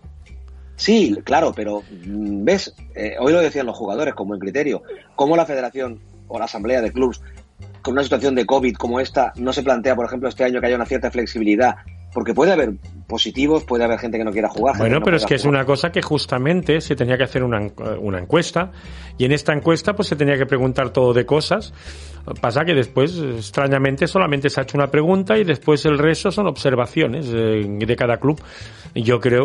Sí, 0.77 1.17
claro, 1.25 1.53
pero 1.55 1.83
mm, 1.91 2.45
ves, 2.45 2.75
Eh, 2.95 3.15
hoy 3.21 3.33
lo 3.33 3.41
decían 3.41 3.67
los 3.67 3.77
jugadores 3.77 4.15
como 4.15 4.35
en 4.35 4.41
criterio, 4.41 4.83
cómo 5.17 5.37
la 5.37 5.47
federación 5.47 6.01
o 6.29 6.39
la 6.39 6.45
asamblea 6.47 6.81
de 6.81 6.93
clubs 6.93 7.21
con 7.89 7.95
una 7.95 8.03
situación 8.03 8.35
de 8.35 8.45
COVID 8.45 8.75
como 8.75 9.01
esta 9.01 9.33
no 9.37 9.51
se 9.51 9.63
plantea, 9.63 9.97
por 9.97 10.05
ejemplo, 10.05 10.29
este 10.29 10.45
año 10.45 10.61
que 10.61 10.67
haya 10.67 10.77
una 10.77 10.85
cierta 10.85 11.11
flexibilidad, 11.11 11.77
porque 12.13 12.35
puede 12.35 12.53
haber 12.53 12.75
positivos, 13.07 13.65
puede 13.65 13.85
haber 13.85 13.99
gente 13.99 14.19
que 14.19 14.25
no 14.25 14.31
quiera 14.31 14.51
jugar. 14.51 14.77
Bueno, 14.77 14.99
no 14.99 15.03
pero 15.03 15.17
es 15.17 15.25
que 15.25 15.37
es 15.37 15.47
una 15.47 15.65
cosa 15.65 15.91
que 15.91 16.03
justamente 16.03 16.83
se 16.83 16.95
tenía 16.95 17.17
que 17.17 17.25
hacer 17.25 17.43
una, 17.43 17.67
una 17.99 18.19
encuesta 18.19 18.73
y 19.17 19.25
en 19.25 19.33
esta 19.33 19.55
encuesta 19.55 19.95
pues 19.95 20.09
se 20.09 20.17
tenía 20.17 20.37
que 20.37 20.45
preguntar 20.45 20.91
todo 20.91 21.15
de 21.15 21.25
cosas. 21.25 21.73
Pasa 22.41 22.65
que 22.65 22.75
después, 22.75 23.19
extrañamente, 23.19 24.07
solamente 24.07 24.51
se 24.51 24.61
ha 24.61 24.63
hecho 24.65 24.77
una 24.77 24.89
pregunta 24.89 25.37
y 25.39 25.45
después 25.45 25.85
el 25.87 25.99
resto 25.99 26.31
son 26.31 26.47
observaciones 26.47 27.27
eh, 27.33 27.65
de 27.67 27.97
cada 27.97 28.19
club. 28.19 28.41
Yo 28.95 29.21
creo, 29.21 29.45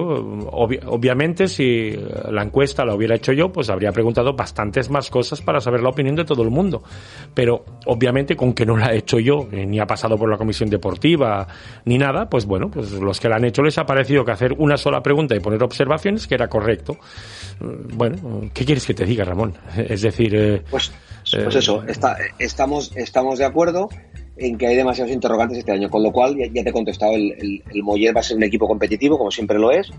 obvi- 0.52 0.80
obviamente, 0.86 1.48
si 1.48 1.92
la 2.30 2.44
encuesta 2.44 2.86
la 2.86 2.96
hubiera 2.96 3.16
hecho 3.16 3.34
yo, 3.34 3.52
pues 3.52 3.70
habría 3.70 3.92
preguntado 3.92 4.34
bastantes 4.34 4.90
más 4.90 5.10
cosas 5.10 5.42
para 5.42 5.60
saber 5.60 5.82
la 5.82 5.90
opinión 5.90 6.16
de 6.16 6.24
todo 6.26 6.44
el 6.44 6.50
mundo. 6.50 6.82
Pero, 7.34 7.66
obviamente, 7.86 8.36
con 8.36 8.54
que 8.54 8.66
no 8.66 8.78
la 8.78 8.94
he 8.94 8.98
hecho 9.00 9.20
yo, 9.20 9.48
eh, 9.52 9.66
ni 9.66 9.80
ha 9.80 9.86
pasado 9.86 10.18
por 10.18 10.30
la 10.30 10.38
comisión 10.38 10.70
deportiva, 10.70 11.48
ni 11.86 11.98
nada, 11.98 12.30
pues 12.30 12.46
bueno, 12.46 12.70
pues 12.72 12.92
los 12.94 13.20
que 13.20 13.28
la 13.30 13.36
han 13.36 13.46
hecho 13.46 13.62
les 13.62 13.78
ha 13.78 13.86
parecido 13.86 14.24
que 14.24 14.32
hacer 14.32 14.54
una 14.58 14.78
sola 14.78 15.04
pregunta 15.04 15.36
y 15.36 15.40
poner 15.40 15.62
observaciones 15.64 16.26
que 16.26 16.36
era 16.36 16.48
correcto. 16.48 16.94
Eh, 17.62 17.66
Bueno, 17.96 18.18
¿qué 18.54 18.66
quieres 18.66 18.86
que 18.86 18.94
te 18.94 19.06
diga, 19.06 19.26
Ramón? 19.26 19.54
Es 19.78 20.02
decir, 20.02 20.64
Pues, 20.72 20.92
pues 21.32 21.56
Eh, 21.56 21.60
eso, 21.60 21.84
está- 21.88 22.18
estamos, 22.40 22.92
estamos 22.96 23.40
de 23.40 23.46
acuerdo 23.46 23.90
en 24.36 24.58
que 24.58 24.68
hay 24.68 24.76
demasiados 24.76 25.14
interrogantes 25.14 25.60
este 25.60 25.72
año, 25.72 25.90
con 25.90 26.02
lo 26.04 26.12
cual 26.12 26.36
ya, 26.36 26.64
te 26.64 26.70
he 26.70 26.74
contestado, 26.74 27.14
el, 27.14 27.62
el, 27.72 27.84
Moller 27.84 28.16
va 28.16 28.22
a 28.22 28.24
ser 28.24 28.38
un 28.38 28.44
equipo 28.44 28.68
competitivo, 28.68 29.18
como 29.18 29.30
siempre 29.30 29.60
lo 29.60 29.72
es, 29.72 29.92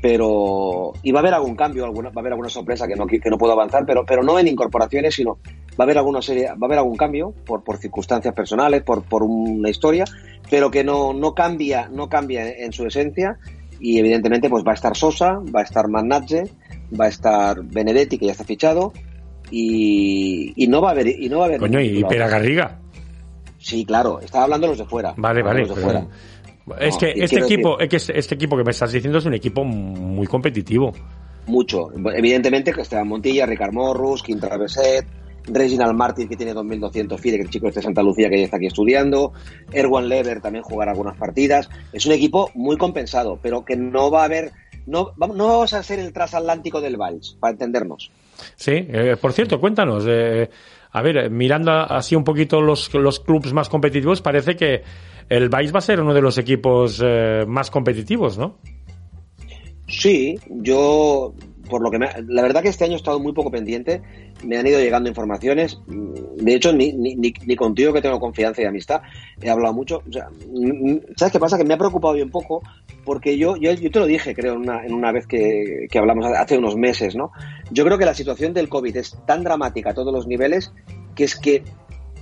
pero 0.00 0.92
y 1.02 1.12
va 1.12 1.20
a 1.20 1.22
haber 1.22 1.34
algún 1.34 1.56
cambio, 1.56 1.84
alguna, 1.84 2.10
va 2.10 2.16
a 2.16 2.20
haber 2.20 2.32
alguna 2.32 2.48
sorpresa 2.48 2.86
que 2.86 2.94
no, 2.94 3.06
que 3.06 3.18
no 3.30 3.38
puedo 3.38 3.52
avanzar, 3.52 3.84
pero, 3.86 4.04
pero 4.06 4.22
no 4.22 4.38
en 4.38 4.48
incorporaciones, 4.48 5.14
sino 5.14 5.38
va 5.78 5.80
a 5.80 5.82
haber 5.84 5.98
alguna 5.98 6.22
serie, 6.22 6.48
va 6.48 6.56
a 6.62 6.66
haber 6.66 6.78
algún 6.78 6.96
cambio 6.96 7.32
por, 7.46 7.64
por 7.64 7.78
circunstancias 7.78 8.34
personales, 8.34 8.82
por, 8.82 9.02
por 9.02 9.22
una 9.22 9.70
historia, 9.70 10.04
pero 10.50 10.70
que 10.70 10.84
no, 10.84 11.12
no 11.12 11.34
cambia, 11.34 11.88
no 11.88 12.08
cambia 12.08 12.48
en 12.48 12.72
su 12.72 12.86
esencia 12.86 13.38
y 13.80 13.98
evidentemente 13.98 14.48
pues 14.50 14.64
va 14.64 14.72
a 14.72 14.74
estar 14.74 14.96
Sosa, 14.96 15.40
va 15.54 15.60
a 15.60 15.64
estar 15.64 15.88
Manatge, 15.88 16.44
va 16.98 17.06
a 17.06 17.08
estar 17.08 17.62
Benedetti 17.62 18.18
que 18.18 18.26
ya 18.26 18.32
está 18.32 18.44
fichado 18.44 18.92
y, 19.50 20.52
y 20.56 20.66
no 20.68 20.80
va 20.80 20.88
a 20.88 20.92
haber 20.92 21.08
y 21.08 21.28
no 21.28 21.38
va 21.38 21.44
a 21.44 21.48
haber 21.48 21.60
Coño, 21.60 21.80
y 21.80 22.04
Pera 22.04 22.28
Garriga. 22.28 22.78
Sí, 23.58 23.84
claro, 23.84 24.20
estaba 24.20 24.44
hablando 24.44 24.66
de 24.66 24.70
los 24.72 24.78
de 24.78 24.84
fuera. 24.86 25.14
Vale, 25.16 25.42
vale. 25.42 25.60
Los 25.66 25.76
de 25.76 25.82
fuera. 25.82 26.06
Es 26.80 26.94
No, 26.94 27.00
que 27.00 27.12
este 27.16 27.40
equipo, 27.40 27.78
es 27.80 27.88
que 27.88 27.96
este- 27.96 28.34
equipo 28.34 28.56
que 28.56 28.64
me 28.64 28.70
estás 28.72 28.92
diciendo 28.92 29.18
es 29.18 29.24
un 29.26 29.34
equipo 29.34 29.64
muy 29.64 30.26
competitivo. 30.26 30.92
Mucho. 31.46 31.88
Evidentemente 32.14 32.72
que 32.72 32.82
Esteban 32.82 33.08
Montilla, 33.08 33.46
Ricard 33.46 33.72
Morrus, 33.72 34.22
Quim 34.22 34.38
Traveset, 34.38 35.06
Reginald 35.46 35.94
Martin 35.96 36.28
que 36.28 36.36
tiene 36.36 36.52
2.200 36.54 37.18
FIDE, 37.18 37.36
que 37.38 37.42
el 37.44 37.48
chico 37.50 37.68
este 37.68 37.80
de 37.80 37.84
Santa 37.84 38.02
Lucía 38.02 38.28
que 38.28 38.36
ya 38.38 38.44
está 38.44 38.58
aquí 38.58 38.66
estudiando, 38.66 39.32
Erwan 39.72 40.08
Lever 40.10 40.42
también 40.42 40.62
jugará 40.62 40.90
algunas 40.92 41.16
partidas. 41.16 41.70
Es 41.92 42.04
un 42.04 42.12
equipo 42.12 42.50
muy 42.54 42.76
compensado, 42.76 43.38
pero 43.42 43.64
que 43.64 43.76
no 43.76 44.10
va 44.10 44.22
a 44.22 44.24
haber... 44.26 44.52
No, 44.88 45.12
vamos- 45.16 45.36
no 45.36 45.46
vamos 45.46 45.72
a 45.74 45.82
ser 45.82 45.98
el 45.98 46.12
transatlántico 46.12 46.80
del 46.80 46.96
Valls, 46.96 47.36
para 47.38 47.52
entendernos. 47.52 48.10
Sí, 48.56 48.72
eh, 48.72 49.16
por 49.20 49.32
cierto, 49.32 49.60
cuéntanos. 49.60 50.04
eh, 50.06 50.48
a 50.90 51.02
ver, 51.02 51.30
mirando 51.30 51.70
así 51.72 52.16
un 52.16 52.24
poquito 52.24 52.60
los, 52.62 52.92
los 52.94 53.20
clubes 53.20 53.52
más 53.52 53.68
competitivos, 53.68 54.22
parece 54.22 54.56
que 54.56 54.82
el 55.28 55.48
Vice 55.50 55.72
va 55.72 55.78
a 55.78 55.82
ser 55.82 56.00
uno 56.00 56.14
de 56.14 56.22
los 56.22 56.38
equipos 56.38 57.02
eh, 57.04 57.44
más 57.46 57.70
competitivos, 57.70 58.38
¿no? 58.38 58.56
Sí, 59.88 60.38
yo, 60.48 61.34
por 61.68 61.82
lo 61.82 61.90
que 61.90 61.98
me, 61.98 62.08
la 62.26 62.42
verdad 62.42 62.62
que 62.62 62.68
este 62.68 62.84
año 62.84 62.94
he 62.94 62.96
estado 62.96 63.20
muy 63.20 63.32
poco 63.32 63.50
pendiente, 63.50 64.02
me 64.44 64.56
han 64.56 64.66
ido 64.66 64.78
llegando 64.78 65.08
informaciones, 65.08 65.80
mm, 65.86 66.36
de 66.36 66.54
hecho 66.54 66.72
ni, 66.72 66.92
ni, 66.92 67.14
ni, 67.16 67.56
contigo 67.56 67.92
que 67.92 68.02
tengo 68.02 68.18
confianza 68.18 68.62
y 68.62 68.64
amistad 68.64 69.02
he 69.40 69.50
hablado 69.50 69.74
mucho, 69.74 70.02
mm, 70.06 70.90
mm, 70.90 71.00
¿sabes 71.16 71.32
qué 71.32 71.38
pasa? 71.38 71.58
Que 71.58 71.64
me 71.64 71.74
ha 71.74 71.78
preocupado 71.78 72.14
bien 72.14 72.30
poco, 72.30 72.62
porque 73.04 73.38
yo, 73.38 73.56
yo, 73.56 73.72
yo 73.72 73.90
te 73.90 73.98
lo 73.98 74.06
dije 74.06 74.34
creo 74.34 74.54
en 74.54 74.60
una, 74.60 74.84
en 74.84 74.92
una 74.92 75.12
vez 75.12 75.26
que, 75.26 75.86
que 75.90 75.98
hablamos 75.98 76.26
hace 76.26 76.58
unos 76.58 76.76
meses, 76.76 77.14
¿no? 77.14 77.30
Yo 77.70 77.84
creo 77.84 77.98
que 77.98 78.04
la 78.04 78.14
situación 78.14 78.52
del 78.52 78.68
COVID 78.68 78.96
es 78.96 79.16
tan 79.26 79.44
dramática 79.44 79.90
a 79.90 79.94
todos 79.94 80.12
los 80.12 80.26
niveles 80.26 80.72
que 81.14 81.24
es 81.24 81.36
que 81.36 81.62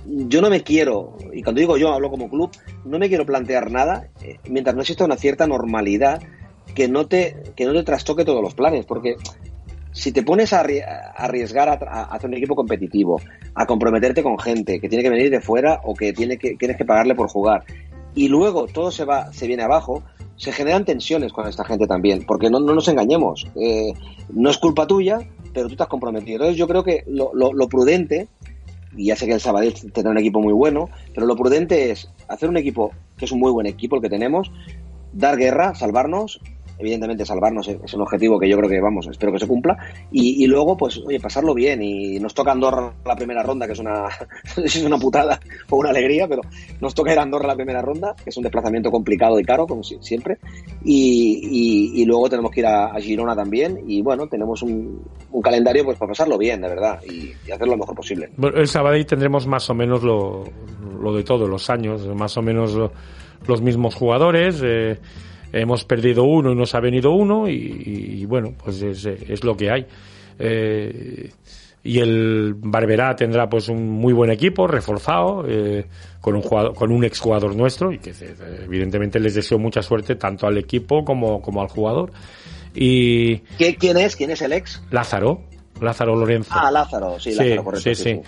yo 0.05 0.41
no 0.41 0.49
me 0.49 0.63
quiero, 0.63 1.17
y 1.33 1.43
cuando 1.43 1.59
digo 1.59 1.77
yo 1.77 1.91
hablo 1.91 2.09
como 2.09 2.29
club, 2.29 2.51
no 2.85 2.97
me 2.97 3.09
quiero 3.09 3.25
plantear 3.25 3.71
nada 3.71 4.07
eh, 4.21 4.37
mientras 4.49 4.75
no 4.75 4.81
exista 4.81 5.05
una 5.05 5.17
cierta 5.17 5.47
normalidad 5.47 6.21
que 6.75 6.87
no 6.87 7.07
te, 7.07 7.53
que 7.55 7.65
no 7.65 7.73
te 7.73 7.83
trastoque 7.83 8.25
todos 8.25 8.41
los 8.41 8.53
planes, 8.53 8.85
porque 8.85 9.15
si 9.91 10.11
te 10.11 10.21
pones 10.23 10.53
a 10.53 10.63
arri- 10.63 10.83
a 10.85 11.11
arriesgar 11.23 11.69
a, 11.69 12.03
hacer 12.03 12.29
un 12.29 12.35
equipo 12.35 12.55
competitivo, 12.55 13.19
a 13.55 13.65
comprometerte 13.65 14.21
con 14.21 14.37
gente 14.37 14.79
que 14.79 14.89
tiene 14.89 15.03
que 15.03 15.09
venir 15.09 15.29
de 15.31 15.41
fuera 15.41 15.81
o 15.83 15.95
que, 15.95 16.13
tiene 16.13 16.37
que 16.37 16.55
tienes 16.55 16.77
que 16.77 16.85
pagarle 16.85 17.15
por 17.15 17.29
jugar, 17.29 17.63
y 18.13 18.27
luego 18.27 18.67
todo 18.67 18.91
se 18.91 19.05
va, 19.05 19.31
se 19.33 19.47
viene 19.47 19.63
abajo, 19.63 20.03
se 20.35 20.51
generan 20.51 20.85
tensiones 20.85 21.33
con 21.33 21.47
esta 21.47 21.63
gente 21.63 21.87
también, 21.87 22.25
porque 22.27 22.49
no, 22.49 22.59
no 22.59 22.75
nos 22.75 22.87
engañemos, 22.87 23.47
eh, 23.55 23.93
no 24.31 24.49
es 24.51 24.57
culpa 24.59 24.85
tuya, 24.85 25.19
pero 25.53 25.67
tú 25.67 25.75
te 25.75 25.83
has 25.83 25.89
comprometido. 25.89 26.35
Entonces 26.35 26.57
yo 26.57 26.67
creo 26.67 26.83
que 26.83 27.03
lo, 27.07 27.31
lo, 27.33 27.53
lo 27.53 27.67
prudente, 27.67 28.27
y 28.95 29.05
ya 29.07 29.15
sé 29.15 29.25
que 29.25 29.33
el 29.33 29.39
Sabadell 29.39 29.73
tendrá 29.91 30.11
un 30.11 30.17
equipo 30.19 30.39
muy 30.41 30.53
bueno, 30.53 30.89
pero 31.13 31.25
lo 31.25 31.35
prudente 31.35 31.89
es 31.89 32.09
hacer 32.27 32.49
un 32.49 32.57
equipo 32.57 32.91
que 33.17 33.25
es 33.25 33.31
un 33.31 33.39
muy 33.39 33.51
buen 33.51 33.65
equipo 33.65 33.95
el 33.95 34.01
que 34.01 34.09
tenemos, 34.09 34.51
dar 35.11 35.37
guerra, 35.37 35.73
salvarnos, 35.73 36.39
evidentemente 36.79 37.25
salvarnos 37.25 37.67
es 37.67 37.93
un 37.93 38.01
objetivo 38.01 38.39
que 38.39 38.47
yo 38.49 38.57
creo 38.57 38.69
que 38.69 38.79
vamos, 38.81 39.07
espero 39.07 39.31
que 39.31 39.39
se 39.39 39.47
cumpla, 39.47 39.77
y, 40.11 40.45
luego 40.47 40.77
pues 40.77 40.97
oye, 41.05 41.19
pasarlo 41.19 41.53
bien, 41.53 41.81
y 41.81 42.19
nos 42.19 42.33
toca 42.33 42.51
Andorra 42.51 42.93
la 43.05 43.15
primera 43.15 43.43
ronda, 43.43 43.65
que 43.65 43.73
es 43.73 43.79
una, 43.79 44.05
es 44.63 44.83
una 44.83 44.97
putada 44.97 45.39
o 45.69 45.77
una 45.77 45.89
alegría, 45.89 46.27
pero 46.27 46.41
nos 46.81 46.93
toca 46.93 47.11
ir 47.13 47.19
a 47.19 47.23
Andorra 47.23 47.47
la 47.47 47.55
primera 47.55 47.81
ronda, 47.81 48.15
que 48.23 48.29
es 48.29 48.37
un 48.37 48.43
desplazamiento 48.43 48.91
complicado 48.91 49.39
y 49.39 49.43
caro, 49.43 49.65
como 49.67 49.83
si- 49.83 49.97
siempre, 50.01 50.37
y, 50.83 51.39
y- 52.01 52.01
luego 52.05 52.29
tenemos 52.29 52.51
que 52.51 52.61
ir 52.61 52.65
a, 52.67 52.93
Girona 52.99 53.35
también, 53.35 53.79
y 53.87 54.01
bueno, 54.01 54.27
tenemos 54.27 54.61
un, 54.61 55.01
calendario 55.41 55.83
pues 55.85 55.97
para 55.97 56.09
pasarlo 56.09 56.37
bien, 56.37 56.61
de 56.61 56.67
verdad, 56.69 56.99
y, 57.09 57.31
y 57.47 57.51
hacerlo 57.51 57.73
lo 57.73 57.77
mejor 57.79 57.95
posible. 57.95 58.29
Bueno, 58.37 58.57
el 58.57 58.67
Sabadell 58.67 59.05
tendremos 59.05 59.47
más 59.47 59.69
o 59.69 59.73
menos 59.73 60.03
lo, 60.03 60.43
lo 61.01 61.13
de 61.13 61.23
todos 61.23 61.49
los 61.49 61.69
años, 61.69 62.05
más 62.15 62.35
o 62.37 62.41
menos 62.41 62.73
lo- 62.73 62.91
los 63.47 63.61
mismos 63.61 63.95
jugadores. 63.95 64.61
eh, 64.63 64.97
hemos 65.53 65.83
perdido 65.85 66.23
uno 66.23 66.51
y 66.51 66.55
nos 66.55 66.73
ha 66.75 66.79
venido 66.79 67.11
uno 67.11 67.47
y, 67.47 67.53
y, 68.21 68.25
bueno, 68.25 68.53
pues 68.63 68.81
es, 68.81 69.05
es 69.05 69.43
lo 69.43 69.55
que 69.55 69.71
hay. 69.71 69.85
Eh, 70.39 71.29
y 71.83 71.99
el 71.99 72.53
Barberá 72.57 73.15
tendrá 73.15 73.47
pues 73.49 73.69
un 73.69 73.87
muy 73.89 74.11
buen 74.11 74.29
equipo 74.29 74.67
reforzado 74.67 75.45
eh, 75.47 75.85
con 76.19 76.35
un 76.35 76.41
jugador, 76.41 76.73
con 76.75 76.91
un 76.91 77.03
exjugador 77.05 77.55
nuestro 77.55 77.91
y 77.93 77.99
que 77.99 78.13
evidentemente 78.63 79.19
les 79.19 79.35
deseo 79.35 79.57
mucha 79.57 79.81
suerte 79.81 80.15
tanto 80.15 80.47
al 80.47 80.57
equipo 80.57 81.05
como, 81.05 81.41
como 81.41 81.61
al 81.61 81.69
jugador 81.69 82.11
y 82.75 83.37
¿Qué- 83.57 83.75
¿Quién 83.77 83.97
es? 83.97 84.15
¿Quién 84.17 84.31
es 84.31 84.41
el 84.41 84.51
ex? 84.53 84.81
Lázaro 84.91 85.41
Lázaro 85.79 86.15
Lorenzo 86.15 86.49
Ah, 86.53 86.69
Lázaro, 86.71 87.19
sí, 87.19 87.33
Lázaro, 87.33 87.63
correcto. 87.63 87.95
sí, 87.95 88.03
sí. 88.03 88.19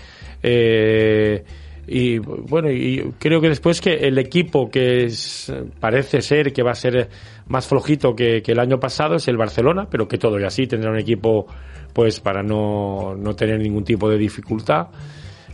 Eh, 0.42 1.44
y 1.92 2.18
bueno, 2.18 2.70
y 2.70 3.12
creo 3.18 3.40
que 3.40 3.48
después 3.48 3.80
que 3.80 3.94
el 3.94 4.16
equipo 4.18 4.70
que 4.70 5.04
es- 5.06 5.52
parece 5.80 6.22
ser 6.22 6.52
que 6.52 6.62
va 6.62 6.70
a 6.70 6.74
ser 6.76 7.08
más 7.48 7.66
flojito 7.66 8.14
que, 8.14 8.42
el 8.46 8.58
año 8.60 8.78
pasado 8.78 9.16
es 9.16 9.26
el 9.26 9.36
Barcelona, 9.36 9.88
pero 9.90 10.06
que 10.06 10.16
todo 10.16 10.38
y 10.38 10.44
así 10.44 10.66
tendrá 10.68 10.90
un 10.90 10.98
equipo 10.98 11.46
pues 11.92 12.20
para 12.20 12.42
no, 12.44 13.16
no 13.16 13.34
tener 13.34 13.58
ningún 13.58 13.82
tipo 13.82 14.08
de 14.08 14.16
dificultad. 14.18 14.86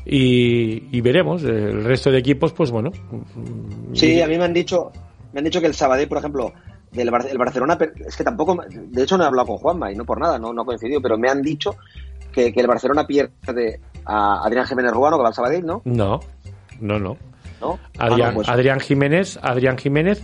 Y, 0.05 0.85
y 0.97 1.01
veremos, 1.01 1.43
el 1.43 1.83
resto 1.83 2.11
de 2.13 2.19
equipos, 2.19 2.53
pues 2.53 2.71
bueno. 2.71 2.93
Sí, 3.93 4.21
a 4.21 4.29
mí 4.29 4.37
me 4.39 4.45
han 4.45 4.53
dicho, 4.53 4.93
me 5.33 5.39
han 5.41 5.45
dicho 5.45 5.61
que 5.61 5.67
el 5.67 5.75
Sabadell, 5.75 6.07
por 6.09 6.19
ejemplo, 6.19 6.53
del 6.93 7.11
Bar- 7.11 7.27
el 7.29 7.39
Barcelona, 7.39 7.77
es 8.07 8.17
que 8.17 8.23
tampoco, 8.23 8.57
de 8.71 9.03
hecho 9.03 9.17
no 9.19 9.25
he 9.25 9.27
hablado 9.27 9.49
con 9.49 9.57
Juanma 9.57 9.91
y 9.91 9.97
no 9.97 10.05
por 10.05 10.21
nada, 10.21 10.39
no, 10.39 10.53
no 10.53 10.63
ha 10.63 10.65
coincidido, 10.67 11.01
pero 11.01 11.19
me 11.19 11.29
han 11.29 11.43
dicho 11.43 11.77
que, 12.37 12.53
que 12.53 12.61
el 12.61 12.67
Barcelona 12.67 13.07
pierde 13.07 13.81
a 14.05 14.45
Adrián 14.45 14.67
Jiménez 14.67 14.93
Ruano, 14.93 15.17
que 15.17 15.23
va 15.23 15.29
al 15.31 15.35
Sabadell, 15.35 15.65
¿no? 15.67 15.83
No, 15.87 16.21
no, 16.81 16.99
no. 17.01 17.17
¿No? 17.61 17.79
Adrián, 17.99 18.29
Ah, 18.29 18.29
no, 18.29 18.35
pues- 18.35 18.49
Adrián 18.51 18.79
Jiménez, 18.81 19.39
Adrián 19.43 19.79
Jiménez, 19.79 20.23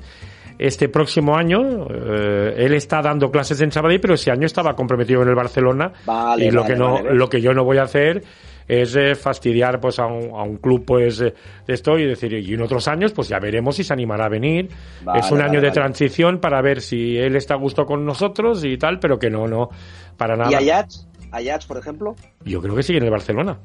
este 0.58 0.88
próximo 0.90 1.34
año, 1.34 1.86
eh, 1.90 2.54
él 2.58 2.74
está 2.74 3.00
dando 3.00 3.30
clases 3.30 3.60
en 3.62 3.72
Sabadell, 3.72 4.00
pero 4.00 4.14
ese 4.14 4.30
año 4.30 4.44
estaba 4.46 4.74
comprometido 4.76 5.22
en 5.22 5.28
el 5.30 5.34
Barcelona. 5.34 5.90
Vale, 6.04 6.44
y 6.44 6.50
lo 6.50 6.60
vale, 6.62 6.74
que 6.74 6.78
no, 6.78 7.00
lo 7.00 7.28
que 7.28 7.40
yo 7.40 7.54
no 7.54 7.64
voy 7.64 7.78
a 7.78 7.84
hacer 7.84 8.22
es 8.68 8.94
eh, 8.94 9.14
fastidiar 9.16 9.80
pues 9.80 9.98
a 9.98 10.06
un, 10.06 10.30
a 10.38 10.42
un 10.44 10.58
club 10.58 10.84
pues 10.86 11.20
eh, 11.20 11.34
de 11.66 11.74
esto 11.74 11.98
y 11.98 12.06
decir 12.06 12.32
y 12.32 12.54
en 12.54 12.62
otros 12.62 12.86
años 12.86 13.12
pues 13.12 13.28
ya 13.28 13.40
veremos 13.40 13.74
si 13.74 13.82
se 13.82 13.92
animará 13.92 14.26
a 14.26 14.28
venir 14.28 14.68
es 15.16 15.30
un 15.32 15.42
año 15.42 15.60
de 15.60 15.72
transición 15.72 16.38
para 16.38 16.62
ver 16.62 16.80
si 16.80 17.18
él 17.18 17.34
está 17.34 17.54
a 17.54 17.56
gusto 17.56 17.84
con 17.84 18.04
nosotros 18.06 18.64
y 18.64 18.78
tal 18.78 19.00
pero 19.00 19.18
que 19.18 19.30
no 19.30 19.48
no 19.48 19.68
para 20.16 20.36
nada 20.36 20.52
¿Y 20.52 20.54
Ayats? 20.54 21.08
Ayats, 21.32 21.66
por 21.66 21.78
ejemplo. 21.78 22.14
yo 22.44 22.60
creo 22.62 22.74
que 22.76 22.82
sigue 22.82 22.98
en 22.98 23.04
el 23.04 23.10
Barcelona 23.10 23.58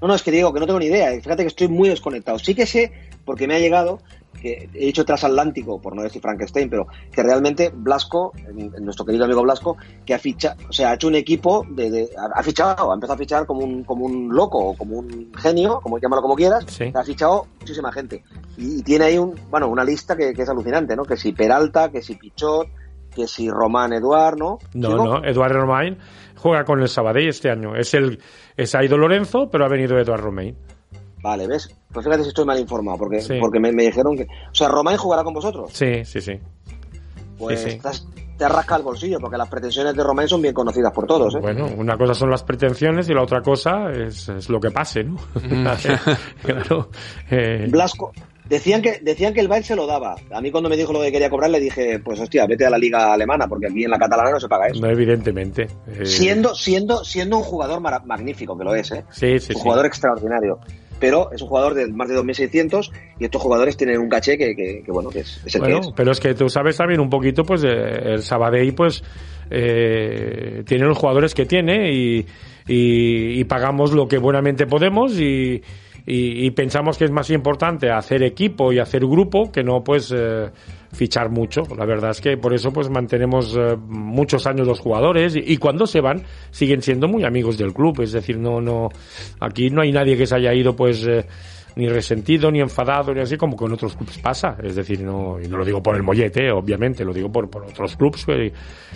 No, 0.00 0.08
no, 0.08 0.14
es 0.14 0.22
que 0.22 0.30
digo 0.30 0.52
que 0.52 0.60
no 0.60 0.66
tengo 0.66 0.78
ni 0.80 0.86
idea. 0.86 1.10
Fíjate 1.12 1.42
que 1.44 1.48
estoy 1.48 1.68
muy 1.68 1.88
desconectado. 1.88 2.38
Sí 2.38 2.54
que 2.54 2.66
sé, 2.66 2.92
porque 3.24 3.46
me 3.46 3.54
ha 3.54 3.60
llegado, 3.60 4.00
que 4.40 4.68
he 4.74 4.86
dicho 4.86 5.04
transatlántico, 5.04 5.80
por 5.80 5.94
no 5.94 6.02
decir 6.02 6.20
Frankenstein, 6.20 6.68
pero 6.68 6.88
que 7.12 7.22
realmente 7.22 7.70
Blasco, 7.72 8.32
nuestro 8.80 9.04
querido 9.04 9.24
amigo 9.26 9.42
Blasco, 9.42 9.76
que 10.04 10.14
ha 10.14 10.18
fichado, 10.18 10.56
o 10.68 10.72
sea, 10.72 10.90
ha 10.90 10.94
hecho 10.94 11.06
un 11.06 11.14
equipo 11.14 11.64
de, 11.70 11.88
de- 11.90 12.08
ha 12.18 12.40
ha 12.40 12.42
fichado, 12.42 12.90
ha 12.90 12.94
empezado 12.94 13.14
a 13.14 13.18
fichar 13.18 13.46
como 13.46 13.60
un, 13.64 13.84
como 13.84 14.04
un 14.06 14.34
loco 14.34 14.58
o 14.58 14.76
como 14.76 14.96
un 14.98 15.30
genio, 15.36 15.78
como 15.80 15.98
llámalo 16.00 16.20
como 16.22 16.34
quieras, 16.34 16.64
Sí. 16.66 16.90
ha 16.92 17.04
fichado 17.04 17.46
muchísima 17.60 17.92
gente. 17.92 18.24
Y, 18.56 18.80
y 18.80 18.82
tiene 18.82 19.04
ahí 19.04 19.18
un, 19.18 19.36
bueno, 19.50 19.68
una 19.68 19.84
lista 19.84 20.16
que, 20.16 20.32
que 20.32 20.42
es 20.42 20.48
alucinante, 20.48 20.96
¿no? 20.96 21.04
Que 21.04 21.16
si 21.16 21.30
Peralta, 21.32 21.92
que 21.92 22.02
si 22.02 22.16
Pichot, 22.16 22.66
que 23.14 23.28
si 23.28 23.48
Román 23.50 23.92
Eduard, 23.92 24.36
¿no? 24.38 24.58
No, 24.74 24.88
¿Sí, 24.88 24.94
no, 24.96 25.24
Eduardo 25.24 25.60
Romain 25.60 25.98
juega 26.42 26.64
con 26.64 26.80
el 26.80 26.88
Sabadell 26.88 27.28
este 27.28 27.50
año. 27.50 27.76
Es 27.76 27.94
el 27.94 28.18
es 28.56 28.74
ha 28.74 28.84
ido 28.84 28.98
Lorenzo, 28.98 29.48
pero 29.50 29.64
ha 29.64 29.68
venido 29.68 29.96
Eduardo 29.98 30.24
Romain. 30.24 30.56
Vale, 31.22 31.46
¿ves? 31.46 31.74
Pues 31.92 32.04
fíjate 32.04 32.24
si 32.24 32.28
estoy 32.30 32.44
mal 32.44 32.58
informado, 32.58 32.98
porque, 32.98 33.20
Sí. 33.20 33.34
porque 33.40 33.60
me, 33.60 33.70
me 33.70 33.84
dijeron 33.84 34.16
que... 34.16 34.24
O 34.24 34.54
sea, 34.54 34.66
Román 34.68 34.96
jugará 34.96 35.22
con 35.22 35.32
vosotros. 35.34 35.70
Sí, 35.72 36.04
sí, 36.04 36.20
sí. 36.20 36.32
Pues 37.38 37.60
Sí, 37.60 37.70
sí. 37.70 37.76
estás- 37.76 38.06
te 38.36 38.48
rasca 38.48 38.74
el 38.74 38.82
bolsillo, 38.82 39.20
porque 39.20 39.36
las 39.36 39.48
pretensiones 39.48 39.94
de 39.94 40.02
Romain 40.02 40.26
son 40.26 40.42
bien 40.42 40.52
conocidas 40.54 40.90
por 40.92 41.06
todos, 41.06 41.32
¿eh? 41.36 41.38
Bueno, 41.40 41.68
una 41.76 41.96
cosa 41.96 42.12
son 42.14 42.28
las 42.30 42.42
pretensiones 42.42 43.08
y 43.08 43.14
la 43.14 43.22
otra 43.22 43.40
cosa 43.40 43.90
es, 43.92 44.28
es 44.30 44.48
lo 44.48 44.58
que 44.58 44.70
pase, 44.72 45.04
¿no? 45.04 45.16
claro. 46.42 46.88
eh, 47.30 47.66
Blasco, 47.70 48.10
decían 48.48 48.82
que, 48.82 48.98
decían 49.02 49.32
que 49.34 49.40
el 49.40 49.48
Bayern 49.48 49.64
se 49.64 49.76
lo 49.76 49.86
daba. 49.86 50.16
A 50.32 50.40
mí 50.40 50.50
cuando 50.50 50.68
me 50.68 50.76
dijo 50.76 50.92
lo 50.92 51.00
que 51.00 51.12
quería 51.12 51.30
cobrar, 51.30 51.50
le 51.50 51.60
dije, 51.60 51.98
pues 52.00 52.20
hostia, 52.20 52.46
vete 52.46 52.66
a 52.66 52.70
la 52.70 52.78
liga 52.78 53.12
alemana, 53.12 53.46
porque 53.48 53.66
aquí 53.68 53.84
en 53.84 53.90
la 53.90 53.98
catalana 53.98 54.30
no 54.30 54.40
se 54.40 54.48
paga 54.48 54.66
eso. 54.68 54.80
no, 54.80 54.88
evidentemente. 54.90 55.68
eh, 55.86 56.04
Siendo, 56.06 56.54
siendo, 56.54 57.04
siendo 57.04 57.38
un 57.38 57.42
jugador 57.44 57.80
magnífico, 58.04 58.56
que 58.58 58.64
lo 58.64 58.74
es, 58.74 58.90
¿eh? 58.92 59.04
Sí, 59.10 59.38
sí, 59.38 59.52
un 59.52 59.56
sí. 59.56 59.62
jugador 59.62 59.86
extraordinario. 59.86 60.58
Pero 61.00 61.32
es 61.32 61.42
un 61.42 61.48
jugador 61.48 61.74
de 61.74 61.88
más 61.88 62.08
de 62.08 62.14
2.600 62.16 62.90
y 63.18 63.24
estos 63.24 63.42
jugadores 63.42 63.76
tienen 63.76 63.98
un 63.98 64.08
caché 64.08 64.38
que, 64.38 64.54
que, 64.54 64.82
que, 64.86 64.92
bueno, 64.92 65.10
que 65.10 65.20
es, 65.20 65.40
es 65.44 65.54
el 65.56 65.60
Bueno, 65.62 65.80
que 65.80 65.86
es. 65.88 65.92
pero 65.96 66.12
es 66.12 66.20
que 66.20 66.34
tú 66.34 66.48
sabes 66.48 66.76
también 66.76 67.00
un 67.00 67.10
poquito, 67.10 67.42
pues, 67.42 67.64
eh, 67.64 67.68
el 67.70 68.22
Sabadell, 68.22 68.72
pues, 68.74 69.02
eh, 69.50 70.62
tiene 70.66 70.84
los 70.86 70.96
jugadores 70.98 71.34
que 71.34 71.44
tiene 71.46 71.92
y, 71.92 72.18
y, 72.68 73.40
y 73.40 73.44
pagamos 73.44 73.92
lo 73.92 74.06
que 74.06 74.18
buenamente 74.18 74.66
podemos 74.66 75.18
y, 75.18 75.60
y, 76.06 76.46
y 76.46 76.50
pensamos 76.50 76.98
que 76.98 77.04
es 77.04 77.10
más 77.10 77.30
importante 77.30 77.90
hacer 77.90 78.22
equipo 78.22 78.72
y 78.72 78.78
hacer 78.78 79.06
grupo 79.06 79.50
que 79.52 79.62
no, 79.62 79.82
pues, 79.84 80.12
eh, 80.16 80.50
fichar 80.92 81.30
mucho. 81.30 81.62
La 81.76 81.86
verdad 81.86 82.10
es 82.10 82.20
que 82.20 82.36
por 82.36 82.54
eso 82.54 82.72
pues 82.72 82.90
mantenemos 82.90 83.56
eh, 83.56 83.76
muchos 83.88 84.46
años 84.46 84.66
los 84.66 84.80
jugadores 84.80 85.34
y, 85.34 85.56
cuando 85.56 85.86
se 85.86 86.00
van 86.00 86.22
siguen 86.50 86.82
siendo 86.82 87.08
muy 87.08 87.24
amigos 87.24 87.58
del 87.58 87.72
club. 87.72 88.00
Es 88.02 88.12
decir, 88.12 88.38
no, 88.38 88.60
no, 88.60 88.90
aquí 89.40 89.70
no 89.70 89.82
hay 89.82 89.92
nadie 89.92 90.16
que 90.16 90.26
se 90.26 90.36
haya 90.36 90.52
ido 90.52 90.76
pues 90.76 91.06
eh, 91.06 91.24
ni 91.76 91.88
resentido, 91.88 92.50
ni 92.50 92.60
enfadado, 92.60 93.14
ni 93.14 93.20
así 93.20 93.36
como 93.36 93.56
con 93.56 93.72
otros 93.72 93.96
clubes 93.96 94.18
pasa. 94.18 94.56
Es 94.62 94.76
decir, 94.76 95.02
no, 95.02 95.40
y 95.40 95.48
no 95.48 95.56
lo 95.56 95.64
digo 95.64 95.82
por 95.82 95.96
el 95.96 96.02
mollete, 96.02 96.50
obviamente, 96.50 97.04
lo 97.04 97.14
digo 97.14 97.32
por, 97.32 97.48
por 97.48 97.64
otros 97.64 97.96
clubes 97.96 98.26
que, 98.26 98.52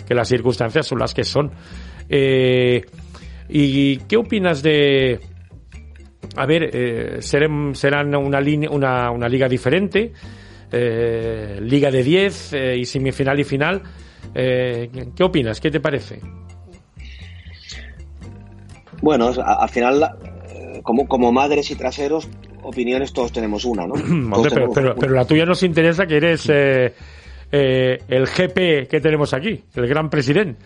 que, 0.07 0.13
las 0.13 0.27
circunstancias 0.27 0.85
son 0.85 0.99
las 0.99 1.13
que 1.13 1.23
son. 1.23 1.51
Eh, 2.07 2.85
¿Y 3.49 3.97
qué 3.97 4.17
opinas 4.17 4.61
de, 4.61 5.19
a 6.35 6.45
ver, 6.45 6.69
eh, 6.73 7.17
serán, 7.21 7.73
serán 7.75 8.13
una, 8.15 8.39
línea, 8.39 8.69
una, 8.69 9.11
una 9.11 9.27
liga 9.27 9.47
diferente, 9.47 10.11
eh, 10.71 11.59
liga 11.61 11.89
de 11.91 12.03
10 12.03 12.53
eh, 12.53 12.77
y 12.77 12.85
semifinal 12.85 13.39
y 13.39 13.43
final. 13.43 13.81
Eh, 14.35 14.89
¿Qué 15.15 15.23
opinas? 15.23 15.59
¿Qué 15.59 15.71
te 15.71 15.79
parece? 15.79 16.19
Bueno, 19.01 19.31
al 19.43 19.69
final, 19.69 20.17
eh, 20.49 20.81
como, 20.83 21.07
como 21.07 21.31
madres 21.31 21.71
y 21.71 21.75
traseros, 21.75 22.27
opiniones 22.63 23.13
todos 23.13 23.31
tenemos 23.31 23.63
una, 23.65 23.87
¿no? 23.87 23.93
Hombre, 24.35 24.51
pero, 24.53 24.71
pero, 24.71 24.95
pero, 24.95 25.13
la 25.13 25.25
tuya 25.25 25.45
nos 25.45 25.63
interesa 25.63 26.05
que 26.05 26.17
eres 26.17 26.49
el 26.49 28.25
GP 28.25 28.87
que 28.89 28.99
tenemos 29.01 29.33
aquí, 29.33 29.63
el 29.75 29.87
gran 29.87 30.09
presidente. 30.09 30.59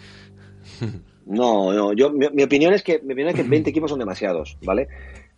No, 1.26 1.72
no, 1.72 1.94
yo, 1.94 2.12
mi, 2.12 2.28
mi, 2.30 2.44
opinión 2.44 2.74
es 2.74 2.84
que, 2.84 3.00
mi 3.04 3.14
opinión 3.14 3.30
es 3.30 3.36
que 3.36 3.44
20 3.44 3.70
equipos 3.70 3.90
son 3.90 4.00
demasiados, 4.00 4.58
¿vale? 4.64 4.88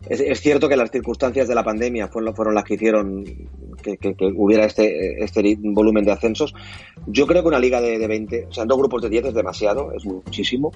Es, 0.08 0.20
es, 0.20 0.40
cierto 0.40 0.68
que 0.68 0.76
las 0.76 0.90
circunstancias 0.90 1.48
de 1.48 1.54
la 1.54 1.64
pandemia 1.64 2.08
fueron, 2.08 2.34
fueron 2.34 2.54
las 2.54 2.64
que 2.64 2.74
hicieron 2.74 3.24
que, 3.82 3.96
que, 3.96 4.14
que, 4.14 4.26
hubiera 4.36 4.64
este, 4.64 5.22
este 5.22 5.56
volumen 5.60 6.04
de 6.04 6.12
ascensos. 6.12 6.54
Yo 7.06 7.26
creo 7.26 7.42
que 7.42 7.48
una 7.48 7.58
liga 7.58 7.80
de, 7.80 7.98
de 7.98 8.06
20, 8.06 8.46
o 8.50 8.52
sea, 8.52 8.64
dos 8.64 8.78
grupos 8.78 9.02
de 9.02 9.08
10 9.08 9.26
es 9.26 9.34
demasiado, 9.34 9.92
es 9.92 10.04
muchísimo. 10.04 10.72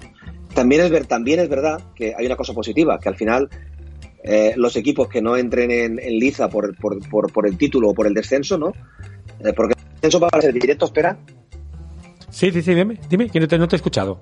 También 0.53 0.81
es, 0.81 0.89
ver, 0.89 1.05
también 1.05 1.39
es 1.39 1.49
verdad 1.49 1.81
que 1.95 2.15
hay 2.17 2.25
una 2.25 2.35
cosa 2.35 2.53
positiva, 2.53 2.99
que 2.99 3.09
al 3.09 3.15
final 3.15 3.49
eh, 4.23 4.53
los 4.57 4.75
equipos 4.75 5.07
que 5.07 5.21
no 5.21 5.37
entren 5.37 5.71
en, 5.71 5.99
en 5.99 6.19
liza 6.19 6.49
por, 6.49 6.75
por, 6.77 7.07
por, 7.07 7.31
por, 7.31 7.47
el 7.47 7.57
título 7.57 7.89
o 7.89 7.93
por 7.93 8.07
el 8.07 8.13
descenso, 8.13 8.57
¿no? 8.57 8.73
Eh, 9.39 9.53
porque 9.55 9.75
el 9.77 9.93
descenso 9.95 10.19
va 10.19 10.29
a 10.31 10.41
ser 10.41 10.53
directo, 10.53 10.85
espera. 10.85 11.17
Sí, 12.29 12.51
sí, 12.51 12.61
sí, 12.61 12.73
dime, 12.73 12.99
dime, 13.09 13.29
que 13.29 13.39
no 13.39 13.47
te, 13.47 13.57
no 13.57 13.67
te 13.67 13.75
he 13.75 13.77
escuchado. 13.77 14.21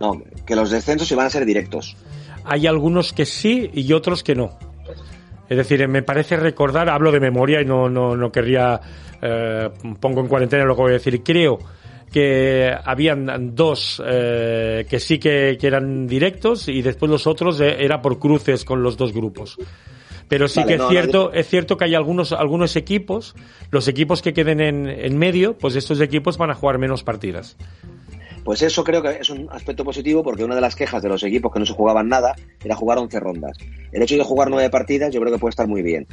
No, 0.00 0.22
que 0.46 0.54
los 0.54 0.70
descensos 0.70 1.10
iban 1.10 1.26
a 1.26 1.30
ser 1.30 1.44
directos 1.44 1.96
hay 2.48 2.66
algunos 2.66 3.12
que 3.12 3.26
sí 3.26 3.70
y 3.72 3.92
otros 3.92 4.22
que 4.22 4.34
no. 4.34 4.58
Es 5.48 5.56
decir, 5.56 5.86
me 5.88 6.02
parece 6.02 6.36
recordar, 6.36 6.88
hablo 6.90 7.10
de 7.10 7.20
memoria 7.20 7.60
y 7.60 7.64
no, 7.64 7.88
no, 7.88 8.16
no 8.16 8.30
querría, 8.30 8.80
eh, 9.20 9.70
pongo 10.00 10.20
en 10.20 10.28
cuarentena 10.28 10.64
lo 10.64 10.74
que 10.74 10.82
voy 10.82 10.90
a 10.90 10.94
decir, 10.94 11.22
creo 11.22 11.58
que 12.12 12.74
habían 12.84 13.54
dos 13.54 14.02
eh, 14.04 14.86
que 14.88 14.98
sí 14.98 15.18
que, 15.18 15.58
que, 15.60 15.66
eran 15.66 16.06
directos 16.06 16.68
y 16.68 16.80
después 16.80 17.10
los 17.10 17.26
otros 17.26 17.60
eh, 17.60 17.76
era 17.80 18.00
por 18.00 18.18
cruces 18.18 18.64
con 18.64 18.82
los 18.82 18.96
dos 18.96 19.12
grupos. 19.12 19.58
Pero 20.26 20.48
sí 20.48 20.60
vale, 20.60 20.68
que 20.68 20.74
es 20.74 20.80
no, 20.80 20.88
cierto, 20.90 21.30
no, 21.32 21.38
es 21.38 21.48
cierto 21.48 21.76
que 21.76 21.84
hay 21.84 21.94
algunos, 21.94 22.32
algunos 22.32 22.76
equipos, 22.76 23.34
los 23.70 23.88
equipos 23.88 24.20
que 24.20 24.34
queden 24.34 24.60
en, 24.60 24.86
en 24.86 25.18
medio, 25.18 25.56
pues 25.56 25.74
estos 25.76 26.00
equipos 26.00 26.36
van 26.36 26.50
a 26.50 26.54
jugar 26.54 26.78
menos 26.78 27.02
partidas. 27.02 27.56
Pues 28.48 28.62
eso 28.62 28.82
creo 28.82 29.02
que 29.02 29.18
es 29.20 29.28
un 29.28 29.46
aspecto 29.50 29.84
positivo 29.84 30.22
porque 30.22 30.42
una 30.42 30.54
de 30.54 30.62
las 30.62 30.74
quejas 30.74 31.02
de 31.02 31.10
los 31.10 31.22
equipos 31.22 31.52
que 31.52 31.58
no 31.58 31.66
se 31.66 31.74
jugaban 31.74 32.08
nada 32.08 32.34
era 32.64 32.74
jugar 32.74 32.96
11 32.96 33.20
rondas. 33.20 33.58
El 33.92 34.00
hecho 34.00 34.16
de 34.16 34.22
jugar 34.22 34.48
9 34.48 34.70
partidas 34.70 35.12
yo 35.12 35.20
creo 35.20 35.34
que 35.34 35.38
puede 35.38 35.50
estar 35.50 35.68
muy 35.68 35.82
bien. 35.82 36.06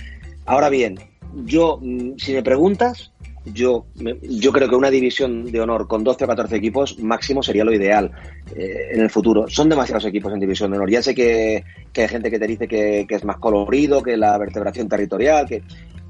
Ahora 0.45 0.67
bien, 0.67 0.99
yo, 1.45 1.79
mm, 1.81 2.17
si 2.17 2.33
me 2.33 2.43
preguntas, 2.43 3.13
yo, 3.45 3.85
yo 4.21 4.51
creo 4.51 4.67
que 4.67 4.75
una 4.75 4.89
división 4.89 5.49
de 5.49 5.61
honor 5.61 5.87
con 5.87 6.03
12 6.03 6.25
o 6.25 6.27
14 6.27 6.57
equipos 6.57 6.99
máximo 6.99 7.41
sería 7.41 7.63
lo 7.63 7.73
ideal 7.73 8.11
eh, 8.53 8.89
en 8.91 8.99
el 8.99 9.09
futuro. 9.09 9.47
Son 9.47 9.69
demasiados 9.69 10.03
equipos 10.03 10.33
en 10.33 10.41
división 10.41 10.71
de 10.71 10.75
honor. 10.75 10.89
Ya 10.89 11.01
sé 11.01 11.15
que, 11.15 11.63
que 11.93 12.01
hay 12.01 12.09
gente 12.09 12.29
que 12.29 12.37
te 12.37 12.47
dice 12.47 12.67
que, 12.67 13.05
que, 13.07 13.15
es 13.15 13.23
más 13.23 13.37
colorido, 13.37 14.03
que 14.03 14.17
la 14.17 14.37
vertebración 14.37 14.89
territorial, 14.89 15.47
que 15.47 15.63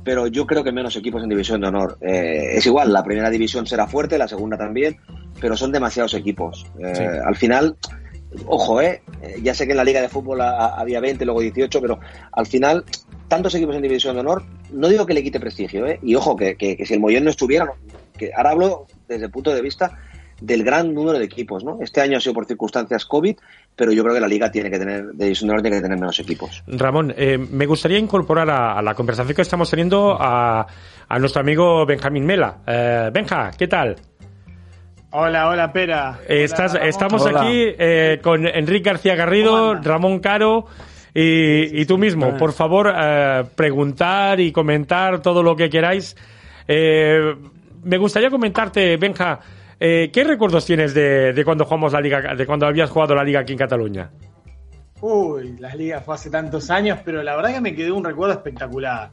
pero 0.05 0.27
yo 0.27 0.45
creo 0.45 0.63
que 0.63 0.71
menos 0.71 0.95
equipos 0.95 1.23
en 1.23 1.29
división 1.29 1.59
de 1.59 1.67
honor. 1.67 1.97
Eh, 1.99 2.57
es 2.57 2.65
igual, 2.67 2.93
la 2.93 3.03
primera 3.03 3.31
división 3.31 3.65
será 3.65 3.87
fuerte, 3.87 4.19
la 4.19 4.27
segunda 4.27 4.55
también, 4.55 4.97
pero 5.41 5.57
son 5.57 5.71
demasiados 5.71 6.13
equipos. 6.13 6.67
Eh, 6.79 6.93
sí. 6.95 7.03
Al 7.03 7.35
final, 7.35 7.75
ojo, 8.45 8.79
eh, 8.81 9.01
ya 9.41 9.55
sé 9.55 9.65
que 9.65 9.71
en 9.71 9.77
la 9.77 9.83
liga 9.83 10.01
de 10.01 10.07
fútbol 10.07 10.41
había 10.41 10.99
20, 10.99 11.25
luego 11.25 11.41
18, 11.41 11.81
pero 11.81 11.99
al 12.31 12.45
final, 12.45 12.85
tantos 13.27 13.55
equipos 13.55 13.75
en 13.75 13.81
división 13.81 14.13
de 14.13 14.21
honor, 14.21 14.43
no 14.71 14.89
digo 14.89 15.07
que 15.07 15.15
le 15.15 15.23
quite 15.23 15.39
prestigio, 15.39 15.87
¿eh? 15.87 15.99
y 16.03 16.13
ojo, 16.13 16.35
que, 16.35 16.55
que, 16.55 16.77
que 16.77 16.85
si 16.85 16.93
el 16.93 16.99
Mollón 16.99 17.23
no 17.23 17.31
estuviera, 17.31 17.73
que 18.15 18.31
ahora 18.37 18.51
hablo 18.51 18.85
desde 19.07 19.25
el 19.25 19.31
punto 19.31 19.55
de 19.55 19.61
vista 19.63 19.97
del 20.39 20.63
gran 20.63 20.93
número 20.93 21.17
de 21.17 21.25
equipos, 21.25 21.63
¿no? 21.63 21.79
Este 21.81 22.01
año 22.01 22.17
ha 22.17 22.21
sido 22.21 22.35
por 22.35 22.45
circunstancias 22.45 23.05
COVID, 23.05 23.37
pero 23.75 23.91
yo 23.91 24.03
creo 24.03 24.15
que 24.15 24.21
la 24.21 24.27
liga 24.27 24.51
tiene 24.51 24.69
que 24.69 24.79
tener, 24.79 25.05
de 25.07 25.25
división 25.25 25.47
de 25.47 25.53
honor 25.53 25.61
tiene 25.61 25.77
que 25.77 25.83
tener 25.83 25.99
menos 25.99 26.19
equipos. 26.19 26.63
Ramón, 26.67 27.13
eh, 27.17 27.37
me 27.37 27.65
gustaría 27.65 27.97
incorporar 27.97 28.49
a, 28.49 28.77
a, 28.77 28.81
la 28.81 28.93
conversación 28.93 29.35
que 29.35 29.41
estamos 29.41 29.69
teniendo 29.69 30.17
a, 30.19 30.65
a 31.07 31.19
nuestro 31.19 31.41
amigo 31.41 31.85
Benjamín 31.85 32.25
Mela. 32.25 32.57
Eh, 32.65 33.09
Benja, 33.13 33.51
¿qué 33.57 33.67
tal? 33.67 33.95
Hola, 35.11 35.47
hola, 35.49 35.71
Pera. 35.71 36.19
Eh, 36.27 36.43
estás, 36.43 36.73
hola, 36.75 36.87
estamos 36.87 37.21
hola. 37.25 37.41
aquí 37.41 37.53
eh, 37.79 38.19
con 38.21 38.45
Enrique 38.47 38.89
García 38.89 39.15
Garrido, 39.15 39.75
Ramón 39.75 40.19
Caro 40.19 40.65
y, 41.13 41.81
y 41.81 41.85
tú 41.85 41.97
mismo. 41.97 42.35
Por 42.37 42.51
favor, 42.51 42.93
eh, 42.93 43.43
preguntar 43.55 44.39
y 44.41 44.51
comentar 44.51 45.21
todo 45.21 45.41
lo 45.41 45.55
que 45.55 45.69
queráis. 45.69 46.17
Eh, 46.67 47.33
me 47.83 47.97
gustaría 47.97 48.29
comentarte, 48.29 48.97
Benja, 48.97 49.39
eh, 49.79 50.09
¿Qué 50.11 50.23
recuerdos 50.23 50.65
tienes 50.65 50.93
de, 50.93 51.33
de, 51.33 51.45
cuando 51.45 51.65
jugamos 51.65 51.93
la 51.93 52.01
liga, 52.01 52.35
de 52.35 52.45
cuando 52.45 52.65
habías 52.65 52.89
jugado 52.89 53.15
la 53.15 53.23
liga 53.23 53.41
aquí 53.41 53.53
en 53.53 53.59
Cataluña? 53.59 54.11
Uy, 55.01 55.57
la 55.59 55.75
liga 55.75 56.01
fue 56.01 56.15
hace 56.15 56.29
tantos 56.29 56.69
años, 56.69 56.99
pero 57.03 57.21
la 57.21 57.35
verdad 57.35 57.53
que 57.53 57.61
me 57.61 57.75
quedó 57.75 57.95
un 57.95 58.03
recuerdo 58.03 58.33
espectacular. 58.33 59.11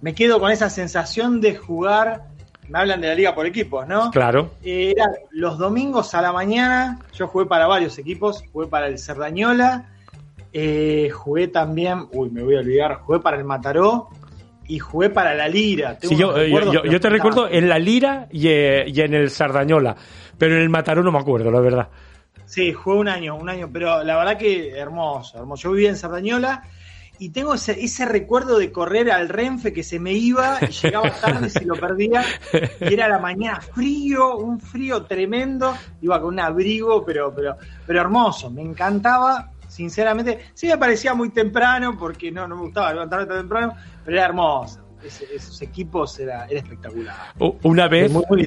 Me 0.00 0.14
quedo 0.14 0.40
con 0.40 0.50
esa 0.50 0.68
sensación 0.68 1.40
de 1.40 1.54
jugar. 1.54 2.24
Me 2.68 2.78
hablan 2.78 3.00
de 3.00 3.08
la 3.08 3.14
liga 3.14 3.34
por 3.34 3.46
equipos, 3.46 3.86
¿no? 3.86 4.10
Claro. 4.10 4.50
Eh, 4.64 4.94
era 4.96 5.06
los 5.30 5.58
domingos 5.58 6.14
a 6.14 6.22
la 6.22 6.32
mañana. 6.32 6.98
Yo 7.12 7.28
jugué 7.28 7.46
para 7.46 7.66
varios 7.66 7.98
equipos. 7.98 8.42
Jugué 8.52 8.66
para 8.66 8.88
el 8.88 8.98
Cerdañola. 8.98 9.90
Eh, 10.52 11.10
jugué 11.10 11.46
también. 11.48 12.08
Uy, 12.12 12.30
me 12.30 12.42
voy 12.42 12.56
a 12.56 12.60
olvidar. 12.60 12.94
Jugué 12.96 13.20
para 13.20 13.36
el 13.36 13.44
Mataró 13.44 14.08
y 14.72 14.78
jugué 14.78 15.10
para 15.10 15.34
la 15.34 15.48
Lira. 15.48 15.98
Sí, 16.00 16.16
yo, 16.16 16.34
eh, 16.34 16.50
yo, 16.50 16.72
yo, 16.72 16.84
yo, 16.84 16.98
te 16.98 17.10
recuerdo 17.10 17.46
en 17.46 17.68
la 17.68 17.78
Lira 17.78 18.26
y, 18.30 18.48
eh, 18.48 18.84
y, 18.86 19.02
en 19.02 19.12
el 19.12 19.28
Sardañola, 19.28 19.94
pero 20.38 20.56
en 20.56 20.62
el 20.62 20.70
Mataró 20.70 21.02
no 21.02 21.12
me 21.12 21.18
acuerdo, 21.18 21.50
la 21.50 21.60
verdad. 21.60 21.88
Sí, 22.46 22.72
jugué 22.72 22.96
un 22.96 23.08
año, 23.08 23.36
un 23.36 23.50
año, 23.50 23.68
pero 23.70 24.02
la 24.02 24.16
verdad 24.16 24.38
que 24.38 24.70
hermoso, 24.70 25.36
hermoso. 25.36 25.64
Yo 25.64 25.72
vivía 25.72 25.90
en 25.90 25.96
Sardañola 25.96 26.62
y 27.18 27.28
tengo 27.28 27.52
ese, 27.52 27.84
ese 27.84 28.06
recuerdo 28.06 28.56
de 28.56 28.72
correr 28.72 29.10
al 29.10 29.28
Renfe 29.28 29.74
que 29.74 29.82
se 29.82 30.00
me 30.00 30.14
iba 30.14 30.56
y 30.62 30.68
llegaba 30.68 31.10
tarde 31.20 31.50
si 31.50 31.66
lo 31.66 31.74
perdía 31.74 32.24
y 32.80 32.94
era 32.94 33.08
la 33.08 33.18
mañana 33.18 33.60
frío, 33.60 34.38
un 34.38 34.58
frío 34.58 35.02
tremendo, 35.04 35.76
iba 36.00 36.18
con 36.18 36.32
un 36.32 36.40
abrigo, 36.40 37.04
pero, 37.04 37.34
pero, 37.34 37.58
pero 37.86 38.00
hermoso, 38.00 38.50
me 38.50 38.62
encantaba 38.62 39.50
sinceramente, 39.72 40.38
sí 40.52 40.68
me 40.68 40.76
parecía 40.76 41.14
muy 41.14 41.30
temprano 41.30 41.96
porque 41.98 42.30
no, 42.30 42.46
no 42.46 42.56
me 42.56 42.62
gustaba 42.62 42.92
levantarme 42.92 43.26
tan 43.26 43.38
temprano, 43.38 43.74
pero 44.04 44.16
era 44.16 44.26
hermoso. 44.26 44.80
Ese, 45.02 45.26
esos 45.34 45.60
equipos 45.62 46.20
era, 46.20 46.46
era 46.46 46.60
espectacular. 46.60 47.16
Una 47.62 47.88
vez, 47.88 48.12
muy, 48.12 48.46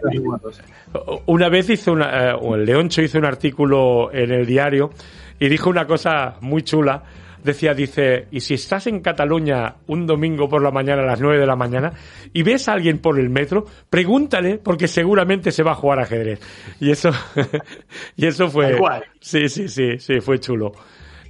una 1.26 1.50
vez 1.50 1.70
hizo 1.70 1.92
una, 1.92 2.38
uh, 2.38 2.56
el 2.56 2.66
Leoncho 2.66 3.02
hizo 3.02 3.18
un 3.18 3.26
artículo 3.26 4.14
en 4.14 4.32
el 4.32 4.46
diario 4.46 4.92
y 5.38 5.50
dijo 5.50 5.70
una 5.70 5.86
cosa 5.86 6.36
muy 6.42 6.62
chula. 6.62 7.04
Decía, 7.44 7.74
dice, 7.74 8.28
y 8.32 8.40
si 8.40 8.56
estás 8.56 8.88
en 8.88 9.02
Cataluña 9.02 9.76
un 9.88 10.08
domingo 10.08 10.48
por 10.48 10.64
la 10.64 10.72
mañana 10.72 11.04
a 11.04 11.06
las 11.06 11.22
9 11.22 11.40
de 11.40 11.46
la 11.46 11.56
mañana 11.56 11.92
y 12.34 12.42
ves 12.42 12.68
a 12.70 12.74
alguien 12.74 13.00
por 13.00 13.20
el 13.20 13.30
metro, 13.30 13.66
pregúntale 13.90 14.58
porque 14.58 14.88
seguramente 14.88 15.52
se 15.52 15.62
va 15.62 15.74
a 15.74 15.76
jugar 15.76 16.00
ajedrez. 16.00 16.40
Y 16.80 16.90
eso, 16.90 17.12
y 18.16 18.26
eso 18.26 18.50
fue, 18.50 18.80
sí, 19.20 19.50
sí, 19.50 19.68
sí, 19.68 20.00
sí, 20.00 20.22
fue 20.22 20.40
chulo. 20.40 20.72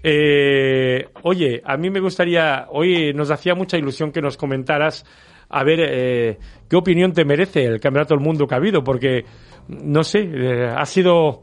Eh, 0.08 1.10
oye, 1.24 1.64
a 1.66 1.78
mí 1.78 1.90
me 1.90 2.00
gustaría, 2.00 2.68
hoy 2.70 3.12
nos 3.16 3.32
hacía 3.32 3.56
mucha 3.56 3.76
ilusión 3.76 4.12
que 4.12 4.22
nos 4.22 4.38
comentaras 4.38 5.04
a 5.50 5.64
ver 5.64 5.80
eh, 5.82 6.38
qué 6.70 6.76
opinión 6.76 7.12
te 7.12 7.26
merece 7.26 7.66
el 7.66 7.80
Campeonato 7.80 8.14
del 8.14 8.24
Mundo 8.24 8.46
que 8.46 8.54
ha 8.54 8.60
habido, 8.60 8.84
porque 8.84 9.26
no 9.68 10.04
sé, 10.04 10.20
eh, 10.20 10.68
ha 10.68 10.86
sido, 10.86 11.42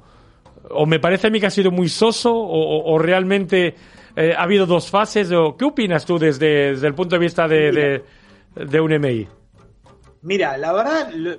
o 0.70 0.86
me 0.86 1.00
parece 1.00 1.26
a 1.26 1.30
mí 1.30 1.40
que 1.40 1.46
ha 1.46 1.50
sido 1.50 1.72
muy 1.72 1.88
soso, 1.88 2.32
o, 2.32 2.94
o 2.94 2.98
realmente 3.00 3.74
ha 4.14 4.42
habido 4.42 4.64
dos 4.64 4.88
fases, 4.88 5.32
o 5.32 5.56
qué 5.56 5.64
opinas 5.64 6.06
tú 6.06 6.16
desde, 6.16 6.70
desde 6.72 6.86
el 6.86 6.94
punto 6.94 7.16
de 7.16 7.20
vista 7.20 7.48
de, 7.48 7.72
de, 7.72 8.64
de 8.64 8.80
un 8.80 8.92
MI? 9.00 9.26
Mira, 10.20 10.56
la 10.56 10.72
verdad, 10.72 11.10
lo, 11.12 11.32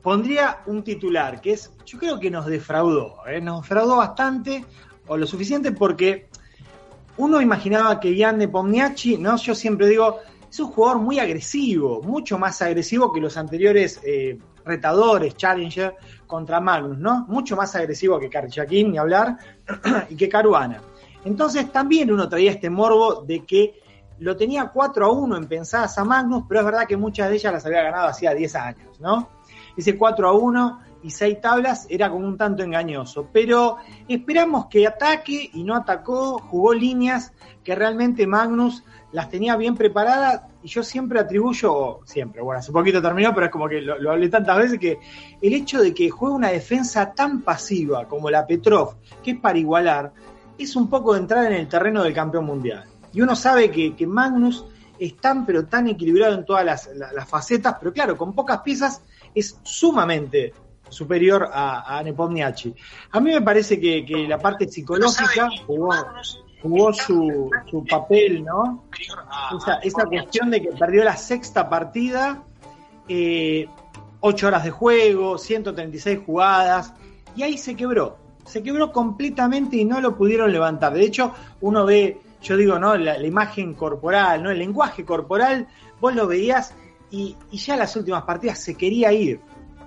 pondría 0.00 0.60
un 0.66 0.84
titular 0.84 1.40
que 1.40 1.54
es, 1.54 1.72
yo 1.84 1.98
creo 1.98 2.20
que 2.20 2.30
nos 2.30 2.46
defraudó, 2.46 3.16
¿eh? 3.26 3.40
nos 3.40 3.62
defraudó 3.62 3.96
bastante 3.96 4.64
o 5.10 5.16
lo 5.16 5.26
suficiente 5.26 5.72
porque 5.72 6.28
uno 7.16 7.40
imaginaba 7.40 7.98
que 7.98 8.14
Ian 8.14 8.38
de 8.38 8.46
Pomniachi, 8.46 9.18
¿no? 9.18 9.36
Yo 9.36 9.56
siempre 9.56 9.88
digo, 9.88 10.18
es 10.48 10.60
un 10.60 10.68
jugador 10.68 11.00
muy 11.00 11.18
agresivo, 11.18 12.00
mucho 12.00 12.38
más 12.38 12.62
agresivo 12.62 13.12
que 13.12 13.20
los 13.20 13.36
anteriores 13.36 14.00
eh, 14.04 14.38
retadores, 14.64 15.36
challenger, 15.36 15.96
contra 16.28 16.60
Magnus, 16.60 16.96
¿no? 16.98 17.26
Mucho 17.26 17.56
más 17.56 17.74
agresivo 17.74 18.20
que 18.20 18.30
Karchakin, 18.30 18.92
ni 18.92 18.98
hablar, 18.98 19.36
y 20.10 20.14
que 20.14 20.28
Caruana. 20.28 20.80
Entonces 21.24 21.72
también 21.72 22.12
uno 22.12 22.28
traía 22.28 22.52
este 22.52 22.70
morbo 22.70 23.22
de 23.22 23.44
que 23.44 23.82
lo 24.20 24.36
tenía 24.36 24.68
4 24.68 25.06
a 25.06 25.10
1 25.10 25.36
en 25.36 25.46
pensadas 25.48 25.98
a 25.98 26.04
Magnus, 26.04 26.44
pero 26.48 26.60
es 26.60 26.66
verdad 26.66 26.86
que 26.86 26.96
muchas 26.96 27.30
de 27.30 27.34
ellas 27.34 27.52
las 27.52 27.66
había 27.66 27.82
ganado 27.82 28.06
hacía 28.06 28.32
10 28.32 28.54
años, 28.54 29.00
¿no? 29.00 29.28
Ese 29.76 29.98
4 29.98 30.28
a 30.28 30.32
1 30.34 30.80
y 31.02 31.10
6 31.10 31.40
tablas 31.40 31.86
era 31.88 32.10
como 32.10 32.26
un 32.26 32.36
tanto 32.36 32.62
engañoso, 32.62 33.28
pero 33.32 33.76
esperamos 34.08 34.66
que 34.66 34.86
ataque 34.86 35.50
y 35.52 35.62
no 35.62 35.74
atacó, 35.74 36.38
jugó 36.38 36.74
líneas 36.74 37.32
que 37.64 37.74
realmente 37.74 38.26
Magnus 38.26 38.84
las 39.12 39.28
tenía 39.28 39.56
bien 39.56 39.76
preparadas 39.76 40.42
y 40.62 40.68
yo 40.68 40.82
siempre 40.82 41.20
atribuyo, 41.20 42.00
siempre, 42.04 42.42
bueno, 42.42 42.60
hace 42.60 42.70
poquito 42.70 43.00
terminó, 43.00 43.34
pero 43.34 43.46
es 43.46 43.52
como 43.52 43.68
que 43.68 43.80
lo, 43.80 44.10
hablé 44.10 44.28
tantas 44.28 44.58
veces 44.58 44.78
que 44.78 44.98
el 45.40 45.54
hecho 45.54 45.80
de 45.80 45.94
que 45.94 46.10
juegue 46.10 46.34
una 46.34 46.48
defensa 46.48 47.12
tan 47.12 47.40
pasiva 47.42 48.06
como 48.06 48.30
la 48.30 48.46
Petrov, 48.46 48.96
que 49.22 49.32
es 49.32 49.38
para 49.38 49.58
igualar, 49.58 50.12
es 50.58 50.76
un 50.76 50.88
poco 50.88 51.14
de 51.14 51.20
entrar 51.20 51.46
en 51.46 51.54
el 51.54 51.68
terreno 51.68 52.02
del 52.02 52.12
campeón 52.12 52.44
mundial. 52.44 52.84
Y 53.12 53.22
uno 53.22 53.34
sabe 53.34 53.70
que, 53.70 54.06
Magnus 54.06 54.64
es 54.98 55.16
tan 55.16 55.46
pero 55.46 55.64
tan 55.66 55.88
equilibrado 55.88 56.34
en 56.34 56.44
todas 56.44 56.64
las, 56.64 57.28
facetas, 57.28 57.76
pero 57.78 57.92
claro, 57.92 58.16
con 58.16 58.34
pocas 58.34 58.60
piezas 58.60 59.02
es 59.34 59.58
sumamente 59.62 60.52
superior 60.90 61.48
a, 61.52 61.98
a 61.98 62.02
Nepomniachtchi. 62.02 62.74
A 63.12 63.20
mí 63.20 63.32
me 63.32 63.40
parece 63.40 63.80
que, 63.80 64.04
la 64.28 64.38
parte 64.38 64.68
psicológica 64.68 65.48
jugó, 65.66 65.94
jugó 66.62 66.92
su, 66.92 67.50
su, 67.70 67.84
papel, 67.84 68.44
¿no? 68.44 68.84
Esa, 69.56 69.74
esa, 69.76 70.04
cuestión 70.04 70.50
de 70.50 70.60
que 70.60 70.68
perdió 70.72 71.04
la 71.04 71.16
sexta 71.16 71.68
partida, 71.68 72.42
eh, 73.08 73.66
ocho 74.20 74.48
horas 74.48 74.64
de 74.64 74.70
juego, 74.70 75.38
136 75.38 76.20
jugadas, 76.26 76.92
y 77.34 77.42
ahí 77.42 77.56
se 77.56 77.74
quebró. 77.74 78.18
Se 78.44 78.62
quebró 78.62 78.92
completamente 78.92 79.76
y 79.76 79.84
no 79.84 80.00
lo 80.00 80.16
pudieron 80.16 80.52
levantar. 80.52 80.92
De 80.92 81.04
hecho, 81.04 81.32
uno 81.60 81.86
ve, 81.86 82.18
yo 82.42 82.56
digo, 82.56 82.78
¿no? 82.78 82.96
La, 82.96 83.18
imagen 83.24 83.74
corporal, 83.74 84.42
¿no? 84.42 84.50
El 84.50 84.58
lenguaje 84.58 85.04
corporal, 85.04 85.68
vos 86.00 86.14
lo 86.14 86.26
veías 86.26 86.74
y, 87.10 87.36
y 87.50 87.58
ya 87.58 87.76
las 87.76 87.94
últimas 87.96 88.24
partidas 88.24 88.58
se 88.58 88.74
quería 88.76 89.12
ir 89.12 89.40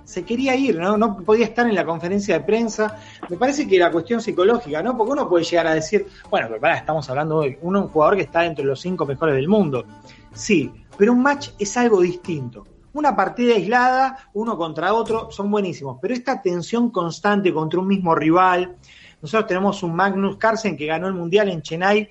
se 0.04 0.24
quería 0.24 0.54
ir, 0.54 0.78
¿no? 0.78 0.96
No 0.96 1.16
podía 1.16 1.46
estar 1.46 1.66
en 1.66 1.74
la 1.74 1.84
conferencia 1.84 2.38
de 2.38 2.44
prensa. 2.44 2.98
Me 3.28 3.36
parece 3.36 3.66
que 3.66 3.76
era 3.76 3.90
cuestión 3.90 4.20
psicológica, 4.20 4.82
¿no? 4.82 4.96
Porque 4.96 5.12
uno 5.12 5.28
puede 5.28 5.44
llegar 5.44 5.66
a 5.66 5.74
decir, 5.74 6.06
bueno, 6.30 6.48
pero 6.48 6.60
pará, 6.60 6.76
estamos 6.76 7.08
hablando 7.08 7.40
de 7.40 7.58
un 7.62 7.88
jugador 7.88 8.16
que 8.16 8.22
está 8.22 8.44
entre 8.44 8.64
los 8.64 8.80
cinco 8.80 9.06
mejores 9.06 9.34
del 9.34 9.48
mundo. 9.48 9.84
Sí, 10.32 10.70
pero 10.96 11.12
un 11.12 11.22
match 11.22 11.50
es 11.58 11.76
algo 11.76 12.00
distinto. 12.00 12.66
Una 12.92 13.16
partida 13.16 13.54
aislada, 13.54 14.30
uno 14.34 14.56
contra 14.56 14.94
otro, 14.94 15.30
son 15.30 15.50
buenísimos, 15.50 15.98
pero 16.00 16.14
esta 16.14 16.40
tensión 16.40 16.90
constante 16.90 17.52
contra 17.52 17.80
un 17.80 17.88
mismo 17.88 18.14
rival. 18.14 18.76
Nosotros 19.20 19.48
tenemos 19.48 19.82
un 19.82 19.96
Magnus 19.96 20.36
Carlsen 20.36 20.76
que 20.76 20.86
ganó 20.86 21.08
el 21.08 21.14
Mundial 21.14 21.48
en 21.48 21.62
Chennai, 21.62 22.08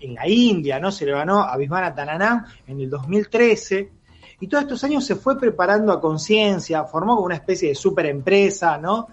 en 0.00 0.14
la 0.14 0.26
India, 0.26 0.80
¿no? 0.80 0.90
Se 0.90 1.04
le 1.04 1.12
ganó 1.12 1.40
a 1.40 1.56
Bismana 1.56 1.94
Tananán 1.94 2.46
en 2.66 2.80
el 2.80 2.90
2013 2.90 3.92
y 4.40 4.48
todos 4.48 4.64
estos 4.64 4.84
años 4.84 5.04
se 5.04 5.16
fue 5.16 5.38
preparando 5.38 5.92
a 5.92 6.00
conciencia, 6.00 6.84
formó 6.84 7.14
como 7.14 7.26
una 7.26 7.36
especie 7.36 7.68
de 7.68 7.74
super 7.74 8.06
empresa, 8.06 8.78
¿no? 8.78 9.08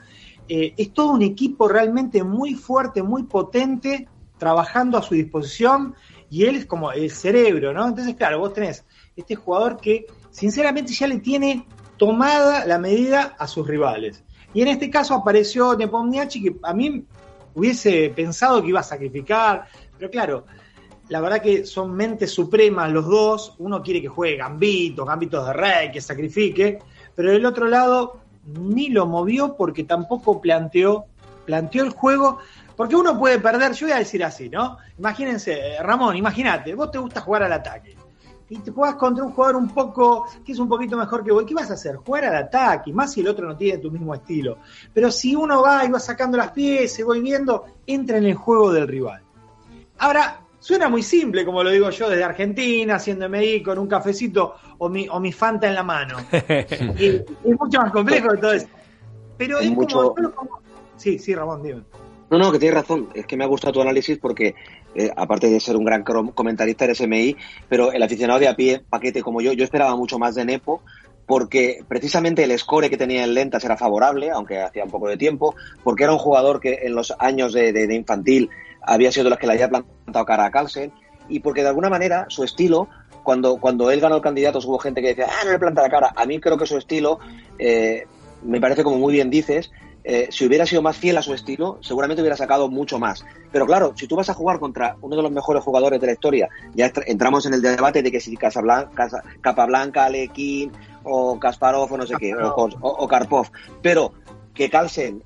Eh, 0.47 0.74
es 0.78 0.93
todo 0.93 1.11
un 1.11 1.22
equipo 1.22 1.67
realmente 1.67 2.24
muy 2.24 2.55
fuerte, 2.55 3.03
muy 3.03 3.24
potente, 3.24 4.07
trabajando 4.38 4.97
a 4.97 5.03
su 5.03 5.13
disposición, 5.13 5.95
y 6.30 6.45
él 6.45 6.55
es 6.55 6.65
como 6.65 6.91
el 6.91 7.11
cerebro, 7.11 7.74
¿no? 7.74 7.88
Entonces, 7.88 8.15
claro, 8.15 8.39
vos 8.39 8.53
tenés 8.53 8.86
este 9.15 9.36
jugador 9.36 9.78
que 9.78 10.05
sinceramente 10.32 10.93
ya 10.93 11.07
le 11.07 11.19
tiene 11.19 11.67
tomada 11.97 12.65
la 12.65 12.80
medida 12.80 13.36
a 13.38 13.47
sus 13.47 13.67
rivales. 13.67 14.24
Y 14.53 14.61
en 14.61 14.69
este 14.69 14.89
caso 14.89 15.13
apareció 15.13 15.76
Nepomniachtchi, 15.76 16.41
que 16.41 16.55
a 16.63 16.74
mí 16.74 17.05
hubiese 17.53 18.11
pensado 18.15 18.61
que 18.61 18.69
iba 18.69 18.80
a 18.80 18.84
sacrificar, 18.84 19.67
pero 19.97 20.09
claro, 20.09 20.45
la 21.12 21.20
verdad 21.20 21.41
que 21.41 21.66
son 21.66 21.93
mentes 21.93 22.32
supremas 22.32 22.89
los 22.89 23.05
dos. 23.05 23.55
Uno 23.59 23.84
quiere 23.84 24.01
que 24.01 24.07
juegue 24.07 24.38
gambitos, 24.38 25.05
gambitos 25.05 25.45
de 25.45 25.51
rey, 25.51 25.91
que 25.91 25.99
sacrifique, 25.99 26.80
pero 27.14 27.34
del 27.34 27.45
otro 27.45 27.68
lado 27.68 28.22
ni 28.45 28.88
lo 28.88 29.05
movió 29.05 29.57
porque 29.57 29.84
tampoco 29.84 30.39
planteó, 30.39 31.07
planteó 31.45 31.84
el 31.84 31.89
juego. 31.89 32.38
Porque 32.78 32.95
uno 32.95 33.20
puede 33.20 33.39
perder, 33.39 33.74
yo 33.74 33.88
voy 33.88 33.93
a 33.93 33.99
decir 33.99 34.24
así, 34.24 34.47
¿no? 34.47 34.78
Imagínense, 34.97 35.76
Ramón, 35.82 36.16
imagínate, 36.16 36.74
vos 36.76 36.89
te 36.89 36.97
gusta 36.97 37.20
jugar 37.20 37.43
al 37.43 37.51
ataque 37.51 37.97
y 38.47 38.59
te 38.59 38.72
juegas 38.72 38.95
contra 38.95 39.26
un 39.26 39.34
jugador 39.34 39.57
un 39.57 39.68
poco, 39.68 40.28
que 40.45 40.53
es 40.53 40.59
un 40.59 40.70
poquito 40.70 40.95
mejor 40.95 41.26
que 41.26 41.34
vos, 41.34 41.43
¿qué 41.45 41.53
vas 41.53 41.70
a 41.72 41.74
hacer? 41.74 41.97
Jugar 41.97 42.24
al 42.24 42.36
ataque, 42.38 42.93
más 42.93 43.12
si 43.12 43.20
el 43.20 43.28
otro 43.28 43.47
no 43.47 43.57
tiene 43.57 43.80
tu 43.80 43.91
mismo 43.91 44.16
estilo. 44.16 44.59
Pero 44.93 45.12
si 45.12 45.36
uno 45.36 45.62
va 45.62 45.84
y 45.84 45.89
va 45.89 45.99
sacando 45.99 46.38
las 46.38 46.51
piezas 46.51 46.99
y 46.99 47.03
voy 47.03 47.20
viendo, 47.20 47.66
entra 47.86 48.18
en 48.18 48.26
el 48.26 48.36
juego 48.36 48.72
del 48.72 48.88
rival. 48.88 49.22
Ahora, 49.99 50.40
Suena 50.62 50.89
muy 50.89 51.01
simple, 51.01 51.43
como 51.43 51.64
lo 51.64 51.72
digo 51.72 51.89
yo, 51.89 52.07
desde 52.07 52.24
Argentina, 52.24 52.95
haciendo 52.95 53.28
MI 53.28 53.64
con 53.64 53.80
un 53.80 53.88
cafecito 53.88 54.53
o 54.78 54.89
mi, 54.89 55.07
o 55.09 55.20
mi 55.20 55.32
Fanta 55.32 55.68
en 55.68 55.74
la 55.74 55.82
mano. 55.82 56.18
y, 56.99 57.07
es 57.07 57.59
mucho 57.59 57.80
más 57.80 57.91
complejo 57.91 58.30
que 58.30 58.38
todo 58.38 58.53
eso. 58.53 58.68
Pero 59.38 59.59
es, 59.59 59.72
como, 59.72 60.14
Sí, 60.97 61.18
sí, 61.18 61.34
Ramón, 61.34 61.64
dime. 61.64 61.82
No, 62.30 62.38
no, 62.38 62.51
que 62.51 62.59
tienes 62.59 62.80
razón. 62.80 63.09
Es 63.16 63.26
que 63.26 63.36
me 63.36 63.43
ha 63.43 63.47
gustado 63.47 63.74
tu 63.74 63.82
análisis 63.82 64.20
porque, 64.20 64.53
eh, 64.93 65.09
aparte 65.18 65.49
de 65.49 65.59
ser 65.59 65.76
un 65.76 65.84
gran 65.84 66.03
comentarista, 66.03 66.86
eres 66.86 67.01
MI, 67.07 67.36
pero 67.68 67.91
el 67.91 68.03
aficionado 68.03 68.39
de 68.39 68.47
a 68.47 68.55
pie, 68.55 68.84
paquete 68.88 69.24
como 69.24 69.41
yo, 69.41 69.53
yo 69.53 69.64
esperaba 69.64 69.95
mucho 69.95 70.20
más 70.20 70.36
de 70.36 70.45
Nepo, 70.45 70.84
porque 71.26 71.84
precisamente 71.88 72.43
el 72.43 72.55
score 72.59 72.88
que 72.88 72.97
tenía 72.97 73.24
en 73.24 73.34
lentas 73.34 73.66
era 73.66 73.78
favorable, 73.78 74.30
aunque 74.30 74.62
hacía 74.62 74.84
un 74.84 74.91
poco 74.91 75.09
de 75.09 75.18
tiempo, 75.18 75.55
porque 75.84 76.03
era 76.03 76.14
un 76.14 76.20
jugador 76.20 76.59
que 76.59 76.82
en 76.84 76.93
los 76.93 77.16
años 77.18 77.51
de, 77.51 77.74
de 77.74 77.95
infantil 77.95 78.51
había 78.82 79.11
sido 79.11 79.25
de 79.25 79.29
las 79.32 79.39
que 79.39 79.47
le 79.47 79.53
había 79.53 79.69
plantado 79.69 80.25
cara 80.25 80.45
a 80.45 80.51
Carlsen, 80.51 80.91
y 81.29 81.39
porque 81.39 81.61
de 81.61 81.69
alguna 81.69 81.89
manera 81.89 82.25
su 82.29 82.43
estilo, 82.43 82.88
cuando, 83.23 83.57
cuando 83.57 83.91
él 83.91 84.01
ganó 84.01 84.15
el 84.15 84.21
candidato, 84.21 84.59
hubo 84.65 84.79
gente 84.79 85.01
que 85.01 85.09
decía, 85.09 85.27
ah, 85.29 85.45
no 85.45 85.51
le 85.51 85.59
planta 85.59 85.82
la 85.82 85.89
cara. 85.89 86.13
A 86.15 86.25
mí 86.25 86.39
creo 86.39 86.57
que 86.57 86.65
su 86.65 86.77
estilo, 86.77 87.19
eh, 87.59 88.05
me 88.43 88.59
parece 88.59 88.84
como 88.84 88.97
muy 88.97 89.13
bien 89.13 89.29
dices, 89.29 89.71
eh, 90.03 90.29
si 90.32 90.45
hubiera 90.45 90.65
sido 90.65 90.82
más 90.82 90.97
fiel 90.97 91.17
a 91.17 91.21
su 91.21 91.34
estilo, 91.34 91.77
seguramente 91.82 92.21
hubiera 92.21 92.36
sacado 92.36 92.69
mucho 92.69 92.97
más. 92.97 93.23
Pero 93.51 93.65
claro, 93.67 93.93
si 93.95 94.07
tú 94.07 94.15
vas 94.15 94.29
a 94.29 94.34
jugar 94.34 94.59
contra 94.59 94.97
uno 95.01 95.15
de 95.15 95.21
los 95.21 95.32
mejores 95.32 95.63
jugadores 95.63 96.01
de 96.01 96.07
la 96.07 96.13
historia, 96.13 96.49
ya 96.73 96.91
entramos 97.05 97.45
en 97.45 97.53
el 97.53 97.61
debate 97.61 98.01
de 98.01 98.11
que 98.11 98.19
si 98.19 98.36
Casablanca, 98.36 99.09
Capablanca, 99.41 100.05
Alekin 100.05 100.71
o 101.03 101.39
Kasparov 101.39 101.91
o 101.93 101.97
no 101.97 102.07
sé 102.07 102.15
qué, 102.19 102.34
o, 102.34 102.69
o, 102.82 103.07
Karpov, 103.07 103.51
pero 103.82 104.13
que 104.53 104.69
Carlsen 104.69 105.23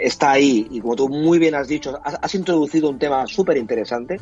está 0.00 0.32
ahí 0.32 0.66
y 0.70 0.80
como 0.80 0.96
tú 0.96 1.08
muy 1.08 1.38
bien 1.38 1.54
has 1.54 1.68
dicho, 1.68 2.00
has, 2.02 2.34
introducido 2.34 2.88
un 2.88 2.98
tema 2.98 3.26
súper 3.26 3.56
interesante 3.56 4.20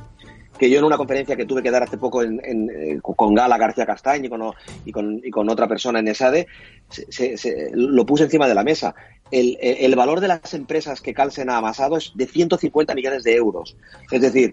que 0.59 0.69
yo 0.69 0.79
en 0.79 0.85
una 0.85 0.97
conferencia 0.97 1.37
que 1.37 1.47
tuve 1.47 1.63
que 1.63 1.71
dar 1.71 1.85
hace 1.85 1.99
poco 1.99 2.23
en, 2.23 2.41
eh, 2.45 2.99
con 3.01 3.35
Gala 3.35 3.57
García 3.57 3.87
Castañ 3.87 4.25
y 4.25 4.29
con, 4.29 4.43
y 4.85 4.91
con, 4.91 5.21
y 5.23 5.31
con 5.31 5.49
otra 5.49 5.69
persona 5.69 6.01
en 6.01 6.09
ESADE, 6.09 6.49
se, 6.89 7.71
lo 7.73 8.05
puse 8.05 8.25
encima 8.25 8.49
de 8.49 8.55
la 8.55 8.65
mesa. 8.65 8.95
El, 9.31 9.57
el, 9.61 9.95
valor 9.95 10.21
de 10.21 10.27
las 10.27 10.55
empresas 10.55 11.01
que 11.01 11.15
Carlsen 11.15 11.49
ha 11.49 11.59
amasado 11.59 11.97
es 11.97 12.11
de 12.17 12.27
150 12.27 12.95
millones 12.97 13.23
de 13.23 13.37
euros. 13.37 13.77
Es 14.11 14.21
decir, 14.21 14.53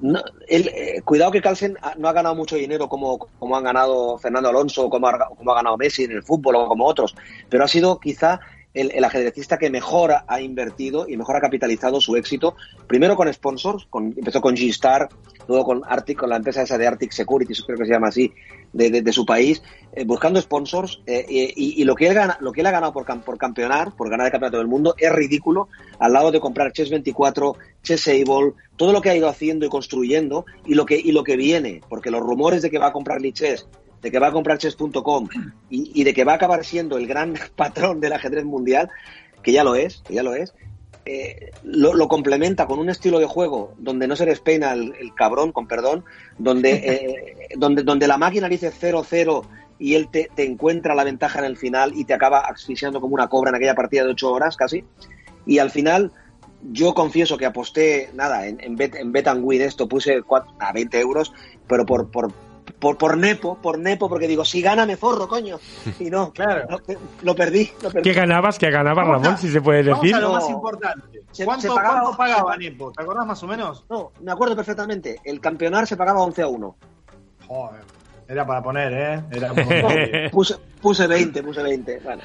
no, 0.00 0.22
el, 0.46 0.68
eh, 0.68 1.00
cuidado 1.04 1.30
que 1.30 1.40
Carlsen 1.40 1.78
no 1.96 2.08
ha 2.08 2.12
ganado 2.12 2.34
mucho 2.34 2.56
dinero 2.56 2.88
como, 2.88 3.18
como 3.18 3.56
han 3.56 3.64
ganado 3.64 4.18
Fernando 4.18 4.50
Alonso, 4.50 4.90
como 4.90 5.08
ha, 5.08 5.28
como 5.28 5.52
ha 5.52 5.56
ganado 5.56 5.78
Messi 5.78 6.04
en 6.04 6.12
el 6.12 6.22
fútbol 6.22 6.56
o 6.56 6.68
como 6.68 6.84
otros, 6.84 7.14
pero 7.48 7.64
ha 7.64 7.68
sido 7.68 7.98
quizá 7.98 8.40
el, 8.76 9.04
ajedrecista 9.04 9.58
que 9.58 9.70
mejor 9.70 10.14
ha 10.26 10.40
invertido 10.40 11.08
y 11.08 11.16
mejor 11.16 11.36
ha 11.36 11.40
capitalizado 11.40 12.00
su 12.00 12.16
éxito, 12.16 12.56
primero 12.86 13.16
con 13.16 13.32
sponsors, 13.32 13.86
con, 13.88 14.14
empezó 14.16 14.40
con 14.40 14.54
G-Star, 14.54 15.08
luego 15.48 15.64
con 15.64 15.82
Arctic, 15.86 16.18
con 16.18 16.30
la 16.30 16.36
empresa 16.36 16.62
esa 16.62 16.76
de 16.76 16.86
Arctic 16.86 17.12
Security, 17.12 17.54
creo 17.64 17.78
que 17.78 17.86
se 17.86 17.92
llama 17.92 18.08
así, 18.08 18.32
de, 18.72 19.12
su 19.12 19.24
país, 19.24 19.62
eh, 19.94 20.04
buscando 20.04 20.40
sponsors, 20.40 21.00
eh, 21.06 21.24
y, 21.28 21.82
lo, 21.84 21.94
que 21.94 22.08
él 22.08 22.14
gana, 22.14 22.36
lo 22.40 22.52
que 22.52 22.60
él 22.60 22.66
ha 22.66 22.70
ganado 22.70 22.92
por, 22.92 23.06
por 23.22 23.38
campeonar, 23.38 23.96
por 23.96 24.10
ganar 24.10 24.26
el 24.26 24.32
campeonato 24.32 24.58
del 24.58 24.66
mundo, 24.66 24.94
es 24.98 25.10
ridículo 25.10 25.68
al 25.98 26.12
lado 26.12 26.30
de 26.30 26.40
comprar 26.40 26.72
Chess 26.72 26.90
24, 26.90 27.56
Chess 27.82 28.08
Able, 28.08 28.52
todo 28.76 28.92
lo 28.92 29.00
que 29.00 29.08
ha 29.08 29.16
ido 29.16 29.28
haciendo 29.28 29.64
y 29.64 29.70
construyendo, 29.70 30.44
y 30.66 30.74
lo 30.74 30.84
que, 30.84 31.00
y 31.02 31.12
lo 31.12 31.24
que 31.24 31.36
viene, 31.36 31.80
porque 31.88 32.10
los 32.10 32.20
rumores 32.20 32.60
de 32.60 32.70
que 32.70 32.78
va 32.78 32.88
a 32.88 32.92
comprar 32.92 33.22
Lichess 33.22 33.66
de 34.06 34.12
que 34.12 34.20
va 34.20 34.28
a 34.28 34.32
comprar 34.32 34.56
chess.com 34.56 35.28
y, 35.68 36.04
de 36.04 36.14
que 36.14 36.22
va 36.22 36.30
a 36.30 36.34
acabar 36.36 36.64
siendo 36.64 36.96
el 36.96 37.08
gran 37.08 37.34
patrón 37.56 37.98
del 37.98 38.12
ajedrez 38.12 38.44
mundial, 38.44 38.88
que 39.42 39.50
ya 39.50 39.64
lo 39.64 39.74
es, 39.74 40.00
que 40.06 40.14
ya 40.14 40.22
lo 40.22 40.36
es, 40.36 40.54
eh, 41.04 41.50
lo, 41.64 42.06
complementa 42.06 42.68
con 42.68 42.78
un 42.78 42.88
estilo 42.88 43.18
de 43.18 43.26
juego 43.26 43.74
donde 43.78 44.06
no 44.06 44.14
se 44.14 44.24
despeina 44.24 44.74
el, 44.74 44.94
cabrón, 45.16 45.50
con 45.50 45.66
perdón, 45.66 46.04
donde, 46.38 46.70
eh, 46.84 47.48
donde, 47.56 47.82
donde 47.82 48.06
la 48.06 48.16
máquina 48.16 48.48
dice 48.48 48.70
0-0 48.70 49.44
y 49.80 49.94
él 49.94 50.08
te, 50.08 50.30
encuentra 50.36 50.94
la 50.94 51.02
ventaja 51.02 51.40
en 51.40 51.46
el 51.46 51.56
final 51.56 51.90
y 51.96 52.04
te 52.04 52.14
acaba 52.14 52.38
asfixiando 52.38 53.00
como 53.00 53.14
una 53.14 53.26
cobra 53.26 53.50
en 53.50 53.56
aquella 53.56 53.74
partida 53.74 54.04
de 54.04 54.10
8 54.10 54.32
horas 54.32 54.56
casi. 54.56 54.84
Y 55.46 55.58
al 55.58 55.72
final, 55.72 56.12
yo 56.70 56.94
confieso 56.94 57.36
que 57.36 57.46
aposté, 57.46 58.10
nada, 58.14 58.46
en, 58.46 58.60
en, 58.60 58.76
Bet, 58.76 58.94
en 58.94 59.10
Bet 59.10 59.26
and 59.26 59.44
Win 59.44 59.62
esto 59.62 59.88
puse 59.88 60.22
a 60.60 60.72
20 60.72 61.00
euros, 61.00 61.32
pero 61.66 61.84
por, 61.84 62.08
por, 62.08 62.32
por, 62.78 62.98
por 62.98 63.16
Nepo, 63.16 63.56
por 63.60 63.78
Nepo, 63.78 64.08
porque 64.08 64.28
digo, 64.28 64.44
si 64.44 64.60
gana 64.60 64.84
me 64.86 64.96
forro, 64.96 65.26
coño. 65.28 65.58
Y 65.98 66.10
no, 66.10 66.32
Claro. 66.32 66.66
lo, 66.68 66.80
lo 67.22 67.34
perdí, 67.34 67.70
lo 67.82 67.90
perdí. 67.90 68.10
¿Qué 68.10 68.14
ganabas? 68.14 68.58
¿Qué 68.58 68.70
ganabas, 68.70 69.06
Vamos 69.06 69.22
Ramón? 69.22 69.34
a- 69.34 69.38
Si 69.38 69.48
se 69.50 69.60
puede 69.60 69.82
Vamos 69.82 70.02
decir. 70.02 70.14
a 70.16 70.20
lo 70.20 70.32
más 70.32 70.48
importante. 70.50 71.22
¿Cuánto, 71.44 71.62
se 71.62 71.68
pagaba- 71.68 72.00
cuánto 72.00 72.16
pagaba 72.18 72.56
Nepo? 72.56 72.92
¿Te 72.92 73.02
acordás 73.02 73.26
más 73.26 73.42
o 73.42 73.46
menos? 73.46 73.84
No, 73.90 74.12
me 74.22 74.32
acuerdo 74.32 74.54
perfectamente. 74.56 75.20
El 75.24 75.40
campeonato 75.40 75.86
se 75.86 75.96
pagaba 75.96 76.20
11 76.22 76.42
a 76.42 76.48
1. 76.48 76.76
Joder, 77.46 77.80
era 78.28 78.46
para 78.46 78.62
poner, 78.62 78.92
¿eh? 78.92 79.24
Era 79.30 79.48
para 79.54 79.66
poner. 79.66 80.30
Puse, 80.30 80.56
puse 80.80 81.06
20, 81.06 81.42
puse 81.42 81.62
20. 81.62 82.00
Bueno, 82.04 82.22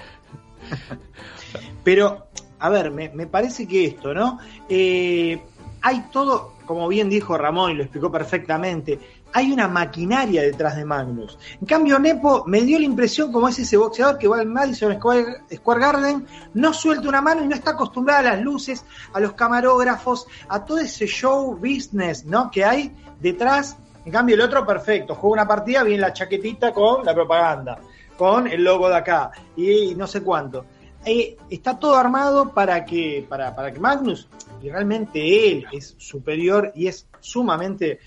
Pero, 1.83 2.27
a 2.59 2.69
ver, 2.69 2.91
me, 2.91 3.09
me 3.09 3.27
parece 3.27 3.67
que 3.67 3.85
esto, 3.85 4.13
¿no? 4.13 4.39
Eh, 4.69 5.41
hay 5.81 6.05
todo, 6.11 6.53
como 6.65 6.87
bien 6.87 7.09
dijo 7.09 7.37
Ramón 7.37 7.71
y 7.71 7.73
lo 7.75 7.83
explicó 7.83 8.11
perfectamente, 8.11 8.99
hay 9.33 9.51
una 9.51 9.67
maquinaria 9.67 10.41
detrás 10.41 10.75
de 10.75 10.85
Magnus. 10.85 11.37
En 11.59 11.67
cambio, 11.67 11.99
Nepo 11.99 12.43
me 12.45 12.61
dio 12.61 12.79
la 12.79 12.85
impresión 12.85 13.31
como 13.31 13.47
es 13.47 13.59
ese 13.59 13.77
boxeador 13.77 14.17
que 14.17 14.27
va 14.27 14.39
al 14.39 14.47
Madison 14.47 14.93
Square, 14.93 15.43
Garden, 15.63 16.25
no 16.53 16.73
suelta 16.73 17.07
una 17.07 17.21
mano 17.21 17.43
y 17.43 17.47
no 17.47 17.55
está 17.55 17.71
acostumbrado 17.71 18.27
a 18.27 18.31
las 18.33 18.41
luces, 18.41 18.85
a 19.13 19.19
los 19.19 19.33
camarógrafos, 19.33 20.27
a 20.49 20.63
todo 20.65 20.79
ese 20.79 21.07
show 21.07 21.55
business, 21.55 22.25
¿no? 22.25 22.51
Que 22.51 22.65
hay 22.65 22.95
detrás. 23.19 23.77
En 24.05 24.11
cambio, 24.11 24.35
el 24.35 24.41
otro, 24.41 24.65
perfecto, 24.65 25.15
juega 25.15 25.33
una 25.33 25.47
partida, 25.47 25.83
viene 25.83 26.01
la 26.01 26.13
chaquetita 26.13 26.73
con 26.73 27.05
la 27.05 27.13
propaganda, 27.13 27.79
con 28.17 28.47
el 28.47 28.63
logo 28.63 28.89
de 28.89 28.95
acá 28.95 29.31
y 29.55 29.93
no 29.95 30.07
sé 30.07 30.21
cuánto. 30.21 30.65
Eh, 31.03 31.37
está 31.49 31.79
todo 31.79 31.95
armado 31.95 32.53
para 32.53 32.85
que, 32.85 33.25
para, 33.27 33.55
para 33.55 33.71
que 33.71 33.79
Magnus, 33.79 34.27
realmente 34.61 35.51
él 35.51 35.65
es 35.71 35.95
superior 35.97 36.71
y 36.75 36.87
es 36.87 37.07
sumamente. 37.19 37.99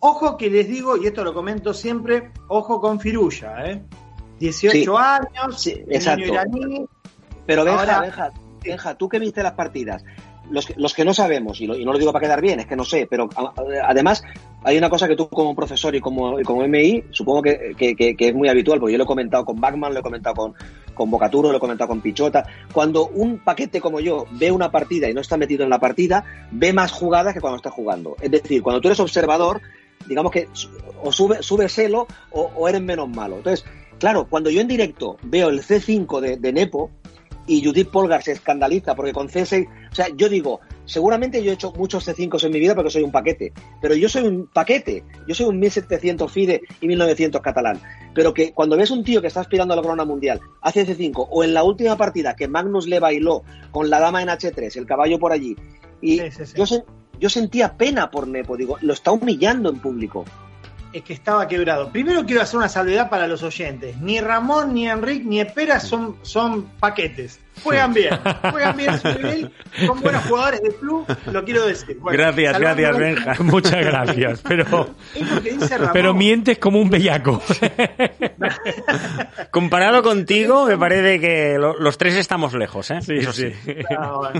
Ojo 0.00 0.36
que 0.36 0.50
les 0.50 0.68
digo, 0.68 0.96
y 0.96 1.06
esto 1.06 1.24
lo 1.24 1.32
comento 1.34 1.72
siempre, 1.74 2.30
ojo 2.48 2.80
con 2.80 3.00
Firulla, 3.00 3.64
¿eh? 3.70 3.82
18 4.38 4.72
Sí. 4.76 4.86
años, 5.02 5.60
Sí, 5.60 5.70
exacto. 5.88 6.26
iraní, 6.26 6.84
Pero 7.46 7.64
Benja, 7.64 7.80
Ahora- 7.80 8.00
Benja, 8.00 8.32
Benja, 8.62 8.94
tú 8.96 9.08
que 9.08 9.18
viste 9.20 9.40
las 9.42 9.52
partidas, 9.52 10.04
los 10.50 10.66
que, 10.66 10.74
los 10.76 10.94
que 10.94 11.04
no 11.04 11.14
sabemos, 11.14 11.60
y, 11.60 11.66
lo- 11.66 11.76
y 11.76 11.84
no 11.84 11.92
lo 11.92 11.98
digo 11.98 12.12
para 12.12 12.24
quedar 12.26 12.40
bien, 12.40 12.58
es 12.60 12.66
que 12.66 12.74
no 12.76 12.84
sé, 12.84 13.06
pero 13.08 13.28
a- 13.36 13.52
además 13.88 14.22
hay 14.64 14.76
una 14.76 14.90
cosa 14.90 15.06
que 15.08 15.14
tú 15.16 15.28
como 15.28 15.54
profesor 15.54 15.94
y 15.94 16.00
como, 16.00 16.38
y 16.40 16.42
como 16.42 16.62
MI, 16.64 17.04
supongo 17.10 17.42
que, 17.42 17.74
que- 17.78 17.94
que- 17.94 18.16
que 18.16 18.28
es 18.28 18.34
muy 18.34 18.48
habitual, 18.48 18.80
porque 18.80 18.92
yo 18.92 18.98
lo 18.98 19.04
he 19.04 19.06
comentado 19.06 19.44
con 19.44 19.60
Bachman, 19.60 19.94
lo 19.94 20.00
he 20.00 20.02
comentado 20.02 20.34
con, 20.34 20.54
con 20.92 21.08
Bocaturo, 21.10 21.50
lo 21.52 21.56
he 21.58 21.60
comentado 21.60 21.88
con 21.88 22.00
Pichota. 22.00 22.44
Cuando 22.72 23.06
un 23.08 23.38
paquete 23.38 23.80
como 23.80 24.00
yo 24.00 24.26
ve 24.32 24.50
una 24.50 24.70
partida 24.72 25.08
y 25.08 25.14
no 25.14 25.20
está 25.20 25.36
metido 25.36 25.62
en 25.64 25.70
la 25.70 25.78
partida, 25.78 26.24
ve 26.50 26.72
más 26.72 26.90
jugadas 26.92 27.32
que 27.32 27.40
cuando 27.40 27.56
está 27.58 27.70
jugando. 27.70 28.16
Es 28.20 28.30
decir, 28.30 28.60
cuando 28.62 28.80
tú 28.80 28.88
eres 28.88 28.98
observador, 29.00 29.60
digamos 30.06 30.32
que 30.32 30.48
o 31.02 31.12
sube, 31.12 31.42
sube 31.42 31.68
celo 31.68 32.06
o, 32.30 32.50
o 32.54 32.68
eres 32.68 32.82
menos 32.82 33.08
malo. 33.08 33.36
Entonces, 33.36 33.64
claro, 33.98 34.26
cuando 34.28 34.50
yo 34.50 34.60
en 34.60 34.68
directo 34.68 35.16
veo 35.22 35.48
el 35.48 35.62
C5 35.62 36.20
de, 36.20 36.36
de 36.36 36.52
Nepo, 36.52 36.90
y 37.48 37.64
Judith 37.64 37.90
Polgar 37.90 38.24
se 38.24 38.32
escandaliza 38.32 38.96
porque 38.96 39.12
con 39.12 39.28
C6, 39.28 39.68
o 39.92 39.94
sea, 39.94 40.08
yo 40.16 40.28
digo, 40.28 40.58
seguramente 40.84 41.44
yo 41.44 41.52
he 41.52 41.54
hecho 41.54 41.72
muchos 41.76 42.04
C5 42.08 42.42
en 42.44 42.52
mi 42.52 42.58
vida 42.58 42.74
porque 42.74 42.90
soy 42.90 43.04
un 43.04 43.12
paquete, 43.12 43.52
pero 43.80 43.94
yo 43.94 44.08
soy 44.08 44.24
un 44.26 44.48
paquete, 44.48 45.04
yo 45.28 45.34
soy 45.36 45.46
un 45.46 45.60
1700 45.60 46.32
FIDE 46.32 46.62
y 46.80 46.88
1900 46.88 47.40
catalán, 47.40 47.80
pero 48.14 48.34
que 48.34 48.52
cuando 48.52 48.76
ves 48.76 48.90
un 48.90 49.04
tío 49.04 49.20
que 49.20 49.28
está 49.28 49.42
aspirando 49.42 49.74
a 49.74 49.76
la 49.76 49.82
corona 49.82 50.04
mundial, 50.04 50.40
hace 50.60 50.84
C5, 50.84 51.28
o 51.30 51.44
en 51.44 51.54
la 51.54 51.62
última 51.62 51.96
partida 51.96 52.34
que 52.34 52.48
Magnus 52.48 52.88
le 52.88 52.98
bailó 52.98 53.44
con 53.70 53.90
la 53.90 54.00
dama 54.00 54.22
en 54.22 54.28
H3, 54.28 54.76
el 54.76 54.86
caballo 54.86 55.20
por 55.20 55.30
allí, 55.30 55.54
y 56.00 56.18
Sí, 56.18 56.30
sí, 56.32 56.46
sí. 56.46 56.52
Yo, 56.56 56.64
sen- 56.64 56.84
yo 57.18 57.28
sentía 57.28 57.76
pena 57.76 58.10
por 58.10 58.26
Nepo, 58.28 58.56
digo, 58.56 58.78
lo 58.80 58.92
está 58.92 59.10
humillando 59.12 59.70
en 59.70 59.78
público. 59.78 60.24
es 60.92 61.02
que 61.02 61.12
estaba 61.12 61.46
quebrado. 61.46 61.90
Primero 61.90 62.24
quiero 62.24 62.40
hacer 62.40 62.56
una 62.56 62.70
salvedad 62.70 63.10
para 63.10 63.26
los 63.26 63.42
oyentes. 63.42 63.98
Ni 63.98 64.18
Ramón, 64.20 64.72
ni 64.72 64.88
Enrique, 64.88 65.24
ni 65.26 65.40
Espera 65.40 65.78
son, 65.78 66.16
son 66.22 66.64
paquetes. 66.80 67.38
Juegan 67.62 67.92
bien, 67.94 68.14
juegan 68.50 68.76
bien 68.76 68.98
su 69.00 69.08
nivel, 69.08 69.50
son 69.86 70.00
buenos 70.02 70.22
jugadores 70.24 70.60
de 70.62 70.74
club, 70.74 71.06
lo 71.32 71.42
quiero 71.44 71.66
decir. 71.66 71.96
Bueno, 71.98 72.18
Gracias, 72.18 72.52
salvando 72.52 72.82
gracias, 72.82 72.98
Benja. 72.98 73.42
Muchas 73.42 73.84
gracias, 73.84 74.42
pero, 74.46 74.90
Es 75.14 75.30
lo 75.30 75.42
que 75.42 75.50
dice 75.52 75.78
Ramón. 75.78 75.90
pero 75.94 76.14
mientes 76.14 76.58
como 76.58 76.80
un 76.80 76.90
bellaco. 76.90 77.42
Comparado 79.50 80.02
contigo, 80.02 80.66
me 80.66 80.76
parece 80.78 81.20
que 81.20 81.56
lo- 81.58 81.78
los 81.78 81.98
tres 81.98 82.14
estamos 82.14 82.54
lejos, 82.54 82.90
¿eh? 82.90 83.00
Sí, 83.02 83.14
Eso 83.16 83.32
sí. 83.32 83.48
Ah. 83.96 84.32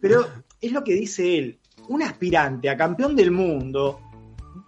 Pero 0.00 0.26
es 0.60 0.72
lo 0.72 0.84
que 0.84 0.94
dice 0.94 1.38
él. 1.38 1.58
Un 1.88 2.02
aspirante 2.02 2.68
a 2.68 2.76
campeón 2.76 3.14
del 3.14 3.30
mundo, 3.30 4.00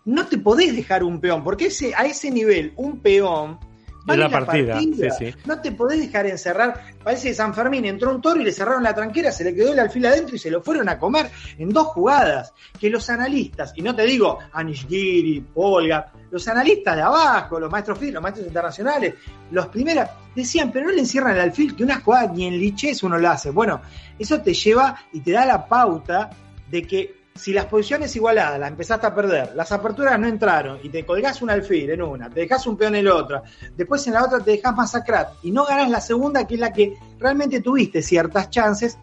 no 0.08 0.26
te 0.26 0.38
podés 0.38 0.74
dejar 0.74 1.04
un 1.04 1.20
peón, 1.20 1.44
porque 1.44 1.66
ese, 1.66 1.94
a 1.94 2.06
ese 2.06 2.30
nivel, 2.30 2.72
un 2.76 3.00
peón. 3.00 3.58
vale 4.06 4.22
la 4.22 4.30
partida, 4.30 4.80
sí, 4.80 4.94
sí. 5.18 5.34
No 5.44 5.60
te 5.60 5.72
podés 5.72 6.00
dejar 6.00 6.26
encerrar. 6.26 6.80
Parece 7.04 7.28
que 7.28 7.34
San 7.34 7.52
Fermín 7.52 7.84
entró 7.84 8.14
un 8.14 8.22
toro 8.22 8.40
y 8.40 8.44
le 8.44 8.52
cerraron 8.52 8.82
la 8.82 8.94
tranquera, 8.94 9.30
se 9.30 9.44
le 9.44 9.54
quedó 9.54 9.74
el 9.74 9.78
alfil 9.78 10.06
adentro 10.06 10.34
y 10.34 10.38
se 10.38 10.50
lo 10.50 10.62
fueron 10.62 10.88
a 10.88 10.98
comer 10.98 11.30
en 11.58 11.68
dos 11.68 11.88
jugadas. 11.88 12.54
Que 12.80 12.88
los 12.88 13.10
analistas, 13.10 13.74
y 13.76 13.82
no 13.82 13.94
te 13.94 14.04
digo 14.04 14.38
Anishgiri, 14.50 15.40
Polga, 15.52 16.10
los 16.30 16.48
analistas 16.48 16.96
de 16.96 17.02
abajo, 17.02 17.60
los 17.60 17.70
maestros 17.70 18.00
los 18.00 18.22
maestros 18.22 18.46
internacionales, 18.46 19.14
los 19.50 19.66
primeros, 19.66 20.08
decían, 20.34 20.72
pero 20.72 20.86
no 20.86 20.92
le 20.92 21.00
encierran 21.00 21.34
el 21.34 21.40
alfil, 21.40 21.76
que 21.76 21.84
una 21.84 22.00
jugada 22.00 22.32
ni 22.32 22.46
en 22.46 22.58
liches 22.58 23.02
uno 23.02 23.18
lo 23.18 23.28
hace. 23.28 23.50
Bueno, 23.50 23.82
eso 24.18 24.40
te 24.40 24.54
lleva 24.54 24.96
y 25.12 25.20
te 25.20 25.32
da 25.32 25.44
la 25.44 25.66
pauta 25.66 26.30
de 26.70 26.82
que 26.82 27.18
si 27.34 27.52
las 27.52 27.66
posiciones 27.66 28.14
igualadas 28.16 28.58
las 28.58 28.70
empezaste 28.70 29.06
a 29.06 29.14
perder, 29.14 29.52
las 29.54 29.70
aperturas 29.70 30.18
no 30.18 30.26
entraron 30.26 30.80
y 30.82 30.88
te 30.88 31.06
colgás 31.06 31.40
un 31.40 31.50
alfil 31.50 31.88
en 31.90 32.02
una, 32.02 32.28
te 32.28 32.40
dejás 32.40 32.66
un 32.66 32.76
peón 32.76 32.96
en 32.96 33.04
la 33.04 33.14
otra, 33.14 33.42
después 33.76 34.04
en 34.08 34.14
la 34.14 34.24
otra 34.24 34.40
te 34.40 34.50
dejás 34.52 34.74
masacrar 34.74 35.28
y 35.42 35.52
no 35.52 35.64
ganás 35.64 35.88
la 35.88 36.00
segunda, 36.00 36.46
que 36.46 36.54
es 36.54 36.60
la 36.60 36.72
que 36.72 36.94
realmente 37.20 37.60
tuviste 37.60 38.02
ciertas 38.02 38.50
chances, 38.50 38.98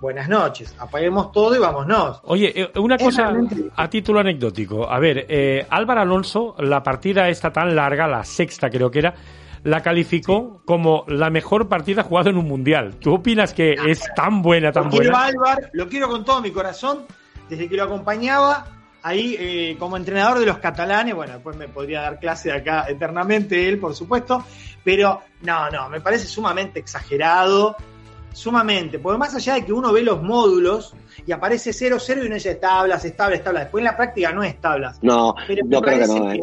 buenas 0.00 0.28
noches, 0.28 0.72
apaguemos 0.78 1.32
todo 1.32 1.54
y 1.56 1.58
vámonos. 1.58 2.20
Oye, 2.24 2.52
eh, 2.54 2.70
una 2.78 2.94
Es 2.94 3.02
cosa 3.02 3.22
realmente- 3.22 3.70
a 3.74 3.90
título 3.90 4.20
anecdótico. 4.20 4.88
A 4.88 4.98
ver, 5.00 5.26
eh, 5.28 5.66
Álvaro 5.68 6.00
Alonso, 6.02 6.54
la 6.60 6.82
partida 6.84 7.28
esta 7.28 7.52
tan 7.52 7.74
larga, 7.74 8.06
la 8.06 8.22
sexta 8.24 8.70
creo 8.70 8.88
que 8.90 9.00
era, 9.00 9.14
la 9.64 9.82
calificó 9.82 10.62
como 10.64 11.04
la 11.08 11.30
mejor 11.30 11.68
partida 11.68 12.02
jugada 12.02 12.30
en 12.30 12.36
un 12.36 12.46
mundial. 12.48 12.96
¿Tú 13.00 13.14
opinas 13.14 13.52
que 13.52 13.74
es 13.86 14.02
tan 14.14 14.42
buena, 14.42 14.72
tan 14.72 14.84
Lo 14.84 14.90
quiero 14.90 15.10
buena? 15.10 15.18
a 15.18 15.26
Álvar, 15.26 15.70
lo 15.72 15.88
quiero 15.88 16.08
con 16.08 16.24
todo 16.24 16.40
mi 16.40 16.50
corazón, 16.50 17.00
desde 17.48 17.68
que 17.68 17.76
lo 17.76 17.84
acompañaba 17.84 18.66
ahí 19.02 19.36
eh, 19.38 19.76
como 19.78 19.96
entrenador 19.96 20.38
de 20.38 20.46
los 20.46 20.58
catalanes, 20.58 21.14
bueno, 21.14 21.34
después 21.34 21.56
me 21.56 21.68
podría 21.68 22.02
dar 22.02 22.18
clase 22.18 22.50
de 22.50 22.56
acá 22.56 22.86
eternamente 22.88 23.68
él, 23.68 23.78
por 23.78 23.94
supuesto, 23.94 24.44
pero 24.84 25.20
no, 25.42 25.70
no, 25.70 25.88
me 25.88 26.00
parece 26.00 26.26
sumamente 26.26 26.80
exagerado, 26.80 27.76
sumamente, 28.32 28.98
porque 28.98 29.18
más 29.18 29.34
allá 29.34 29.54
de 29.54 29.64
que 29.64 29.72
uno 29.72 29.92
ve 29.92 30.02
los 30.02 30.22
módulos 30.22 30.94
y 31.26 31.32
aparece 31.32 31.70
0-0 31.70 32.22
y 32.22 32.26
uno 32.26 32.34
dice 32.34 32.56
tablas, 32.56 33.04
es 33.04 33.16
tablas, 33.16 33.42
tablas, 33.42 33.64
después 33.64 33.80
en 33.80 33.86
la 33.86 33.96
práctica 33.96 34.32
no 34.32 34.42
es 34.42 34.60
tablas. 34.60 34.98
No, 35.02 35.34
Pero 35.46 35.62
yo 35.66 35.80
creo 35.80 35.98
que 35.98 36.06
no, 36.06 36.32
¿eh? 36.32 36.40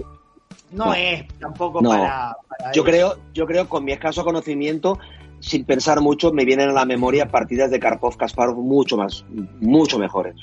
No, 0.71 0.85
No. 0.87 0.93
es 0.93 1.27
tampoco 1.39 1.81
No. 1.81 1.89
para, 1.89 2.35
para 2.49 2.71
Yo 2.73 2.81
eso. 2.81 2.83
creo, 2.83 3.15
yo 3.33 3.45
creo 3.45 3.67
con 3.69 3.83
mi 3.85 3.91
escaso 3.91 4.23
conocimiento, 4.23 4.99
sin 5.39 5.65
pensar 5.65 6.01
mucho, 6.01 6.31
me 6.33 6.45
vienen 6.45 6.69
a 6.69 6.73
la 6.73 6.85
memoria 6.85 7.27
partidas 7.27 7.69
de 7.71 7.79
Karpov 7.79 8.17
Kasparov 8.17 8.57
mucho 8.57 8.97
más, 8.97 9.23
mucho 9.59 9.99
mejores. 9.99 10.35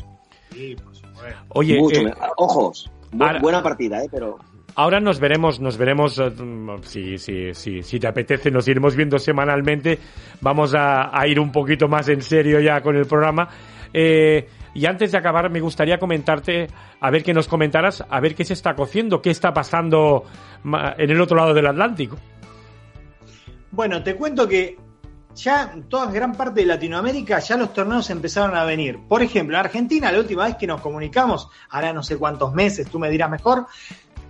Sí, 0.52 0.76
supuesto. 0.92 1.38
Oye, 1.48 1.78
mucho 1.80 2.00
eh, 2.00 2.04
me- 2.04 2.12
Ojos, 2.36 2.90
bu- 3.12 3.26
ahora- 3.26 3.40
buena 3.40 3.62
partida, 3.62 4.02
¿eh? 4.04 4.08
pero 4.10 4.38
ahora 4.76 5.00
nos 5.00 5.18
veremos, 5.18 5.58
nos 5.60 5.76
veremos, 5.76 6.18
eh, 6.18 6.30
si, 6.82 7.18
si, 7.18 7.52
si, 7.54 7.82
si 7.82 7.98
te 8.00 8.06
apetece, 8.06 8.50
nos 8.50 8.66
iremos 8.68 8.94
viendo 8.94 9.18
semanalmente. 9.18 9.98
Vamos 10.40 10.74
a, 10.74 11.16
a 11.18 11.26
ir 11.26 11.40
un 11.40 11.50
poquito 11.50 11.88
más 11.88 12.08
en 12.08 12.22
serio 12.22 12.60
ya 12.60 12.80
con 12.80 12.94
el 12.96 13.06
programa. 13.06 13.48
Eh, 13.92 14.48
y 14.74 14.86
antes 14.86 15.12
de 15.12 15.18
acabar, 15.18 15.48
me 15.50 15.60
gustaría 15.60 15.98
comentarte, 15.98 16.68
a 17.00 17.10
ver 17.10 17.22
que 17.22 17.32
nos 17.32 17.48
comentaras, 17.48 18.04
a 18.08 18.20
ver 18.20 18.34
qué 18.34 18.44
se 18.44 18.54
está 18.54 18.74
cociendo, 18.74 19.22
qué 19.22 19.30
está 19.30 19.54
pasando 19.54 20.24
en 20.64 21.10
el 21.10 21.20
otro 21.20 21.36
lado 21.36 21.54
del 21.54 21.66
Atlántico. 21.68 22.16
Bueno, 23.70 24.02
te 24.02 24.16
cuento 24.16 24.46
que 24.48 24.76
ya 25.34 25.74
toda 25.88 26.10
gran 26.10 26.32
parte 26.32 26.60
de 26.60 26.66
Latinoamérica 26.66 27.38
ya 27.40 27.56
los 27.56 27.72
torneos 27.72 28.08
empezaron 28.10 28.56
a 28.56 28.64
venir. 28.64 29.00
Por 29.08 29.22
ejemplo, 29.22 29.56
en 29.56 29.64
Argentina, 29.64 30.12
la 30.12 30.18
última 30.18 30.44
vez 30.44 30.56
que 30.56 30.66
nos 30.66 30.80
comunicamos, 30.80 31.48
hará 31.70 31.92
no 31.92 32.02
sé 32.02 32.16
cuántos 32.16 32.52
meses, 32.54 32.88
tú 32.88 32.98
me 32.98 33.10
dirás 33.10 33.30
mejor, 33.30 33.66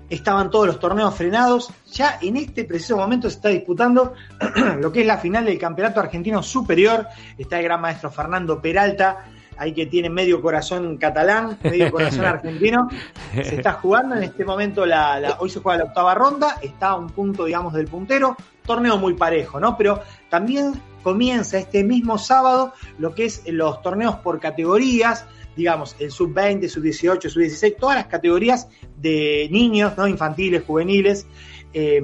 estaban 0.09 0.51
todos 0.51 0.67
los 0.67 0.79
torneos 0.79 1.15
frenados. 1.15 1.71
Ya 1.93 2.19
en 2.21 2.37
este 2.37 2.65
preciso 2.65 2.97
momento 2.97 3.29
se 3.29 3.37
está 3.37 3.49
disputando 3.49 4.15
lo 4.81 4.93
que 4.93 5.03
es 5.03 5.07
la 5.07 5.19
final 5.19 5.45
del 5.45 5.59
Campeonato 5.59 6.01
Argentino 6.01 6.43
Superior. 6.43 7.07
Está 7.37 7.59
el 7.59 7.65
gran 7.65 7.81
maestro 7.81 8.11
Fernando 8.11 8.61
Peralta, 8.61 9.27
ahí 9.57 9.73
que 9.73 9.87
tiene 9.87 10.11
medio 10.11 10.41
corazón 10.43 10.97
catalán, 10.97 11.59
medio 11.63 11.91
corazón 11.91 12.25
argentino. 12.25 12.89
Se 13.33 13.57
está 13.57 13.73
jugando 13.75 14.15
en 14.17 14.23
este 14.25 14.45
momento, 14.45 14.85
la, 14.87 15.19
la- 15.21 15.37
hoy 15.41 15.51
se 15.51 15.61
juega 15.61 15.79
la 15.79 15.85
octava 15.85 16.15
ronda, 16.15 16.57
está 16.63 16.89
a 16.91 16.95
un 16.97 17.09
punto, 17.09 17.45
digamos, 17.45 17.73
del 17.75 17.87
puntero. 17.87 18.37
Torneo 18.67 18.97
muy 18.97 19.15
parejo, 19.15 19.61
¿no? 19.61 19.77
Pero 19.77 20.01
también 20.31 20.73
comienza 21.03 21.59
este 21.59 21.85
mismo 21.85 22.17
sábado 22.17 22.73
lo 22.99 23.15
que 23.15 23.27
es 23.27 23.43
los 23.47 23.83
torneos 23.83 24.17
por 24.17 24.41
categorías, 24.41 25.27
digamos, 25.55 25.95
el 25.99 26.11
sub-20, 26.11 26.69
sub-18, 26.69 27.29
sub-16, 27.29 27.77
todas 27.79 27.97
las 27.97 28.07
categorías 28.07 28.69
de 28.97 29.49
niños, 29.53 29.93
¿no? 29.99 30.09
Infantiles, 30.09 30.65
juveniles, 30.67 31.27
eh, 31.75 32.03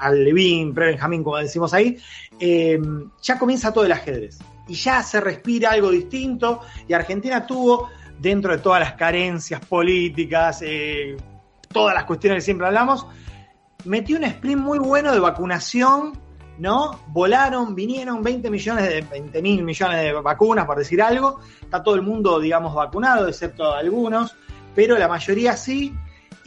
al 0.00 0.24
Levin, 0.24 0.74
pre-Benjamín, 0.74 1.22
como 1.22 1.36
decimos 1.38 1.72
ahí, 1.74 1.96
eh, 2.40 2.78
ya 3.22 3.38
comienza 3.38 3.72
todo 3.72 3.84
el 3.84 3.92
ajedrez. 3.92 4.38
Y 4.68 4.74
ya 4.74 5.02
se 5.02 5.20
respira 5.20 5.70
algo 5.72 5.90
distinto. 5.90 6.60
Y 6.86 6.92
Argentina 6.92 7.46
tuvo, 7.46 7.88
dentro 8.18 8.52
de 8.52 8.58
todas 8.58 8.80
las 8.80 8.92
carencias 8.94 9.64
políticas, 9.64 10.62
eh, 10.62 11.16
todas 11.72 11.94
las 11.94 12.04
cuestiones 12.04 12.38
que 12.38 12.42
siempre 12.42 12.66
hablamos, 12.66 13.06
metió 13.84 14.16
un 14.16 14.24
sprint 14.24 14.60
muy 14.60 14.78
bueno 14.78 15.12
de 15.12 15.20
vacunación, 15.20 16.12
¿no? 16.58 17.00
Volaron, 17.08 17.74
vinieron 17.74 18.22
20 18.22 18.50
millones 18.50 18.88
de 18.88 19.00
20 19.02 19.42
mil 19.42 19.62
millones 19.62 20.02
de 20.02 20.12
vacunas, 20.12 20.66
por 20.66 20.78
decir 20.78 21.00
algo. 21.00 21.40
Está 21.60 21.82
todo 21.82 21.94
el 21.94 22.02
mundo, 22.02 22.40
digamos, 22.40 22.74
vacunado, 22.74 23.28
excepto 23.28 23.72
algunos, 23.72 24.36
pero 24.74 24.98
la 24.98 25.08
mayoría 25.08 25.56
sí 25.56 25.94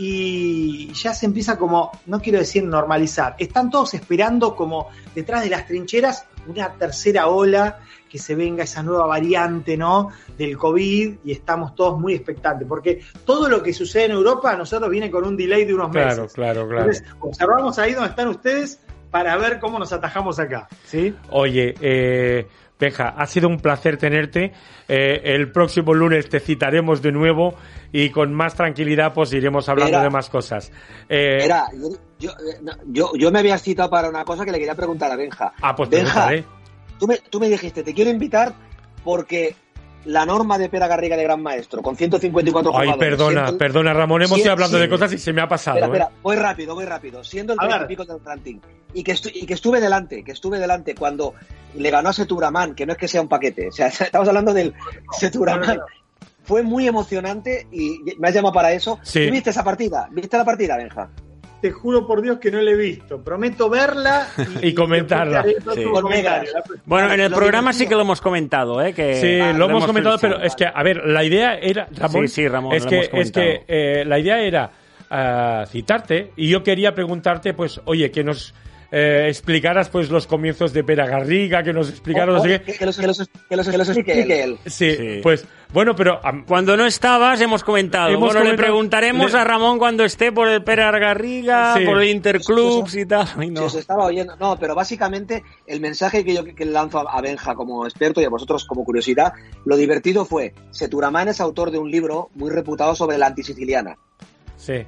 y 0.03 0.91
ya 0.93 1.13
se 1.13 1.27
empieza 1.27 1.59
como, 1.59 1.91
no 2.07 2.19
quiero 2.19 2.39
decir 2.39 2.63
normalizar, 2.63 3.35
están 3.37 3.69
todos 3.69 3.93
esperando 3.93 4.55
como 4.55 4.89
detrás 5.13 5.43
de 5.43 5.51
las 5.51 5.67
trincheras 5.67 6.25
una 6.47 6.73
tercera 6.73 7.27
ola, 7.27 7.81
que 8.09 8.17
se 8.17 8.33
venga 8.33 8.63
esa 8.63 8.81
nueva 8.81 9.05
variante, 9.05 9.77
¿no? 9.77 10.09
Del 10.35 10.57
COVID 10.57 11.17
y 11.23 11.31
estamos 11.31 11.75
todos 11.75 11.99
muy 11.99 12.15
expectantes, 12.15 12.67
porque 12.67 13.01
todo 13.25 13.47
lo 13.47 13.61
que 13.61 13.73
sucede 13.73 14.05
en 14.05 14.13
Europa 14.13 14.51
a 14.51 14.55
nosotros 14.55 14.89
viene 14.89 15.11
con 15.11 15.23
un 15.23 15.37
delay 15.37 15.65
de 15.65 15.75
unos 15.75 15.91
meses. 15.91 16.33
Claro, 16.33 16.65
claro, 16.65 16.67
claro. 16.67 16.85
Entonces, 16.85 17.03
observamos 17.19 17.77
ahí 17.77 17.93
donde 17.93 18.09
están 18.09 18.27
ustedes 18.29 18.79
para 19.11 19.37
ver 19.37 19.59
cómo 19.59 19.77
nos 19.77 19.93
atajamos 19.93 20.39
acá, 20.39 20.67
¿sí? 20.83 21.13
Oye, 21.29 21.75
eh, 21.79 22.47
Peja, 22.81 23.09
ha 23.09 23.27
sido 23.27 23.47
un 23.47 23.59
placer 23.59 23.97
tenerte. 23.97 24.53
Eh, 24.87 25.21
el 25.25 25.51
próximo 25.51 25.93
lunes 25.93 26.27
te 26.27 26.39
citaremos 26.39 27.03
de 27.03 27.11
nuevo 27.11 27.53
y 27.91 28.09
con 28.09 28.33
más 28.33 28.55
tranquilidad 28.55 29.13
pues 29.13 29.33
iremos 29.33 29.67
hablando 29.69 29.99
de 29.99 30.09
más 30.09 30.29
cosas. 30.29 30.71
Eh, 31.09 31.47
yo, 32.19 32.33
yo, 32.87 33.11
yo, 33.15 33.31
me 33.31 33.39
había 33.39 33.57
citado 33.57 33.89
para 33.89 34.09
una 34.09 34.23
cosa 34.23 34.45
que 34.45 34.51
le 34.51 34.59
quería 34.59 34.75
preguntar 34.75 35.11
a 35.11 35.15
Benja. 35.15 35.53
Ah, 35.61 35.75
pues 35.75 35.89
Benja, 35.89 36.31
tú 36.99 37.07
me, 37.07 37.17
tú 37.17 37.39
me 37.39 37.49
dijiste, 37.49 37.83
te 37.83 37.93
quiero 37.93 38.11
invitar 38.11 38.53
porque 39.03 39.55
la 40.05 40.25
norma 40.25 40.57
de 40.57 40.69
Pera 40.69 40.87
Garriga 40.87 41.15
de 41.15 41.23
Gran 41.23 41.41
Maestro, 41.41 41.81
con 41.81 41.95
154 41.95 42.71
Ay, 42.75 42.93
perdona, 42.97 43.57
perdona, 43.57 43.93
Ramón, 43.93 44.23
hemos 44.23 44.39
ido 44.39 44.51
hablando 44.51 44.79
de 44.79 44.89
cosas 44.89 45.13
y 45.13 45.17
se 45.17 45.31
me 45.33 45.41
ha 45.41 45.47
pasado. 45.47 45.77
Espera, 45.77 45.93
espera, 45.93 46.11
¿eh? 46.15 46.19
voy 46.23 46.35
rápido, 46.35 46.75
voy 46.75 46.85
rápido. 46.85 47.23
Siendo 47.23 47.53
el 47.53 47.59
primer 47.59 47.87
pico 47.87 48.05
del 48.05 48.23
ranking. 48.23 48.59
Y 48.93 49.03
que, 49.03 49.15
y 49.33 49.45
que 49.45 49.53
estuve 49.53 49.79
delante, 49.79 50.23
que 50.23 50.31
estuve 50.31 50.59
delante 50.59 50.95
cuando 50.95 51.33
le 51.75 51.89
ganó 51.89 52.09
a 52.09 52.13
Seturaman, 52.13 52.75
que 52.75 52.85
no 52.85 52.93
es 52.93 52.97
que 52.97 53.07
sea 53.07 53.21
un 53.21 53.29
paquete, 53.29 53.69
o 53.69 53.71
sea, 53.71 53.87
estamos 53.99 54.27
hablando 54.27 54.53
del 54.53 54.73
Seturaman. 55.17 55.79
Fue 56.43 56.63
muy 56.63 56.87
emocionante 56.87 57.67
y 57.71 57.99
me 58.17 58.27
has 58.27 58.33
llamado 58.33 58.53
para 58.53 58.71
eso. 58.73 58.99
¿Viste 59.13 59.51
esa 59.51 59.63
partida? 59.63 60.09
¿Viste 60.11 60.37
la 60.37 60.45
partida, 60.45 60.77
Benja? 60.77 61.09
te 61.61 61.71
juro 61.71 62.07
por 62.07 62.21
Dios 62.21 62.39
que 62.39 62.51
no 62.51 62.59
la 62.59 62.71
he 62.71 62.75
visto. 62.75 63.23
Prometo 63.23 63.69
verla 63.69 64.27
y, 64.61 64.73
comentarla. 64.73 65.45
Bueno, 66.85 67.13
en 67.13 67.19
el 67.19 67.31
programa 67.31 67.71
sí 67.71 67.87
que 67.87 67.95
lo 67.95 68.01
hemos 68.01 68.19
comentado, 68.19 68.81
¿eh? 68.81 68.93
Que, 68.93 69.15
sí, 69.15 69.57
lo, 69.57 69.69
hemos, 69.69 69.85
comentado, 69.85 70.17
pero 70.19 70.41
es 70.41 70.55
que, 70.55 70.65
a 70.65 70.83
ver, 70.83 71.05
la 71.05 71.23
idea 71.23 71.55
era, 71.55 71.87
Ramón, 71.91 72.27
sí, 72.27 72.35
sí, 72.35 72.47
Ramón 72.47 72.73
es, 72.73 72.85
que, 72.85 73.09
es 73.13 73.31
que 73.31 73.63
eh, 73.67 74.03
la 74.05 74.19
idea 74.19 74.41
era 74.41 74.71
uh, 75.11 75.67
citarte 75.67 76.31
y 76.35 76.49
yo 76.49 76.63
quería 76.63 76.95
preguntarte, 76.95 77.53
pues, 77.53 77.79
oye, 77.85 78.09
que 78.09 78.23
nos 78.23 78.55
eh, 78.91 79.27
explicaras 79.29 79.89
pues 79.89 80.09
los 80.09 80.27
comienzos 80.27 80.73
de 80.73 80.83
Pera 80.83 81.07
Garriga, 81.07 81.63
que 81.63 81.71
nos 81.71 81.89
explicaras... 81.89 82.35
Oh, 82.35 82.39
oh, 82.39 82.43
que, 82.43 82.85
los, 82.85 82.97
que, 82.97 83.07
los, 83.07 83.17
que, 83.47 83.55
los, 83.55 83.69
que 83.69 83.77
los 83.77 83.89
explique 83.89 84.43
él. 84.43 84.57
Sí, 84.65 85.19
pues 85.23 85.47
bueno, 85.73 85.95
pero... 85.95 86.19
cuando 86.45 86.75
no 86.75 86.85
estabas 86.85 87.39
hemos 87.39 87.63
comentado. 87.63 88.19
bueno, 88.19 88.43
le 88.43 88.55
preguntaremos 88.55 89.33
a 89.33 89.43
Ramón 89.43 89.77
cuando 89.77 90.03
esté 90.03 90.31
por 90.31 90.49
el 90.49 90.63
Pera 90.63 90.91
Garriga, 90.99 91.75
por 91.85 92.01
el 92.01 92.09
Interclubs 92.09 92.95
y 92.95 93.05
tal. 93.05 93.27
no. 93.53 93.65
os 93.65 93.75
estaba 93.75 94.05
oyendo. 94.05 94.35
No, 94.35 94.57
pero 94.59 94.75
básicamente 94.75 95.43
el 95.67 95.79
mensaje 95.79 96.25
que 96.25 96.33
yo 96.33 96.43
que 96.43 96.65
lanzo 96.65 97.07
a 97.09 97.21
Benja 97.21 97.55
como 97.55 97.85
experto 97.85 98.21
y 98.21 98.25
a 98.25 98.29
vosotros 98.29 98.65
como 98.65 98.83
curiosidad, 98.83 99.33
lo 99.65 99.77
divertido 99.77 100.25
fue, 100.25 100.53
Seturaman 100.71 101.29
es 101.29 101.39
autor 101.39 101.71
de 101.71 101.79
un 101.79 101.89
libro 101.89 102.29
muy 102.35 102.49
reputado 102.49 102.93
sobre 102.95 103.17
la 103.17 103.27
antisiciliana. 103.27 103.97
Sí. 104.57 104.85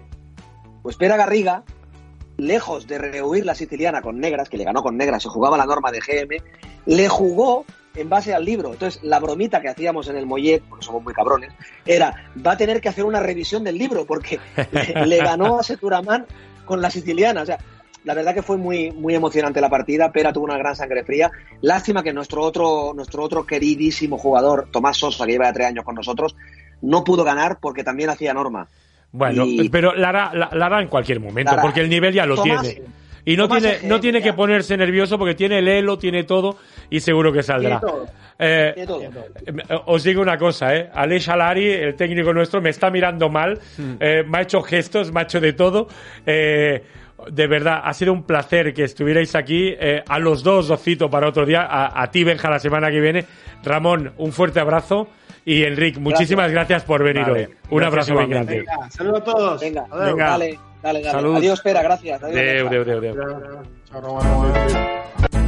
Pues 0.82 0.98
Pera 0.98 1.16
Garriga 1.16 1.64
lejos 2.38 2.88
de 2.88 2.98
rehuir 2.98 3.46
la 3.46 3.56
siciliana 3.56 4.02
con 4.02 4.20
negras, 4.20 4.50
que 4.50 4.58
le 4.58 4.64
ganó 4.64 4.82
con 4.82 4.98
negras, 4.98 5.24
se 5.24 5.30
jugaba 5.30 5.58
la 5.58 5.66
norma 5.66 5.92
de 5.92 6.00
GM, 6.00 6.42
le 6.86 7.10
jugó 7.10 7.66
en 7.96 8.10
base 8.10 8.34
al 8.34 8.46
libro. 8.46 8.74
Entonces, 8.74 9.04
la 9.04 9.20
bromita 9.20 9.62
que 9.62 9.70
hacíamos 9.70 10.08
en 10.08 10.18
el 10.18 10.26
Mollet, 10.26 10.64
porque 10.64 10.86
somos 10.86 11.04
muy 11.04 11.14
cabrones, 11.14 11.54
era, 11.86 12.32
va 12.46 12.54
a 12.54 12.58
tener 12.58 12.82
que 12.82 12.90
hacer 12.90 13.06
una 13.06 13.20
revisión 13.20 13.64
del 13.64 13.78
libro, 13.78 14.06
porque 14.06 14.40
le, 15.06 15.18
ganó 15.18 15.60
a 15.60 15.64
Seturaman 15.64 16.26
con 16.66 16.82
la 16.82 16.90
siciliana. 16.90 17.44
O 17.44 17.46
sea, 17.46 17.60
la 18.04 18.14
verdad 18.14 18.34
que 18.34 18.42
fue 18.42 18.58
muy, 18.58 18.92
muy 18.92 19.16
emocionante 19.16 19.62
la 19.62 19.70
partida. 19.70 20.12
Pera 20.12 20.34
tuvo 20.34 20.46
una 20.46 20.58
gran 20.58 20.76
sangre 20.76 21.04
fría. 21.04 21.32
Lástima 21.62 22.04
que 22.04 22.14
nuestro 22.14 22.42
otro, 22.42 22.94
nuestro 22.96 23.24
otro 23.24 23.46
queridísimo 23.46 24.18
jugador, 24.18 24.68
Tomás 24.72 24.98
Sosa, 24.98 25.26
que 25.26 25.34
lleva 25.34 25.46
ya 25.46 25.54
tres 25.54 25.68
años 25.68 25.86
con 25.86 25.96
nosotros, 25.96 26.36
no 26.82 27.04
pudo 27.04 27.24
ganar 27.24 27.60
porque 27.60 27.84
también 27.84 28.10
hacía 28.10 28.34
norma. 28.34 28.68
Bueno, 29.14 29.46
pero 29.72 29.94
la 29.94 30.10
hará, 30.10 30.32
la, 30.34 30.66
hará, 30.66 30.82
en 30.82 30.88
cualquier 30.88 31.20
momento, 31.20 31.56
porque 31.62 31.82
el 31.82 31.90
nivel 31.90 32.14
ya 32.14 32.26
lo 32.26 32.42
tiene. 32.42 32.82
Y 33.26 33.38
no 33.38 33.48
tiene, 33.48 33.78
no 33.84 34.00
tiene 34.00 34.22
que 34.22 34.34
ponerse 34.34 34.76
nervioso 34.76 35.18
porque 35.18 35.36
tiene 35.36 35.60
el 35.60 35.68
elo, 35.68 35.98
tiene 35.98 36.24
todo 36.24 36.58
y 36.90 37.00
seguro 37.00 37.32
que 37.32 37.42
saldrá. 37.42 37.80
Eh, 38.38 38.86
os 39.86 40.04
digo 40.04 40.22
una 40.22 40.38
cosa, 40.38 40.76
¿eh? 40.76 40.90
Aleix 40.94 41.30
Alari, 41.30 41.70
el 41.70 41.96
técnico 41.96 42.34
nuestro, 42.34 42.60
me 42.60 42.72
está 42.72 42.90
mirando 42.90 43.30
mal, 43.30 43.60
hmm. 43.78 43.94
eh, 44.00 44.24
me 44.28 44.40
ha 44.40 44.42
hecho 44.42 44.62
gestos, 44.62 45.14
me 45.14 45.22
ha 45.22 45.24
hecho 45.24 45.40
de 45.40 45.54
todo. 45.54 45.88
Eh, 46.26 46.84
de 47.32 47.48
verdad, 47.48 47.82
ha 47.84 47.94
sido 47.94 48.12
un 48.12 48.24
placer 48.24 48.74
que 48.74 48.84
estuvierais 48.84 49.36
aquí. 49.36 49.74
Eh, 49.80 50.04
a 50.06 50.20
los 50.20 50.44
dos 50.44 50.70
os 50.70 50.82
cito 50.82 51.10
para 51.10 51.30
otro 51.30 51.46
día. 51.46 51.62
A, 51.62 52.02
a 52.02 52.12
ti, 52.12 52.24
Benja, 52.24 52.50
la 52.50 52.60
semana 52.60 52.90
que 52.90 53.00
viene. 53.00 53.26
Ramón, 53.64 54.12
un 54.18 54.34
fuerte 54.34 54.60
abrazo. 54.60 55.08
Y 55.46 55.64
Enrique, 55.64 56.00
muchísimas 56.00 56.52
gracias, 56.52 56.84
por 56.84 57.04
venir 57.04 57.30
hoy. 57.30 57.48
Un 57.70 57.84
abrazo 57.84 58.14
muy 58.14 58.28
grande. 58.28 58.66
Saludos 58.90 59.22
a 59.22 59.24
todos. 59.24 59.62
Venga, 59.62 59.86
venga. 59.92 60.30
Dale, 60.30 60.60
dale, 60.82 61.02
dale. 61.02 61.38
Adiós, 61.38 61.60
espera, 61.60 61.82
gracias. 61.82 62.24
Adiós, 62.24 62.70
deu, 62.70 62.86
deu, 62.86 63.02
deu, 63.02 63.02
deu. 63.02 63.16
Chao, 63.92 65.43